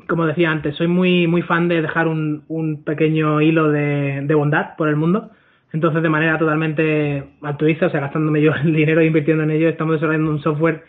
como 0.09 0.27
decía 0.27 0.51
antes, 0.51 0.75
soy 0.75 0.89
muy, 0.89 1.29
muy 1.29 1.43
fan 1.43 1.69
de 1.69 1.81
dejar 1.81 2.09
un, 2.09 2.43
un 2.49 2.83
pequeño 2.83 3.41
hilo 3.41 3.71
de, 3.71 4.27
bondad 4.35 4.75
por 4.77 4.89
el 4.89 4.97
mundo. 4.97 5.31
Entonces, 5.73 6.03
de 6.03 6.09
manera 6.09 6.37
totalmente 6.37 7.23
altruista, 7.43 7.87
o 7.87 7.91
sea, 7.91 8.01
gastándome 8.01 8.43
yo 8.43 8.53
el 8.65 8.73
dinero 8.73 9.01
e 9.01 9.07
invirtiendo 9.07 9.45
en 9.45 9.53
ello, 9.53 9.69
estamos 9.69 9.95
desarrollando 9.95 10.33
un 10.33 10.43
software 10.43 10.83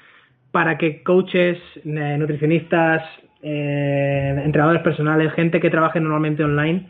para 0.51 0.79
que 0.79 1.03
coaches, 1.03 1.59
eh, 1.75 2.17
nutricionistas, 2.17 3.03
eh, 3.43 4.41
entrenadores 4.43 4.81
personales, 4.81 5.31
gente 5.33 5.59
que 5.59 5.69
trabaje 5.69 5.99
normalmente 5.99 6.43
online, 6.43 6.89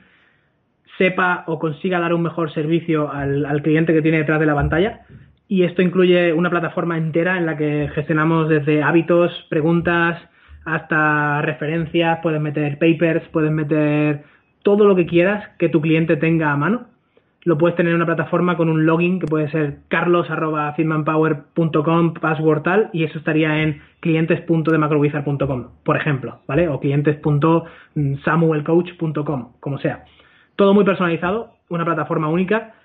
sepa 0.97 1.43
o 1.47 1.59
consiga 1.59 1.99
dar 1.99 2.13
un 2.13 2.23
mejor 2.23 2.53
servicio 2.53 3.11
al, 3.11 3.45
al 3.45 3.61
cliente 3.61 3.91
que 3.91 4.01
tiene 4.01 4.19
detrás 4.19 4.39
de 4.39 4.45
la 4.45 4.55
pantalla 4.55 5.01
y 5.49 5.63
esto 5.63 5.81
incluye 5.81 6.31
una 6.31 6.49
plataforma 6.51 6.97
entera 6.97 7.37
en 7.37 7.45
la 7.47 7.57
que 7.57 7.89
gestionamos 7.95 8.47
desde 8.47 8.83
hábitos, 8.83 9.47
preguntas, 9.49 10.21
hasta 10.63 11.41
referencias, 11.41 12.19
puedes 12.21 12.39
meter 12.39 12.77
papers, 12.77 13.27
puedes 13.29 13.51
meter 13.51 14.25
todo 14.61 14.85
lo 14.85 14.95
que 14.95 15.07
quieras 15.07 15.49
que 15.57 15.69
tu 15.69 15.81
cliente 15.81 16.17
tenga 16.17 16.51
a 16.51 16.55
mano. 16.55 16.85
Lo 17.45 17.57
puedes 17.57 17.75
tener 17.75 17.89
en 17.91 17.95
una 17.95 18.05
plataforma 18.05 18.57
con 18.57 18.69
un 18.69 18.85
login 18.85 19.19
que 19.19 19.25
puede 19.25 19.49
ser 19.49 19.79
carlos.fitmanpower.com, 19.87 22.13
password 22.13 22.61
tal, 22.61 22.91
y 22.93 23.05
eso 23.05 23.17
estaría 23.17 23.63
en 23.63 23.81
clientes.demacrowizard.com, 24.01 25.69
por 25.83 25.97
ejemplo, 25.97 26.41
¿vale? 26.47 26.67
O 26.67 26.79
clientes.samuelcoach.com, 26.79 29.53
como 29.59 29.79
sea. 29.79 30.03
Todo 30.55 30.75
muy 30.75 30.83
personalizado, 30.83 31.53
una 31.69 31.85
plataforma 31.85 32.29
única 32.29 32.75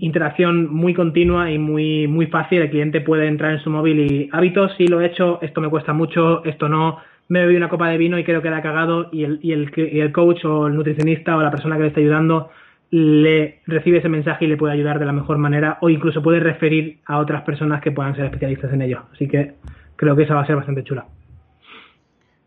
interacción 0.00 0.72
muy 0.72 0.94
continua 0.94 1.50
y 1.50 1.58
muy, 1.58 2.06
muy 2.06 2.26
fácil. 2.26 2.62
El 2.62 2.70
cliente 2.70 3.00
puede 3.00 3.26
entrar 3.26 3.52
en 3.52 3.60
su 3.60 3.70
móvil 3.70 4.00
y 4.00 4.28
hábitos, 4.32 4.72
sí 4.76 4.86
lo 4.86 5.00
he 5.00 5.06
hecho, 5.06 5.40
esto 5.42 5.60
me 5.60 5.68
cuesta 5.68 5.92
mucho, 5.92 6.44
esto 6.44 6.68
no, 6.68 6.98
me 7.28 7.40
bebido 7.40 7.58
una 7.58 7.68
copa 7.68 7.88
de 7.88 7.98
vino 7.98 8.18
y 8.18 8.24
creo 8.24 8.42
que 8.42 8.48
ha 8.48 8.62
cagado 8.62 9.08
y 9.10 9.24
el, 9.24 9.38
y, 9.42 9.52
el, 9.52 9.72
y 9.76 10.00
el 10.00 10.12
coach 10.12 10.44
o 10.44 10.66
el 10.66 10.74
nutricionista 10.74 11.36
o 11.36 11.42
la 11.42 11.50
persona 11.50 11.76
que 11.76 11.82
le 11.82 11.88
está 11.88 12.00
ayudando 12.00 12.50
le 12.90 13.60
recibe 13.66 13.98
ese 13.98 14.10
mensaje 14.10 14.44
y 14.44 14.48
le 14.48 14.58
puede 14.58 14.74
ayudar 14.74 14.98
de 14.98 15.06
la 15.06 15.12
mejor 15.12 15.38
manera 15.38 15.78
o 15.80 15.88
incluso 15.88 16.22
puede 16.22 16.40
referir 16.40 17.00
a 17.06 17.18
otras 17.18 17.42
personas 17.42 17.80
que 17.80 17.90
puedan 17.90 18.14
ser 18.14 18.26
especialistas 18.26 18.70
en 18.72 18.82
ello. 18.82 19.04
Así 19.14 19.26
que 19.26 19.54
creo 19.96 20.14
que 20.14 20.24
esa 20.24 20.34
va 20.34 20.42
a 20.42 20.46
ser 20.46 20.56
bastante 20.56 20.84
chula. 20.84 21.06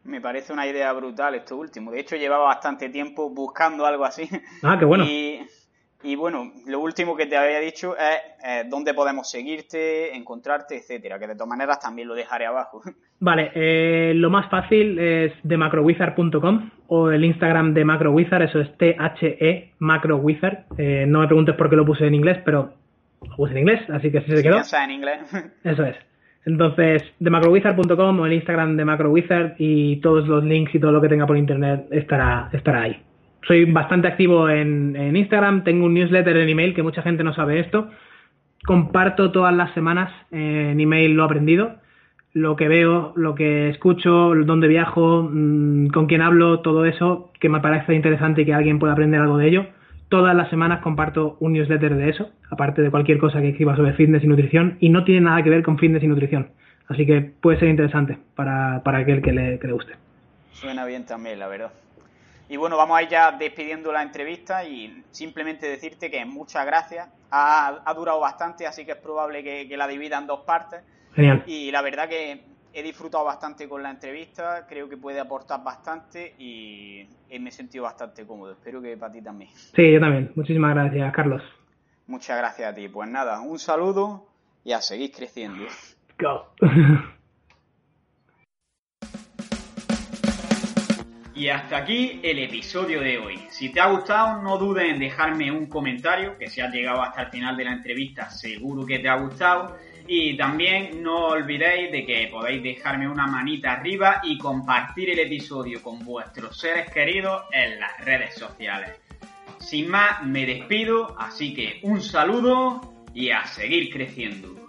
Me 0.03 0.21
parece 0.21 0.53
una 0.53 0.67
idea 0.67 0.93
brutal 0.93 1.33
esto 1.33 1.57
último. 1.57 1.89
De 1.89 1.99
hecho, 1.99 2.15
llevaba 2.15 2.45
bastante 2.45 2.89
tiempo 2.89 3.31
buscando 3.31 3.87
algo 3.87 4.05
así. 4.05 4.29
Ah, 4.61 4.77
qué 4.77 4.85
bueno. 4.85 5.03
Y, 5.03 5.39
y 6.05 6.15
bueno, 6.15 6.51
lo 6.67 6.79
último 6.79 7.15
que 7.15 7.25
te 7.25 7.35
había 7.35 7.59
dicho 7.59 7.95
es 7.97 8.21
eh, 8.47 8.63
dónde 8.69 8.93
podemos 8.93 9.29
seguirte, 9.29 10.15
encontrarte, 10.15 10.77
etcétera, 10.77 11.17
que 11.17 11.27
de 11.27 11.33
todas 11.33 11.49
maneras 11.49 11.79
también 11.79 12.07
lo 12.07 12.13
dejaré 12.13 12.45
abajo. 12.45 12.81
Vale, 13.19 13.51
eh, 13.55 14.13
lo 14.15 14.29
más 14.29 14.49
fácil 14.49 14.99
es 14.99 15.33
de 15.41 15.57
macrowizard.com 15.57 16.69
o 16.87 17.09
el 17.09 17.25
Instagram 17.25 17.73
de 17.73 17.85
macrowizard, 17.85 18.43
eso 18.43 18.59
es 18.59 18.77
T-H-E 18.77 19.71
macrowizard. 19.79 20.65
Eh, 20.77 21.05
no 21.07 21.21
me 21.21 21.27
preguntes 21.27 21.55
por 21.55 21.69
qué 21.69 21.75
lo 21.75 21.85
puse 21.85 22.05
en 22.05 22.13
inglés, 22.13 22.39
pero 22.45 22.73
lo 23.27 23.35
puse 23.35 23.53
en 23.53 23.59
inglés, 23.59 23.81
así 23.89 24.11
que 24.11 24.19
así 24.19 24.35
se 24.35 24.43
quedó. 24.43 24.61
en 24.83 24.91
inglés. 24.91 25.19
Eso 25.63 25.83
es. 25.83 25.95
Entonces, 26.45 27.01
de 27.19 27.29
macrowizard.com 27.31 28.19
o 28.19 28.25
el 28.27 28.33
Instagram 28.33 28.77
de 28.77 28.85
macrowizard 28.85 29.55
y 29.57 29.95
todos 30.01 30.27
los 30.27 30.43
links 30.43 30.75
y 30.75 30.79
todo 30.79 30.91
lo 30.91 31.01
que 31.01 31.09
tenga 31.09 31.25
por 31.25 31.37
internet 31.37 31.87
estará, 31.89 32.49
estará 32.53 32.83
ahí 32.83 33.01
soy 33.47 33.65
bastante 33.65 34.07
activo 34.07 34.49
en, 34.49 35.15
Instagram, 35.15 35.63
tengo 35.63 35.85
un 35.85 35.93
newsletter 35.93 36.37
en 36.37 36.49
email 36.49 36.73
que 36.73 36.83
mucha 36.83 37.01
gente 37.01 37.23
no 37.23 37.33
sabe 37.33 37.59
esto. 37.59 37.89
Comparto 38.65 39.31
todas 39.31 39.53
las 39.53 39.73
semanas 39.73 40.11
en 40.31 40.79
email 40.79 41.13
lo 41.13 41.23
aprendido, 41.23 41.75
lo 42.33 42.55
que 42.55 42.67
veo, 42.67 43.13
lo 43.15 43.35
que 43.35 43.69
escucho, 43.69 44.33
dónde 44.35 44.67
viajo, 44.67 45.29
mm, 45.31 45.87
con 45.87 46.07
quién 46.07 46.21
hablo, 46.21 46.61
todo 46.61 46.85
eso 46.85 47.31
que 47.39 47.49
me 47.49 47.59
parece 47.59 47.93
interesante 47.93 48.41
y 48.41 48.45
que 48.45 48.53
alguien 48.53 48.79
pueda 48.79 48.93
aprender 48.93 49.21
algo 49.21 49.37
de 49.37 49.47
ello. 49.47 49.65
Todas 50.09 50.35
las 50.35 50.49
semanas 50.49 50.81
comparto 50.81 51.37
un 51.39 51.53
newsletter 51.53 51.95
de 51.95 52.09
eso, 52.09 52.29
aparte 52.49 52.81
de 52.81 52.91
cualquier 52.91 53.17
cosa 53.19 53.41
que 53.41 53.49
escriba 53.49 53.75
sobre 53.75 53.93
fitness 53.93 54.23
y 54.23 54.27
nutrición, 54.27 54.77
y 54.79 54.89
no 54.89 55.03
tiene 55.03 55.21
nada 55.21 55.43
que 55.43 55.49
ver 55.49 55.63
con 55.63 55.77
fitness 55.77 56.03
y 56.03 56.07
nutrición. 56.07 56.49
Así 56.87 57.05
que 57.05 57.21
puede 57.21 57.59
ser 57.59 57.69
interesante 57.69 58.17
para, 58.35 58.81
para 58.83 58.99
aquel 58.99 59.21
que 59.21 59.31
le, 59.31 59.59
que 59.59 59.67
le 59.67 59.73
guste. 59.73 59.93
Suena 60.51 60.85
bien 60.85 61.05
también, 61.05 61.39
la 61.39 61.47
verdad. 61.47 61.71
Y 62.47 62.57
bueno, 62.57 62.77
vamos 62.77 62.97
a 62.97 63.03
ir 63.03 63.09
ya 63.09 63.31
despidiendo 63.31 63.91
la 63.91 64.03
entrevista 64.03 64.63
y 64.63 65.03
simplemente 65.11 65.67
decirte 65.67 66.11
que 66.11 66.23
muchas 66.25 66.65
gracias. 66.65 67.09
Ha, 67.31 67.93
durado 67.95 68.19
bastante, 68.19 68.67
así 68.67 68.85
que 68.85 68.91
es 68.91 68.97
probable 68.97 69.43
que, 69.43 69.75
la 69.75 69.87
divida 69.87 70.17
en 70.17 70.27
dos 70.27 70.41
partes. 70.41 70.81
Genial. 71.13 71.43
Y 71.47 71.71
la 71.71 71.81
verdad 71.81 72.07
que 72.07 72.43
he 72.73 72.83
disfrutado 72.83 73.23
bastante 73.23 73.67
con 73.67 73.81
la 73.81 73.89
entrevista, 73.89 74.65
creo 74.67 74.87
que 74.87 74.97
puede 74.97 75.19
aportar 75.19 75.63
bastante 75.63 76.35
y, 76.37 77.07
me 77.39 77.49
he 77.49 77.51
sentido 77.51 77.83
bastante 77.85 78.25
cómodo. 78.25 78.51
Espero 78.51 78.81
que 78.81 78.95
para 78.95 79.11
ti 79.11 79.21
también. 79.21 79.49
Sí, 79.53 79.91
yo 79.91 79.99
también. 79.99 80.31
Muchísimas 80.35 80.75
gracias, 80.75 81.13
Carlos. 81.13 81.41
Muchas 82.07 82.37
gracias 82.37 82.71
a 82.71 82.75
ti. 82.75 82.87
Pues 82.87 83.09
nada, 83.09 83.41
un 83.41 83.59
saludo 83.59 84.27
y 84.63 84.73
a 84.73 84.81
seguir 84.81 85.11
creciendo. 85.11 85.65
Go. 86.19 86.47
Y 91.35 91.49
hasta 91.49 91.77
aquí 91.77 92.21
el 92.23 92.39
episodio 92.39 93.01
de 93.01 93.17
hoy. 93.17 93.37
Si 93.49 93.69
te 93.69 93.81
ha 93.81 93.87
gustado, 93.87 94.41
no 94.41 94.57
dudes 94.57 94.89
en 94.89 94.99
dejarme 94.99 95.51
un 95.51 95.65
comentario, 95.65 96.37
que 96.37 96.49
si 96.49 96.61
has 96.61 96.73
llegado 96.73 97.01
hasta 97.01 97.23
el 97.23 97.29
final 97.29 97.57
de 97.57 97.65
la 97.65 97.73
entrevista, 97.73 98.29
seguro 98.29 98.85
que 98.85 98.99
te 98.99 99.09
ha 99.09 99.15
gustado. 99.15 99.75
Y 100.07 100.37
también 100.37 101.03
no 101.03 101.27
olvidéis 101.27 101.91
de 101.91 102.05
que 102.05 102.29
podéis 102.31 102.63
dejarme 102.63 103.09
una 103.09 103.27
manita 103.27 103.73
arriba 103.73 104.21
y 104.23 104.37
compartir 104.37 105.09
el 105.09 105.19
episodio 105.19 105.83
con 105.83 105.99
vuestros 106.05 106.57
seres 106.57 106.89
queridos 106.89 107.43
en 107.51 107.81
las 107.81 107.99
redes 108.05 108.35
sociales. 108.35 108.91
Sin 109.59 109.89
más, 109.89 110.23
me 110.23 110.45
despido, 110.45 111.19
así 111.19 111.53
que 111.53 111.79
un 111.83 112.01
saludo 112.01 113.07
y 113.13 113.31
a 113.31 113.45
seguir 113.45 113.91
creciendo. 113.91 114.64